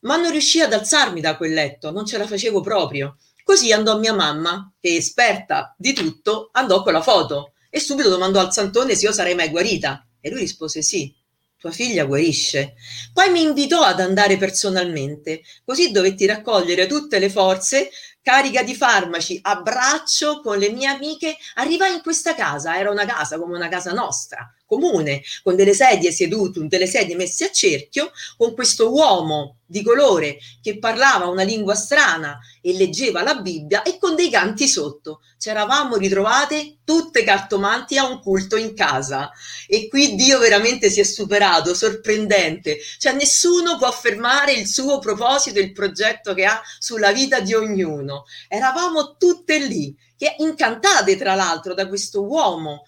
ma 0.00 0.16
non 0.16 0.30
riuscii 0.30 0.60
ad 0.60 0.72
alzarmi 0.72 1.20
da 1.20 1.36
quel 1.36 1.52
letto, 1.52 1.90
non 1.90 2.06
ce 2.06 2.18
la 2.18 2.26
facevo 2.26 2.60
proprio. 2.60 3.16
Così 3.42 3.72
andò 3.72 3.98
mia 3.98 4.12
mamma, 4.12 4.72
che 4.78 4.96
esperta 4.96 5.74
di 5.78 5.92
tutto, 5.92 6.50
andò 6.52 6.82
con 6.82 6.92
la 6.92 7.02
foto 7.02 7.52
e 7.70 7.80
subito 7.80 8.08
domandò 8.08 8.40
al 8.40 8.52
santone 8.52 8.94
se 8.94 9.06
io 9.06 9.12
sarei 9.12 9.34
mai 9.34 9.48
guarita. 9.48 10.06
E 10.20 10.30
lui 10.30 10.40
rispose 10.40 10.82
sì, 10.82 11.14
tua 11.56 11.70
figlia 11.70 12.04
guarisce. 12.04 12.74
Poi 13.12 13.30
mi 13.30 13.42
invitò 13.42 13.82
ad 13.82 14.00
andare 14.00 14.36
personalmente, 14.36 15.42
così 15.64 15.90
dovetti 15.90 16.26
raccogliere 16.26 16.86
tutte 16.86 17.18
le 17.18 17.30
forze, 17.30 17.90
carica 18.22 18.62
di 18.62 18.74
farmaci, 18.74 19.38
a 19.42 19.60
braccio 19.60 20.40
con 20.40 20.58
le 20.58 20.70
mie 20.70 20.86
amiche, 20.86 21.36
arrivai 21.54 21.94
in 21.94 22.02
questa 22.02 22.34
casa, 22.34 22.78
era 22.78 22.90
una 22.90 23.06
casa 23.06 23.38
come 23.38 23.56
una 23.56 23.68
casa 23.68 23.92
nostra, 23.92 24.52
comune, 24.68 25.22
con 25.42 25.56
delle 25.56 25.72
sedie 25.72 26.12
sedute, 26.12 26.66
delle 26.68 26.86
sedie 26.86 27.16
messe 27.16 27.46
a 27.46 27.50
cerchio, 27.50 28.12
con 28.36 28.52
questo 28.54 28.92
uomo 28.92 29.56
di 29.64 29.82
colore 29.82 30.38
che 30.62 30.78
parlava 30.78 31.26
una 31.26 31.42
lingua 31.42 31.74
strana 31.74 32.38
e 32.60 32.74
leggeva 32.74 33.22
la 33.22 33.36
Bibbia 33.36 33.82
e 33.82 33.98
con 33.98 34.14
dei 34.14 34.30
canti 34.30 34.68
sotto. 34.68 35.22
Ci 35.38 35.48
eravamo 35.48 35.96
ritrovate 35.96 36.78
tutte 36.84 37.22
cartomanti 37.22 37.96
a 37.96 38.06
un 38.06 38.20
culto 38.20 38.56
in 38.56 38.74
casa 38.74 39.30
e 39.66 39.88
qui 39.88 40.14
Dio 40.14 40.38
veramente 40.38 40.90
si 40.90 41.00
è 41.00 41.04
superato, 41.04 41.74
sorprendente. 41.74 42.78
Cioè 42.98 43.12
nessuno 43.14 43.78
può 43.78 43.90
fermare 43.90 44.52
il 44.52 44.66
suo 44.66 44.98
proposito, 44.98 45.58
il 45.60 45.72
progetto 45.72 46.34
che 46.34 46.44
ha 46.44 46.60
sulla 46.78 47.12
vita 47.12 47.40
di 47.40 47.54
ognuno. 47.54 48.24
Eravamo 48.48 49.16
tutte 49.16 49.58
lì, 49.58 49.96
che 50.18 50.34
incantate 50.38 51.16
tra 51.16 51.34
l'altro 51.34 51.74
da 51.74 51.86
questo 51.86 52.24
uomo 52.24 52.84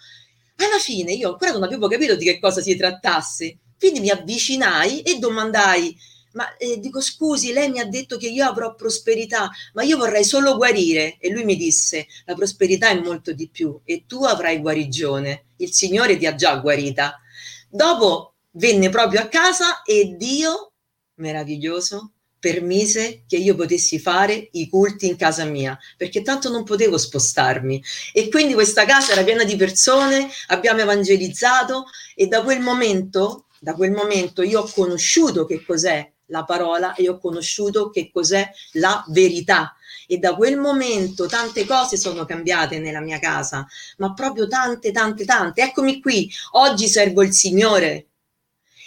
alla 0.64 0.78
fine 0.78 1.12
io 1.12 1.30
ancora 1.30 1.52
non 1.52 1.62
avevo 1.62 1.88
capito 1.88 2.16
di 2.16 2.24
che 2.24 2.38
cosa 2.38 2.60
si 2.60 2.76
trattasse, 2.76 3.58
quindi 3.78 4.00
mi 4.00 4.10
avvicinai 4.10 5.00
e 5.00 5.18
domandai, 5.18 5.96
ma 6.32 6.56
eh, 6.56 6.78
dico 6.78 7.00
scusi, 7.00 7.52
lei 7.52 7.70
mi 7.70 7.80
ha 7.80 7.86
detto 7.86 8.16
che 8.16 8.28
io 8.28 8.44
avrò 8.46 8.74
prosperità, 8.74 9.50
ma 9.72 9.82
io 9.82 9.96
vorrei 9.96 10.24
solo 10.24 10.56
guarire. 10.56 11.16
E 11.18 11.30
lui 11.30 11.44
mi 11.44 11.56
disse, 11.56 12.06
la 12.26 12.34
prosperità 12.34 12.88
è 12.90 13.00
molto 13.00 13.32
di 13.32 13.48
più 13.48 13.80
e 13.84 14.04
tu 14.06 14.24
avrai 14.24 14.58
guarigione, 14.60 15.46
il 15.56 15.72
Signore 15.72 16.16
ti 16.16 16.26
ha 16.26 16.34
già 16.34 16.56
guarita. 16.56 17.20
Dopo 17.68 18.34
venne 18.52 18.90
proprio 18.90 19.20
a 19.20 19.28
casa 19.28 19.82
e 19.82 20.14
Dio, 20.16 20.72
meraviglioso, 21.14 22.12
permise 22.40 23.22
che 23.28 23.36
io 23.36 23.54
potessi 23.54 24.00
fare 24.00 24.48
i 24.52 24.68
culti 24.68 25.06
in 25.06 25.16
casa 25.16 25.44
mia, 25.44 25.78
perché 25.96 26.22
tanto 26.22 26.48
non 26.48 26.64
potevo 26.64 26.98
spostarmi. 26.98 27.82
E 28.12 28.28
quindi 28.28 28.54
questa 28.54 28.84
casa 28.84 29.12
era 29.12 29.22
piena 29.22 29.44
di 29.44 29.54
persone, 29.54 30.28
abbiamo 30.48 30.80
evangelizzato 30.80 31.84
e 32.16 32.26
da 32.26 32.42
quel 32.42 32.60
momento, 32.60 33.44
da 33.60 33.74
quel 33.74 33.92
momento 33.92 34.42
io 34.42 34.62
ho 34.62 34.70
conosciuto 34.74 35.44
che 35.44 35.62
cos'è 35.64 36.10
la 36.26 36.44
parola 36.44 36.94
e 36.94 37.08
ho 37.08 37.18
conosciuto 37.18 37.90
che 37.90 38.10
cos'è 38.12 38.50
la 38.72 39.04
verità. 39.08 39.74
E 40.06 40.18
da 40.18 40.34
quel 40.34 40.58
momento 40.58 41.26
tante 41.26 41.64
cose 41.64 41.96
sono 41.96 42.24
cambiate 42.24 42.80
nella 42.80 43.00
mia 43.00 43.20
casa, 43.20 43.66
ma 43.98 44.12
proprio 44.12 44.48
tante, 44.48 44.90
tante, 44.90 45.24
tante. 45.24 45.62
Eccomi 45.62 46.00
qui, 46.00 46.28
oggi 46.52 46.88
servo 46.88 47.22
il 47.22 47.32
Signore, 47.32 48.09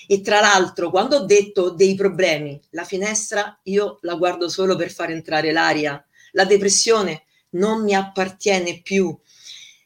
e 0.08 0.22
tra 0.22 0.40
l'altro, 0.40 0.90
quando 0.90 1.18
ho 1.18 1.26
detto 1.26 1.70
dei 1.70 1.96
problemi, 1.96 2.60
la 2.72 2.84
finestra 2.84 3.60
io 3.64 4.00
la 4.02 4.16
guardo 4.16 4.50
solo 4.50 4.76
per 4.76 4.92
far 4.92 5.12
entrare 5.12 5.52
l'aria. 5.52 6.04
La 6.32 6.46
depressione 6.46 7.24
non 7.52 7.84
mi 7.84 7.96
appartiene 7.96 8.82
più. 8.82 9.16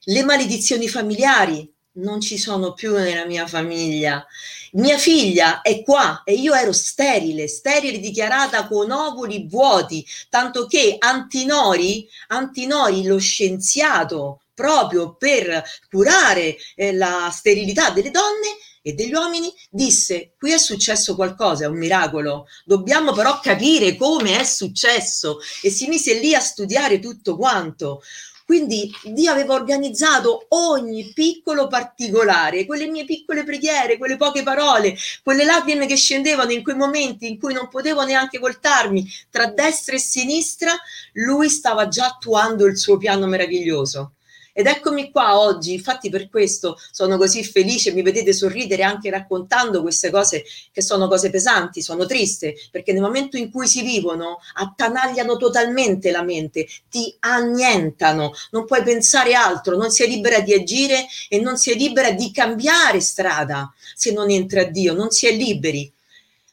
Le 0.03 0.23
maledizioni 0.23 0.87
familiari 0.87 1.71
non 1.97 2.21
ci 2.21 2.37
sono 2.37 2.73
più 2.73 2.93
nella 2.95 3.25
mia 3.25 3.47
famiglia. 3.47 4.25
Mia 4.73 4.97
figlia 4.97 5.61
è 5.61 5.81
qua 5.81 6.23
e 6.23 6.33
io 6.33 6.53
ero 6.53 6.71
sterile, 6.71 7.47
sterile 7.47 7.99
dichiarata 7.99 8.67
con 8.67 8.91
ovuli 8.91 9.47
vuoti, 9.47 10.05
tanto 10.29 10.67
che 10.67 10.95
Antinori, 10.99 12.07
Antinori 12.27 13.03
lo 13.03 13.17
scienziato 13.17 14.41
proprio 14.53 15.15
per 15.15 15.63
curare 15.89 16.57
eh, 16.75 16.93
la 16.93 17.29
sterilità 17.31 17.91
delle 17.91 18.11
donne 18.11 18.57
e 18.87 18.93
degli 18.93 19.13
uomini, 19.13 19.53
disse: 19.69 20.31
Qui 20.37 20.53
è 20.53 20.57
successo 20.57 21.13
qualcosa, 21.15 21.65
è 21.65 21.67
un 21.67 21.77
miracolo, 21.77 22.47
dobbiamo 22.63 23.11
però 23.11 23.41
capire 23.41 23.97
come 23.97 24.39
è 24.39 24.45
successo. 24.45 25.39
E 25.61 25.69
si 25.69 25.87
mise 25.87 26.13
lì 26.19 26.33
a 26.33 26.39
studiare 26.39 26.99
tutto 26.99 27.35
quanto. 27.35 28.01
Quindi 28.45 28.89
Dio 29.03 29.29
aveva 29.29 29.55
organizzato 29.55 30.45
ogni 30.51 31.11
piccolo 31.13 31.67
particolare, 31.67 32.65
quelle 32.65 32.87
mie 32.87 33.03
piccole 33.03 33.43
preghiere, 33.43 33.97
quelle 33.97 34.15
poche 34.15 34.41
parole, 34.41 34.95
quelle 35.21 35.43
lacrime 35.43 35.85
che 35.85 35.97
scendevano 35.97 36.53
in 36.53 36.63
quei 36.63 36.77
momenti 36.77 37.27
in 37.27 37.37
cui 37.37 37.51
non 37.53 37.67
potevo 37.67 38.05
neanche 38.05 38.39
voltarmi 38.39 39.05
tra 39.29 39.47
destra 39.47 39.95
e 39.95 39.99
sinistra, 39.99 40.73
lui 41.15 41.49
stava 41.49 41.89
già 41.89 42.05
attuando 42.05 42.65
il 42.65 42.77
suo 42.77 42.95
piano 42.95 43.27
meraviglioso. 43.27 44.13
Ed 44.59 44.65
eccomi 44.65 45.11
qua 45.11 45.39
oggi, 45.39 45.73
infatti 45.73 46.09
per 46.09 46.29
questo 46.29 46.79
sono 46.89 47.17
così 47.17 47.43
felice, 47.43 47.91
mi 47.91 48.01
vedete 48.01 48.33
sorridere 48.33 48.81
anche 48.81 49.11
raccontando 49.11 49.83
queste 49.83 50.09
cose 50.09 50.43
che 50.71 50.81
sono 50.81 51.07
cose 51.07 51.29
pesanti, 51.29 51.83
sono 51.83 52.07
triste, 52.07 52.55
perché 52.71 52.91
nel 52.91 53.03
momento 53.03 53.37
in 53.37 53.51
cui 53.51 53.67
si 53.67 53.83
vivono 53.83 54.39
attanagliano 54.55 55.37
totalmente 55.37 56.09
la 56.09 56.23
mente, 56.23 56.65
ti 56.89 57.15
annientano, 57.19 58.31
non 58.49 58.65
puoi 58.65 58.81
pensare 58.81 59.35
altro, 59.35 59.77
non 59.77 59.91
sei 59.91 60.09
libera 60.09 60.39
di 60.39 60.55
agire 60.55 61.05
e 61.29 61.39
non 61.39 61.57
sei 61.57 61.77
libera 61.77 62.09
di 62.09 62.31
cambiare 62.31 62.99
strada 62.99 63.71
se 63.93 64.11
non 64.11 64.31
entra 64.31 64.63
Dio, 64.63 64.95
non 64.95 65.11
si 65.11 65.27
è 65.27 65.33
liberi. 65.33 65.93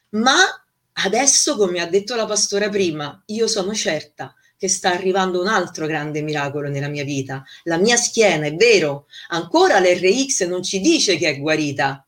Ma 0.09 0.35
adesso, 0.93 1.57
come 1.57 1.81
ha 1.81 1.87
detto 1.87 2.13
la 2.13 2.27
pastora 2.27 2.69
prima, 2.69 3.19
io 3.25 3.47
sono 3.47 3.73
certa 3.73 4.31
che 4.57 4.67
sta 4.67 4.91
arrivando 4.91 5.41
un 5.41 5.47
altro 5.47 5.85
grande 5.85 6.21
miracolo 6.21 6.69
nella 6.69 6.87
mia 6.87 7.03
vita. 7.03 7.43
La 7.63 7.77
mia 7.77 7.97
schiena, 7.97 8.45
è 8.45 8.55
vero, 8.55 9.07
ancora 9.29 9.79
l'RX 9.79 10.45
non 10.45 10.63
ci 10.63 10.79
dice 10.79 11.17
che 11.17 11.29
è 11.29 11.39
guarita, 11.39 12.05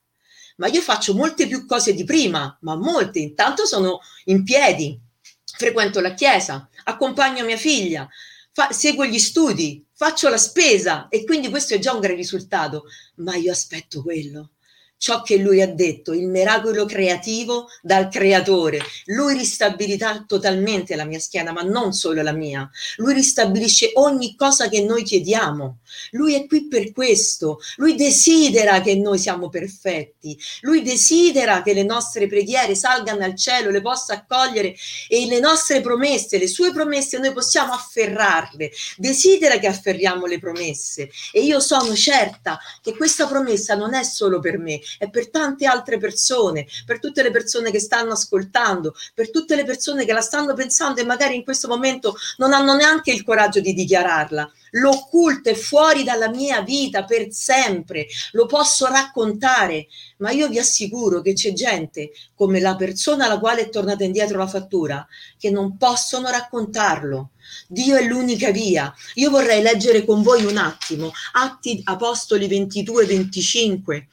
ma 0.56 0.66
io 0.66 0.80
faccio 0.80 1.14
molte 1.14 1.46
più 1.46 1.66
cose 1.66 1.94
di 1.94 2.04
prima, 2.04 2.56
ma 2.62 2.74
molte. 2.76 3.18
Intanto 3.18 3.64
sono 3.64 4.00
in 4.24 4.44
piedi, 4.44 4.98
frequento 5.44 6.00
la 6.00 6.14
chiesa, 6.14 6.68
accompagno 6.84 7.44
mia 7.44 7.56
figlia, 7.56 8.08
fa- 8.52 8.72
seguo 8.72 9.04
gli 9.04 9.18
studi, 9.18 9.84
faccio 9.92 10.28
la 10.28 10.38
spesa 10.38 11.08
e 11.08 11.24
quindi 11.24 11.48
questo 11.48 11.74
è 11.74 11.78
già 11.78 11.92
un 11.92 12.00
gran 12.00 12.16
risultato, 12.16 12.84
ma 13.16 13.36
io 13.36 13.52
aspetto 13.52 14.02
quello 14.02 14.50
ciò 14.98 15.22
che 15.22 15.36
lui 15.36 15.62
ha 15.62 15.72
detto, 15.72 16.12
il 16.12 16.26
miracolo 16.26 16.84
creativo 16.84 17.68
dal 17.80 18.08
creatore. 18.08 18.80
Lui 19.06 19.38
ristabilirà 19.38 20.24
totalmente 20.26 20.96
la 20.96 21.04
mia 21.04 21.20
schiena, 21.20 21.52
ma 21.52 21.62
non 21.62 21.92
solo 21.92 22.20
la 22.22 22.32
mia. 22.32 22.68
Lui 22.96 23.14
ristabilisce 23.14 23.92
ogni 23.94 24.34
cosa 24.36 24.68
che 24.68 24.82
noi 24.82 25.04
chiediamo. 25.04 25.78
Lui 26.10 26.34
è 26.34 26.46
qui 26.46 26.66
per 26.66 26.92
questo. 26.92 27.60
Lui 27.76 27.94
desidera 27.94 28.80
che 28.80 28.96
noi 28.96 29.18
siamo 29.18 29.48
perfetti. 29.48 30.38
Lui 30.62 30.82
desidera 30.82 31.62
che 31.62 31.72
le 31.72 31.84
nostre 31.84 32.26
preghiere 32.26 32.74
salgano 32.74 33.24
al 33.24 33.36
cielo, 33.36 33.70
le 33.70 33.80
possa 33.80 34.14
accogliere 34.14 34.74
e 35.08 35.26
le 35.26 35.38
nostre 35.38 35.80
promesse, 35.80 36.38
le 36.38 36.48
sue 36.48 36.72
promesse, 36.72 37.18
noi 37.18 37.32
possiamo 37.32 37.72
afferrarle. 37.72 38.70
Desidera 38.96 39.58
che 39.58 39.68
afferriamo 39.68 40.26
le 40.26 40.40
promesse. 40.40 41.08
E 41.32 41.42
io 41.42 41.60
sono 41.60 41.94
certa 41.94 42.58
che 42.82 42.96
questa 42.96 43.26
promessa 43.28 43.76
non 43.76 43.94
è 43.94 44.02
solo 44.02 44.40
per 44.40 44.58
me, 44.58 44.80
è 44.96 45.10
per 45.10 45.30
tante 45.30 45.66
altre 45.66 45.98
persone, 45.98 46.66
per 46.86 46.98
tutte 47.00 47.22
le 47.22 47.30
persone 47.30 47.70
che 47.70 47.80
stanno 47.80 48.12
ascoltando, 48.12 48.94
per 49.14 49.30
tutte 49.30 49.56
le 49.56 49.64
persone 49.64 50.04
che 50.04 50.12
la 50.12 50.20
stanno 50.20 50.54
pensando 50.54 51.00
e 51.00 51.04
magari 51.04 51.34
in 51.34 51.44
questo 51.44 51.68
momento 51.68 52.16
non 52.38 52.52
hanno 52.52 52.74
neanche 52.74 53.10
il 53.10 53.24
coraggio 53.24 53.60
di 53.60 53.74
dichiararla. 53.74 54.50
L'occulto 54.72 55.48
è 55.48 55.54
fuori 55.54 56.04
dalla 56.04 56.28
mia 56.28 56.60
vita 56.60 57.04
per 57.04 57.28
sempre, 57.30 58.06
lo 58.32 58.46
posso 58.46 58.86
raccontare, 58.86 59.86
ma 60.18 60.30
io 60.30 60.48
vi 60.48 60.58
assicuro 60.58 61.20
che 61.20 61.32
c'è 61.32 61.52
gente 61.52 62.10
come 62.34 62.60
la 62.60 62.76
persona 62.76 63.24
alla 63.24 63.38
quale 63.38 63.62
è 63.62 63.68
tornata 63.70 64.04
indietro 64.04 64.38
la 64.38 64.46
fattura 64.46 65.06
che 65.38 65.50
non 65.50 65.76
possono 65.76 66.28
raccontarlo. 66.28 67.30
Dio 67.66 67.96
è 67.96 68.04
l'unica 68.04 68.50
via. 68.50 68.94
Io 69.14 69.30
vorrei 69.30 69.62
leggere 69.62 70.04
con 70.04 70.22
voi 70.22 70.44
un 70.44 70.58
attimo 70.58 71.12
Atti 71.32 71.80
Apostoli 71.84 72.46
22-25 72.46 74.04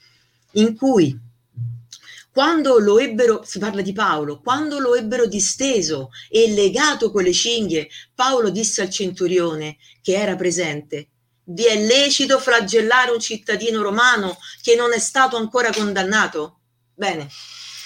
in 0.56 0.76
cui 0.76 1.18
quando 2.36 2.80
lo 2.80 3.00
ebbero, 3.00 3.44
si 3.46 3.60
parla 3.60 3.82
di 3.82 3.94
Paolo, 3.94 4.42
quando 4.42 4.80
lo 4.80 4.94
ebbero 4.94 5.26
disteso 5.26 6.10
e 6.30 6.52
legato 6.52 7.10
con 7.10 7.24
le 7.24 7.32
cinghie, 7.32 7.88
Paolo 8.14 8.50
disse 8.50 8.82
al 8.82 8.90
centurione 8.90 9.78
che 10.02 10.16
era 10.16 10.36
presente, 10.36 11.08
vi 11.46 11.64
è 11.64 11.82
lecito 11.86 12.38
flagellare 12.38 13.12
un 13.12 13.22
cittadino 13.22 13.82
romano 13.82 14.38
che 14.62 14.76
non 14.76 14.92
è 14.92 15.00
stato 15.00 15.38
ancora 15.38 15.72
condannato? 15.72 16.60
Bene, 16.94 17.30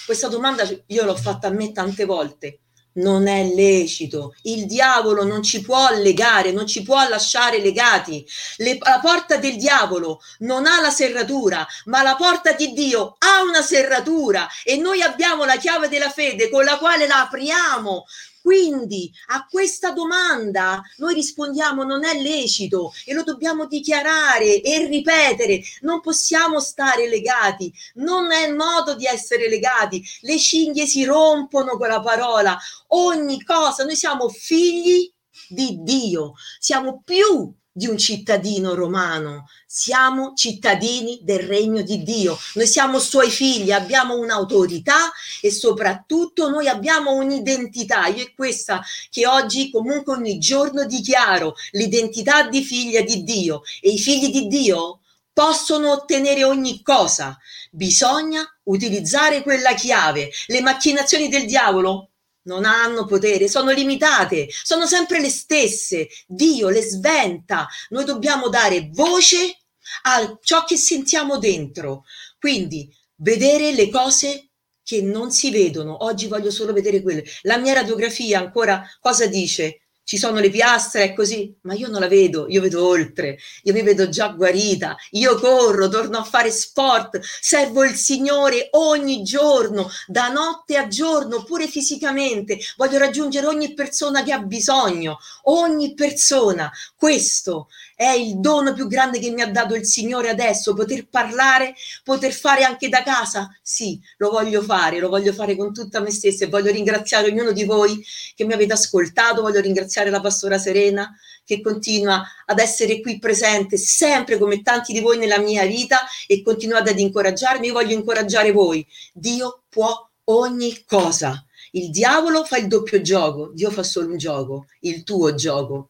questa 0.08 0.30
domanda 0.30 0.68
io 0.88 1.06
l'ho 1.06 1.16
fatta 1.16 1.50
a 1.50 1.52
me 1.52 1.72
tante 1.72 2.06
volte 2.06 2.62
non 2.94 3.28
è 3.28 3.44
lecito. 3.44 4.36
Il 4.44 4.66
diavolo 4.66 5.24
non 5.24 5.44
ci 5.44 5.62
può 5.62 5.90
legare, 5.94 6.52
non 6.52 6.68
ci 6.68 6.84
può 6.84 7.08
lasciare 7.08 7.60
legati. 7.60 8.26
Le, 8.58 8.78
la 8.80 9.00
porta 9.02 9.38
del 9.38 9.58
diavolo 9.58 10.22
non 10.40 10.66
ha 10.66 10.82
la 10.82 10.90
serratura, 10.92 11.66
ma 11.86 12.02
la 12.02 12.16
porta 12.16 12.54
di 12.54 12.74
Dio 12.74 13.16
ha 13.20 13.42
una 13.44 13.62
serratura 13.62 14.48
e 14.64 14.78
noi 14.78 15.02
abbiamo 15.02 15.46
la 15.46 15.58
chiave 15.58 15.88
della 15.88 16.10
fede 16.10 16.50
con 16.50 16.64
la 16.64 16.78
quale 16.78 17.08
la 17.08 17.22
apriamo. 17.22 18.06
Quindi 18.50 19.14
a 19.28 19.46
questa 19.48 19.92
domanda 19.92 20.82
noi 20.98 21.14
rispondiamo 21.14 21.84
non 21.84 22.04
è 22.04 22.20
lecito 22.20 22.92
e 23.06 23.14
lo 23.14 23.22
dobbiamo 23.22 23.68
dichiarare 23.68 24.62
e 24.62 24.88
ripetere, 24.88 25.62
non 25.82 26.02
possiamo 26.02 26.60
stare 26.60 27.08
legati, 27.08 27.72
non 27.98 28.32
è 28.32 28.52
modo 28.52 28.96
di 28.96 29.06
essere 29.06 29.48
legati, 29.50 30.04
le 30.22 30.40
cinghie 30.40 30.88
si 30.88 31.04
rompono 31.04 31.78
con 31.78 31.90
la 31.90 32.02
parola, 32.02 32.58
ogni 32.88 33.44
cosa, 33.44 33.84
noi 33.84 33.96
siamo 33.96 34.30
figli 34.30 35.14
di 35.48 35.84
Dio, 35.84 36.34
siamo 36.58 37.04
più 37.06 37.54
di 37.80 37.88
un 37.88 37.98
cittadino 37.98 38.74
romano, 38.74 39.48
siamo 39.66 40.34
cittadini 40.36 41.20
del 41.22 41.40
regno 41.40 41.82
di 41.82 42.04
Dio, 42.04 42.38
noi 42.56 42.68
siamo 42.68 43.00
suoi 43.00 43.30
figli, 43.30 43.72
abbiamo 43.72 44.18
un'autorità 44.18 45.10
e 45.42 45.50
soprattutto 45.50 46.50
noi 46.50 46.68
abbiamo 46.68 47.14
un'identità. 47.14 48.08
Io 48.08 48.24
è 48.24 48.34
questa 48.36 48.84
che 49.10 49.26
oggi 49.26 49.72
comunque 49.72 50.14
ogni 50.14 50.40
giorno 50.40 50.84
dichiaro, 50.84 51.56
l'identità 51.72 52.50
di 52.50 52.64
figlia 52.64 53.02
di 53.02 53.24
Dio 53.24 53.62
e 53.80 53.92
i 53.92 53.98
figli 53.98 54.30
di 54.30 54.48
Dio 54.48 55.00
possono 55.32 55.94
ottenere 55.94 56.44
ogni 56.44 56.82
cosa. 56.84 57.38
Bisogna 57.72 58.44
utilizzare 58.64 59.42
quella 59.42 59.74
chiave. 59.74 60.30
Le 60.48 60.60
macchinazioni 60.60 61.30
del 61.30 61.46
diavolo 61.46 62.09
non 62.50 62.66
hanno 62.66 63.06
potere, 63.06 63.48
sono 63.48 63.70
limitate, 63.70 64.50
sono 64.50 64.88
sempre 64.88 65.22
le 65.22 65.30
stesse. 65.30 66.08
Dio 66.26 66.70
le 66.70 66.82
sventa. 66.82 67.68
Noi 67.90 68.06
dobbiamo 68.06 68.50
dare 68.50 68.90
voce 68.92 69.60
a 70.04 70.38
ciò 70.42 70.64
che 70.66 70.76
sentiamo 70.76 71.38
dentro. 71.38 72.06
Quindi 72.40 72.92
vedere 73.18 73.72
le 73.74 73.90
cose 73.90 74.50
che 74.84 75.02
non 75.04 75.32
si 75.32 75.52
vedono. 75.52 76.04
Oggi 76.04 76.28
voglio 76.28 76.50
solo 76.50 76.74
vedere 76.74 77.04
quelle. 77.04 77.24
La 77.44 77.58
mia 77.58 77.74
radiografia 77.74 78.40
ancora 78.40 78.84
cosa 79.00 79.28
dice? 79.28 79.82
Ci 80.10 80.18
sono 80.18 80.40
le 80.40 80.50
piastre, 80.50 81.04
è 81.04 81.14
così, 81.14 81.56
ma 81.62 81.76
io 81.76 81.88
non 81.88 82.00
la 82.00 82.08
vedo, 82.08 82.48
io 82.50 82.62
vedo 82.62 82.84
oltre, 82.84 83.38
io 83.62 83.74
mi 83.74 83.84
vedo 83.84 84.10
già 84.10 84.30
guarita, 84.30 84.98
io 85.12 85.36
corro, 85.36 85.88
torno 85.88 86.18
a 86.18 86.24
fare 86.24 86.50
sport, 86.50 87.20
servo 87.22 87.84
il 87.84 87.94
Signore 87.94 88.70
ogni 88.72 89.22
giorno, 89.22 89.88
da 90.08 90.30
notte 90.30 90.78
a 90.78 90.88
giorno, 90.88 91.44
pure 91.44 91.68
fisicamente, 91.68 92.58
voglio 92.76 92.98
raggiungere 92.98 93.46
ogni 93.46 93.76
persona 93.76 94.24
che 94.24 94.32
ha 94.32 94.40
bisogno, 94.40 95.20
ogni 95.44 95.94
persona. 95.94 96.72
Questo 96.96 97.68
è 98.00 98.12
il 98.12 98.40
dono 98.40 98.72
più 98.72 98.88
grande 98.88 99.20
che 99.20 99.30
mi 99.30 99.42
ha 99.42 99.52
dato 99.52 99.76
il 99.76 99.86
Signore 99.86 100.30
adesso, 100.30 100.74
poter 100.74 101.10
parlare, 101.10 101.76
poter 102.02 102.32
fare 102.32 102.64
anche 102.64 102.88
da 102.88 103.04
casa. 103.04 103.50
Sì, 103.62 104.00
lo 104.20 104.30
voglio 104.30 104.62
fare, 104.62 105.00
lo 105.00 105.10
voglio 105.10 105.34
fare 105.34 105.58
con 105.58 105.74
tutta 105.74 106.00
me 106.00 106.10
stessa 106.10 106.46
e 106.46 106.48
voglio 106.48 106.72
ringraziare 106.72 107.28
ognuno 107.28 107.52
di 107.52 107.66
voi 107.66 108.02
che 108.36 108.46
mi 108.46 108.54
avete 108.54 108.72
ascoltato, 108.72 109.42
voglio 109.42 109.60
ringraziare 109.60 110.10
la 110.10 110.22
pastora 110.22 110.58
Serena 110.58 111.14
che 111.44 111.60
continua 111.60 112.24
ad 112.46 112.60
essere 112.60 113.02
qui 113.02 113.20
presente 113.20 113.76
sempre 113.76 114.38
come 114.38 114.62
tanti 114.62 114.94
di 114.94 115.02
voi 115.02 115.18
nella 115.18 115.40
mia 115.40 115.66
vita 115.66 116.00
e 116.26 116.42
continuate 116.42 116.92
ad 116.92 117.00
incoraggiarmi. 117.00 117.68
Io 117.68 117.74
voglio 117.74 117.96
incoraggiare 117.96 118.54
voi. 118.54 118.88
Dio 119.12 119.64
può 119.68 120.10
ogni 120.26 120.86
cosa. 120.86 121.46
Il 121.72 121.90
diavolo 121.90 122.46
fa 122.46 122.56
il 122.56 122.68
doppio 122.68 123.02
gioco, 123.02 123.52
Dio 123.54 123.72
fa 123.72 123.84
solo 123.84 124.08
un 124.08 124.18
gioco, 124.18 124.68
il 124.80 125.04
tuo 125.04 125.36
gioco 125.36 125.90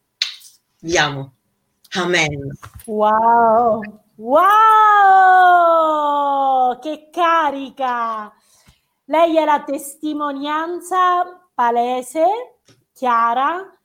Viviamo. 0.80 1.34
Amen. 1.96 2.56
Wow, 2.86 3.82
wow, 4.14 5.08
che 6.78 7.10
carica! 7.10 8.32
Lei 9.06 9.36
è 9.36 9.44
la 9.44 9.64
testimonianza 9.64 11.48
palese, 11.52 12.60
chiara, 12.92 13.76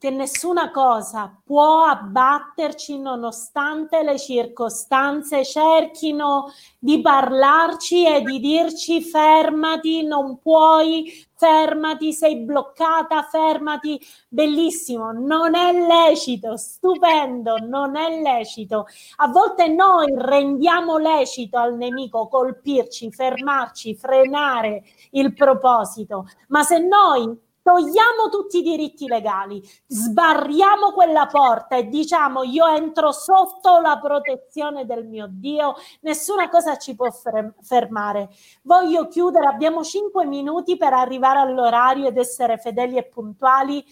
che 0.00 0.08
nessuna 0.08 0.70
cosa 0.70 1.30
può 1.44 1.84
abbatterci 1.84 2.98
nonostante 2.98 4.02
le 4.02 4.18
circostanze 4.18 5.44
cerchino 5.44 6.50
di 6.78 7.02
parlarci 7.02 8.06
e 8.06 8.22
di 8.22 8.40
dirci 8.40 9.02
fermati, 9.02 10.02
non 10.02 10.38
puoi, 10.38 11.12
fermati, 11.36 12.14
sei 12.14 12.38
bloccata, 12.38 13.24
fermati, 13.24 14.00
bellissimo, 14.26 15.12
non 15.12 15.54
è 15.54 15.70
lecito, 15.70 16.56
stupendo, 16.56 17.58
non 17.58 17.94
è 17.94 18.22
lecito. 18.22 18.86
A 19.16 19.28
volte 19.28 19.68
noi 19.68 20.10
rendiamo 20.16 20.96
lecito 20.96 21.58
al 21.58 21.76
nemico 21.76 22.26
colpirci, 22.26 23.12
fermarci, 23.12 23.94
frenare 23.94 24.82
il 25.10 25.34
proposito, 25.34 26.26
ma 26.48 26.62
se 26.62 26.78
noi 26.78 27.48
togliamo 27.62 28.28
tutti 28.30 28.58
i 28.58 28.62
diritti 28.62 29.06
legali, 29.06 29.62
sbarriamo 29.86 30.92
quella 30.92 31.26
porta 31.26 31.76
e 31.76 31.88
diciamo 31.88 32.42
io 32.42 32.66
entro 32.66 33.12
sotto 33.12 33.80
la 33.80 33.98
protezione 33.98 34.86
del 34.86 35.06
mio 35.06 35.26
Dio, 35.28 35.74
nessuna 36.00 36.48
cosa 36.48 36.76
ci 36.76 36.94
può 36.94 37.08
fermare. 37.60 38.30
Voglio 38.62 39.08
chiudere, 39.08 39.46
abbiamo 39.46 39.82
cinque 39.84 40.26
minuti 40.26 40.76
per 40.76 40.92
arrivare 40.92 41.40
all'orario 41.40 42.08
ed 42.08 42.16
essere 42.16 42.58
fedeli 42.58 42.96
e 42.96 43.06
puntuali. 43.06 43.84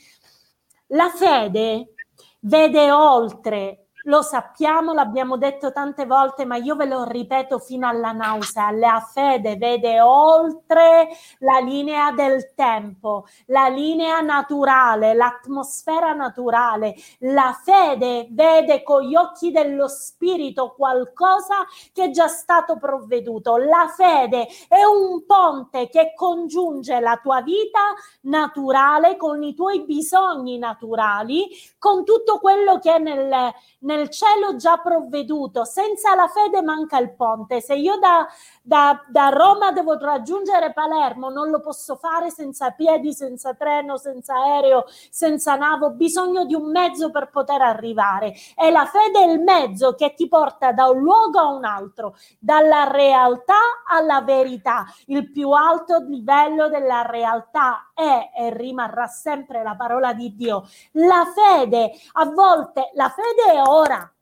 La 0.93 1.11
fede 1.11 1.95
vede 2.41 2.91
oltre 2.91 3.88
lo 4.09 4.23
sappiamo, 4.23 4.95
l'abbiamo 4.95 5.37
detto 5.37 5.71
tante 5.71 6.07
volte, 6.07 6.47
ma 6.47 6.57
io 6.57 6.77
ve 6.77 6.87
lo 6.87 7.05
ripeto 7.05 7.59
fino 7.59 7.87
alla 7.87 8.13
nausea, 8.13 8.71
la 8.71 9.07
fede 9.13 9.57
vede 9.57 10.01
oltre 10.01 11.09
la 11.41 11.59
linea 11.59 12.11
del 12.13 12.55
tempo, 12.55 13.27
la 13.47 13.69
linea 13.69 14.21
naturale, 14.21 15.15
l'atmosfera 15.15 16.15
naturale. 16.15 16.95
La 17.21 17.57
fede 17.63 18.29
vede 18.31 18.83
con 18.83 19.03
gli 19.03 19.15
occhi 19.15 19.51
dello 19.51 19.89
spirito 19.89 20.75
qualcosa 20.75 21.67
che 21.93 22.05
è 22.05 22.11
già 22.11 22.29
stato 22.29 22.79
provveduto. 22.79 23.57
La 23.57 23.93
fede 23.95 24.47
è 24.69 24.85
un 24.85 25.27
ponte 25.27 25.89
che 25.91 26.13
congiunge 26.15 26.99
la 27.01 27.19
tua 27.23 27.43
vita 27.43 27.93
naturale 28.23 29.17
con 29.17 29.43
i 29.43 29.55
tuoi 29.55 29.85
bisogni 29.85 30.57
naturali, 30.59 31.49
con 31.79 32.05
tutto 32.05 32.39
quello 32.39 32.79
che 32.79 32.95
è 32.95 32.99
nel, 32.99 33.53
nel 33.81 33.98
nel 33.99 34.11
cielo 34.11 34.55
già 34.57 34.77
provveduto, 34.79 35.65
senza 35.65 36.15
la 36.15 36.29
fede 36.29 36.63
manca 36.63 36.99
il 36.99 37.13
ponte. 37.15 37.61
Se 37.61 37.75
io 37.75 37.99
da, 37.99 38.27
da, 38.69 39.03
da, 39.09 39.31
Roma 39.31 39.73
devo 39.73 39.97
raggiungere 39.97 40.75
Palermo, 40.75 41.31
non 41.31 41.49
lo 41.49 41.59
posso 41.61 41.97
fare 41.97 42.31
senza 42.31 42.73
piedi, 42.73 43.15
senza 43.15 43.55
treno, 43.55 43.97
senza 43.97 44.35
aereo, 44.35 44.85
senza 45.09 45.57
nave, 45.57 45.87
ho 45.87 45.91
bisogno 45.93 46.45
di 46.45 46.55
un 46.55 46.71
mezzo 46.71 47.11
per 47.11 47.31
poter 47.31 47.63
arrivare. 47.63 48.35
E 48.55 48.71
la 48.71 48.85
fede 48.85 49.21
è 49.21 49.33
il 49.33 49.41
mezzo 49.41 49.95
che 49.95 50.13
ti 50.13 50.29
porta 50.29 50.73
da 50.73 50.87
un 50.87 51.01
luogo 51.01 51.39
a 51.39 51.49
un 51.49 51.65
altro, 51.65 52.15
dalla 52.39 52.85
realtà 52.91 53.55
alla 53.89 54.21
verità. 54.21 54.85
Il 55.07 55.31
più 55.31 55.51
alto 55.53 56.05
livello 56.07 56.69
della 56.69 57.07
realtà 57.07 57.93
è 57.95 58.33
e 58.37 58.55
rimarrà 58.55 59.07
sempre 59.07 59.63
la 59.63 59.77
parola 59.77 60.13
di 60.13 60.35
Dio. 60.35 60.69
La 60.93 61.25
fede, 61.35 61.93
a 62.13 62.27
volte, 62.27 62.91
la 62.93 63.09
fede 63.09 63.55
è 63.55 63.63
ora 63.67 64.13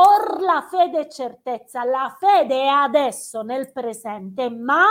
Or 0.00 0.40
la 0.40 0.64
fede 0.70 1.00
è 1.00 1.08
certezza, 1.08 1.82
la 1.82 2.14
fede 2.16 2.62
è 2.62 2.66
adesso 2.66 3.42
nel 3.42 3.72
presente, 3.72 4.48
ma 4.48 4.86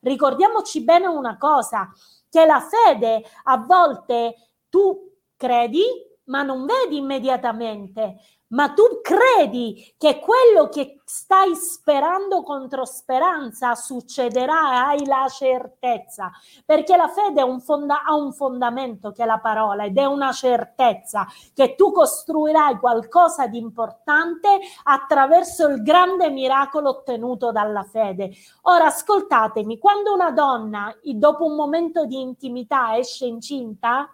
ricordiamoci 0.00 0.82
bene 0.82 1.06
una 1.06 1.36
cosa, 1.36 1.92
che 2.28 2.44
la 2.44 2.60
fede 2.60 3.22
a 3.44 3.58
volte 3.58 4.34
tu 4.68 5.12
credi, 5.36 5.84
ma 6.24 6.42
non 6.42 6.66
vedi 6.66 6.96
immediatamente, 6.96 8.16
ma 8.48 8.72
tu 8.72 9.00
credi 9.02 9.94
che 9.98 10.18
quello 10.20 10.68
che 10.68 11.00
stai 11.04 11.54
sperando 11.54 12.42
contro 12.42 12.84
speranza 12.84 13.74
succederà 13.74 14.88
hai 14.88 15.06
la 15.06 15.26
certezza, 15.28 16.30
perché 16.64 16.96
la 16.96 17.08
fede 17.08 17.42
un 17.42 17.60
fonda- 17.60 18.04
ha 18.04 18.14
un 18.14 18.32
fondamento 18.32 19.10
che 19.12 19.22
è 19.22 19.26
la 19.26 19.38
parola 19.38 19.84
ed 19.84 19.96
è 19.96 20.04
una 20.04 20.32
certezza 20.32 21.26
che 21.54 21.74
tu 21.74 21.92
costruirai 21.92 22.78
qualcosa 22.78 23.46
di 23.46 23.58
importante 23.58 24.58
attraverso 24.84 25.66
il 25.68 25.82
grande 25.82 26.30
miracolo 26.30 26.90
ottenuto 26.90 27.52
dalla 27.52 27.84
fede. 27.84 28.30
Ora 28.62 28.86
ascoltatemi, 28.86 29.78
quando 29.78 30.12
una 30.12 30.30
donna 30.30 30.94
dopo 31.02 31.44
un 31.44 31.54
momento 31.54 32.04
di 32.04 32.20
intimità 32.20 32.96
esce 32.96 33.26
incinta, 33.26 34.10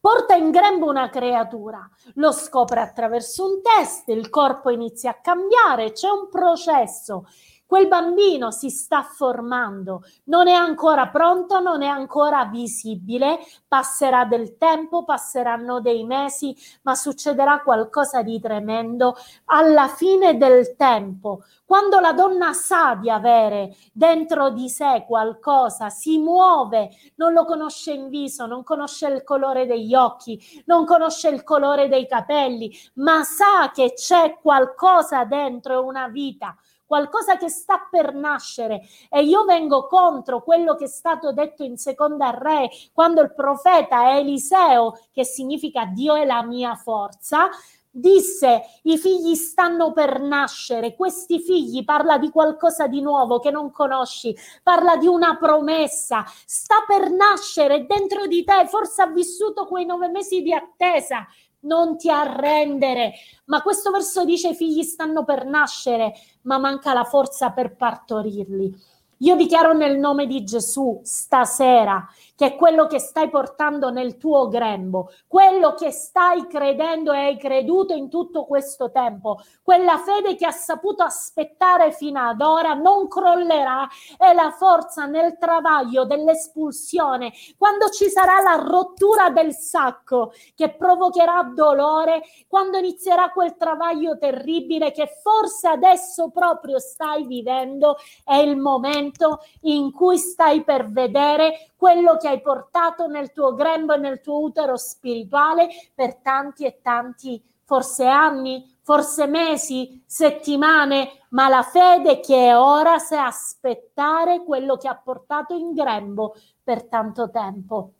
porta 0.00 0.34
in 0.34 0.50
grembo 0.50 0.88
una 0.88 1.10
creatura, 1.10 1.88
lo 2.14 2.32
scopre 2.32 2.80
attraverso 2.80 3.44
un 3.44 3.60
test, 3.60 4.08
il 4.08 4.30
corpo 4.30 4.70
inizia 4.70 5.10
a 5.10 5.20
cambiare, 5.20 5.92
c'è 5.92 6.08
un 6.08 6.28
processo 6.30 7.26
Quel 7.70 7.86
bambino 7.86 8.50
si 8.50 8.68
sta 8.68 9.04
formando, 9.04 10.02
non 10.24 10.48
è 10.48 10.52
ancora 10.52 11.06
pronto, 11.06 11.60
non 11.60 11.82
è 11.82 11.86
ancora 11.86 12.46
visibile, 12.46 13.38
passerà 13.68 14.24
del 14.24 14.56
tempo, 14.56 15.04
passeranno 15.04 15.80
dei 15.80 16.02
mesi, 16.02 16.52
ma 16.82 16.96
succederà 16.96 17.60
qualcosa 17.62 18.22
di 18.22 18.40
tremendo. 18.40 19.14
Alla 19.44 19.86
fine 19.86 20.36
del 20.36 20.74
tempo. 20.74 21.44
Quando 21.64 22.00
la 22.00 22.12
donna 22.12 22.52
sa 22.54 22.96
di 22.96 23.08
avere 23.08 23.76
dentro 23.92 24.50
di 24.50 24.68
sé 24.68 25.04
qualcosa, 25.06 25.90
si 25.90 26.18
muove, 26.18 26.90
non 27.14 27.32
lo 27.32 27.44
conosce 27.44 27.92
in 27.92 28.08
viso, 28.08 28.46
non 28.46 28.64
conosce 28.64 29.06
il 29.06 29.22
colore 29.22 29.66
degli 29.66 29.94
occhi, 29.94 30.64
non 30.64 30.84
conosce 30.84 31.28
il 31.28 31.44
colore 31.44 31.86
dei 31.86 32.08
capelli, 32.08 32.76
ma 32.94 33.22
sa 33.22 33.70
che 33.72 33.92
c'è 33.94 34.40
qualcosa 34.42 35.24
dentro, 35.24 35.84
una 35.84 36.08
vita 36.08 36.56
qualcosa 36.90 37.36
che 37.36 37.48
sta 37.48 37.86
per 37.88 38.14
nascere. 38.14 38.80
E 39.08 39.22
io 39.22 39.44
vengo 39.44 39.86
contro 39.86 40.42
quello 40.42 40.74
che 40.74 40.86
è 40.86 40.88
stato 40.88 41.32
detto 41.32 41.62
in 41.62 41.76
seconda 41.76 42.30
re 42.30 42.68
quando 42.92 43.20
il 43.20 43.32
profeta 43.32 44.16
Eliseo, 44.18 44.98
che 45.12 45.24
significa 45.24 45.84
Dio 45.84 46.16
è 46.16 46.24
la 46.24 46.42
mia 46.42 46.74
forza, 46.74 47.48
disse 47.92 48.62
i 48.82 48.98
figli 48.98 49.34
stanno 49.34 49.92
per 49.92 50.20
nascere, 50.20 50.94
questi 50.94 51.40
figli 51.40 51.84
parla 51.84 52.18
di 52.18 52.30
qualcosa 52.30 52.88
di 52.88 53.00
nuovo 53.00 53.38
che 53.38 53.52
non 53.52 53.70
conosci, 53.70 54.36
parla 54.62 54.96
di 54.96 55.06
una 55.06 55.36
promessa, 55.36 56.24
sta 56.44 56.84
per 56.86 57.10
nascere 57.10 57.86
dentro 57.86 58.26
di 58.26 58.42
te, 58.42 58.66
forse 58.66 59.02
ha 59.02 59.06
vissuto 59.06 59.66
quei 59.66 59.84
nove 59.86 60.08
mesi 60.08 60.42
di 60.42 60.52
attesa, 60.52 61.26
non 61.60 61.96
ti 61.96 62.10
arrendere. 62.10 63.14
Ma 63.46 63.62
questo 63.62 63.90
verso 63.90 64.24
dice 64.24 64.50
i 64.50 64.54
figli 64.54 64.82
stanno 64.82 65.24
per 65.24 65.44
nascere, 65.46 66.14
ma 66.42 66.58
manca 66.58 66.92
la 66.92 67.04
forza 67.04 67.50
per 67.50 67.76
partorirli. 67.76 68.98
Io 69.22 69.36
dichiaro 69.36 69.74
nel 69.74 69.98
nome 69.98 70.26
di 70.26 70.44
Gesù 70.44 71.00
stasera 71.02 72.06
che 72.40 72.46
è 72.46 72.56
quello 72.56 72.86
che 72.86 72.98
stai 72.98 73.28
portando 73.28 73.90
nel 73.90 74.16
tuo 74.16 74.48
grembo, 74.48 75.12
quello 75.26 75.74
che 75.74 75.90
stai 75.90 76.46
credendo 76.46 77.12
e 77.12 77.18
hai 77.18 77.36
creduto 77.36 77.92
in 77.92 78.08
tutto 78.08 78.46
questo 78.46 78.90
tempo, 78.90 79.40
quella 79.62 79.98
fede 79.98 80.36
che 80.36 80.46
ha 80.46 80.50
saputo 80.50 81.02
aspettare 81.02 81.92
fino 81.92 82.18
ad 82.18 82.40
ora 82.40 82.72
non 82.72 83.08
crollerà. 83.08 83.86
E 84.18 84.32
la 84.32 84.52
forza 84.52 85.04
nel 85.04 85.36
travaglio 85.36 86.06
dell'espulsione, 86.06 87.30
quando 87.58 87.90
ci 87.90 88.08
sarà 88.08 88.40
la 88.40 88.54
rottura 88.54 89.28
del 89.28 89.52
sacco 89.52 90.32
che 90.54 90.70
provocherà 90.70 91.42
dolore, 91.54 92.22
quando 92.48 92.78
inizierà 92.78 93.32
quel 93.32 93.58
travaglio 93.58 94.16
terribile 94.16 94.92
che 94.92 95.18
forse 95.22 95.68
adesso 95.68 96.30
proprio 96.30 96.78
stai 96.78 97.26
vivendo, 97.26 97.98
è 98.24 98.36
il 98.36 98.56
momento 98.56 99.40
in 99.64 99.92
cui 99.92 100.16
stai 100.16 100.64
per 100.64 100.90
vedere 100.90 101.72
quello 101.76 102.18
che 102.18 102.28
hai 102.30 102.40
portato 102.40 103.06
nel 103.06 103.32
tuo 103.32 103.54
grembo 103.54 103.92
e 103.92 103.98
nel 103.98 104.20
tuo 104.20 104.40
utero 104.40 104.76
spirituale 104.76 105.68
per 105.94 106.16
tanti 106.16 106.64
e 106.64 106.80
tanti, 106.82 107.42
forse 107.64 108.06
anni, 108.06 108.78
forse 108.82 109.26
mesi, 109.26 110.02
settimane, 110.06 111.26
ma 111.30 111.48
la 111.48 111.62
fede 111.62 112.20
che 112.20 112.48
è 112.48 112.56
ora 112.56 112.98
se 112.98 113.16
aspettare 113.16 114.42
quello 114.44 114.76
che 114.76 114.88
ha 114.88 114.96
portato 114.96 115.54
in 115.54 115.72
grembo 115.72 116.34
per 116.62 116.84
tanto 116.84 117.30
tempo. 117.30 117.92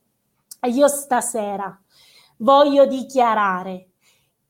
E 0.61 0.71
io 0.71 0.89
stasera 0.89 1.79
voglio 2.39 2.87
dichiarare 2.87 3.91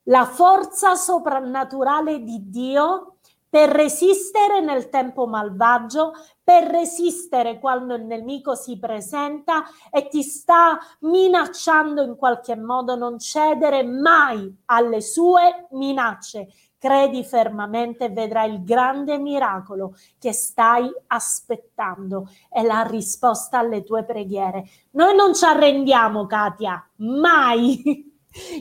la 0.05 0.25
forza 0.25 0.95
soprannaturale 0.95 2.23
di 2.23 2.49
Dio 2.49 3.17
per 3.49 3.69
resistere 3.69 4.61
nel 4.61 4.89
tempo 4.89 5.27
malvagio, 5.27 6.13
per 6.51 6.65
resistere 6.65 7.61
quando 7.61 7.95
il 7.95 8.03
nemico 8.03 8.57
si 8.57 8.77
presenta 8.77 9.63
e 9.89 10.09
ti 10.09 10.25
sta 10.25 10.81
minacciando 11.03 12.03
in 12.03 12.17
qualche 12.17 12.57
modo, 12.57 12.97
non 12.97 13.21
cedere 13.21 13.85
mai 13.85 14.53
alle 14.65 15.01
sue 15.01 15.69
minacce. 15.71 16.49
Credi 16.77 17.23
fermamente 17.23 18.07
e 18.07 18.09
vedrai 18.09 18.53
il 18.53 18.65
grande 18.65 19.17
miracolo 19.17 19.95
che 20.19 20.33
stai 20.33 20.91
aspettando 21.07 22.29
e 22.53 22.65
la 22.65 22.83
risposta 22.83 23.59
alle 23.59 23.85
tue 23.85 24.03
preghiere. 24.03 24.65
Noi 24.93 25.15
non 25.15 25.33
ci 25.37 25.45
arrendiamo, 25.45 26.27
Katia, 26.27 26.85
mai. 26.97 28.09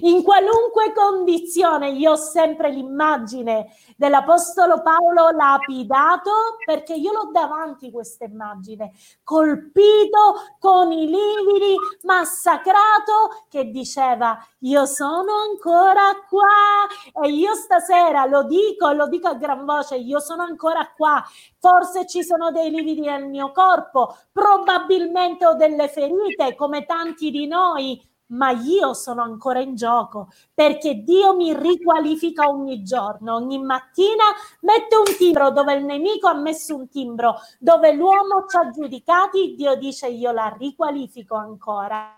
In 0.02 0.24
qualunque 0.24 0.92
condizione, 0.94 1.90
io 1.92 2.14
ho 2.14 2.16
sempre 2.16 2.72
l'immagine 2.72 3.68
dell'Apostolo 3.98 4.82
Paolo 4.82 5.30
lapidato, 5.30 6.32
perché 6.66 6.96
io 6.96 7.12
l'ho 7.12 7.30
davanti 7.32 7.92
questa 7.92 8.26
immagine, 8.26 8.92
colpito 9.24 10.56
con 10.58 10.92
i 10.92 11.06
lividi, 11.06 11.76
massacrato, 12.02 13.44
che 13.48 13.70
diceva, 13.70 14.44
io 14.62 14.88
sono 14.88 15.34
ancora 15.48 16.14
qua 16.28 17.24
e 17.24 17.30
io 17.30 17.54
stasera 17.54 18.26
lo 18.26 18.46
dico, 18.46 18.92
lo 18.92 19.08
dico 19.08 19.28
a 19.28 19.36
gran 19.36 19.66
voce, 19.66 19.98
io 19.98 20.20
sono 20.20 20.42
ancora 20.42 20.92
qua, 20.98 21.24
forse 21.60 22.08
ci 22.08 22.24
sono 22.24 22.50
dei 22.52 22.72
lividi 22.72 23.02
nel 23.02 23.28
mio 23.28 23.52
corpo, 23.52 24.18
probabilmente 24.32 25.46
ho 25.46 25.54
delle 25.54 25.90
ferite 25.90 26.56
come 26.56 26.86
tanti 26.86 27.30
di 27.30 27.46
noi, 27.46 28.09
ma 28.30 28.52
io 28.52 28.94
sono 28.94 29.22
ancora 29.22 29.60
in 29.60 29.76
gioco 29.76 30.30
perché 30.54 31.02
Dio 31.04 31.36
mi 31.36 31.54
riqualifica 31.54 32.48
ogni 32.48 32.84
giorno, 32.84 33.36
ogni 33.36 33.60
mattina 33.60 34.24
mette 34.62 34.96
un 34.96 35.16
timbro 35.18 35.52
dove 35.52 35.74
il 35.74 35.86
nemico 35.86 36.28
ha 36.28 36.36
messo 36.36 36.76
un 36.76 36.90
timbro, 36.90 37.36
dove 37.60 37.94
l'uomo 37.94 38.46
ci 38.48 38.58
ha 38.58 38.70
giudicati, 38.70 39.56
Dio 39.56 39.76
dice 39.76 40.08
io 40.08 40.32
la 40.32 40.56
riqualifico 40.58 41.36
ancora 41.36 42.16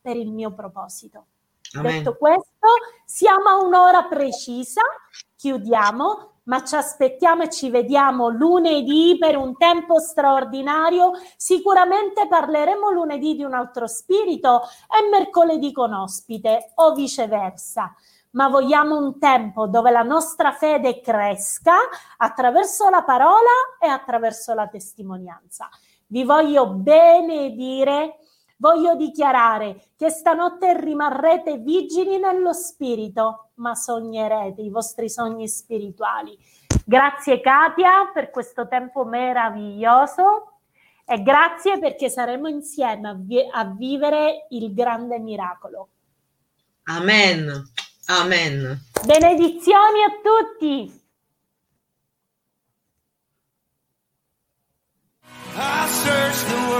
per 0.00 0.16
il 0.16 0.30
mio 0.30 0.52
proposito. 0.52 1.26
Detto 1.72 2.16
questo, 2.16 2.68
siamo 3.04 3.48
a 3.48 3.62
un'ora 3.62 4.04
precisa, 4.04 4.80
chiudiamo 5.36 6.38
ma 6.48 6.64
ci 6.64 6.74
aspettiamo 6.74 7.42
e 7.42 7.50
ci 7.50 7.70
vediamo 7.70 8.28
lunedì 8.28 9.16
per 9.18 9.36
un 9.36 9.56
tempo 9.56 10.00
straordinario. 10.00 11.12
Sicuramente 11.36 12.26
parleremo 12.26 12.90
lunedì 12.90 13.36
di 13.36 13.44
un 13.44 13.52
altro 13.52 13.86
spirito 13.86 14.62
e 14.62 15.08
mercoledì 15.10 15.72
con 15.72 15.92
ospite 15.92 16.72
o 16.76 16.94
viceversa. 16.94 17.94
Ma 18.30 18.48
vogliamo 18.48 18.96
un 18.96 19.18
tempo 19.18 19.66
dove 19.66 19.90
la 19.90 20.02
nostra 20.02 20.52
fede 20.52 21.00
cresca 21.00 21.74
attraverso 22.16 22.88
la 22.88 23.02
parola 23.02 23.76
e 23.80 23.86
attraverso 23.86 24.54
la 24.54 24.68
testimonianza. 24.68 25.68
Vi 26.06 26.24
voglio 26.24 26.68
benedire 26.68 28.20
Voglio 28.60 28.96
dichiarare 28.96 29.90
che 29.96 30.10
stanotte 30.10 30.80
rimarrete 30.80 31.58
vigili 31.58 32.18
nello 32.18 32.52
spirito, 32.52 33.50
ma 33.54 33.76
sognerete 33.76 34.62
i 34.62 34.68
vostri 34.68 35.08
sogni 35.08 35.46
spirituali. 35.46 36.36
Grazie 36.84 37.40
Katia 37.40 38.10
per 38.12 38.30
questo 38.30 38.66
tempo 38.66 39.04
meraviglioso 39.04 40.54
e 41.04 41.22
grazie 41.22 41.78
perché 41.78 42.10
saremo 42.10 42.48
insieme 42.48 43.08
a, 43.10 43.14
vi- 43.16 43.48
a 43.48 43.64
vivere 43.64 44.46
il 44.50 44.74
grande 44.74 45.20
miracolo. 45.20 45.88
Amen. 46.84 47.70
Amen. 48.06 48.76
Benedizioni 49.04 50.02
a 50.02 50.10
tutti. 50.20 51.06
I 55.54 55.86
search 55.88 56.44
the 56.46 56.54
world. 56.68 56.78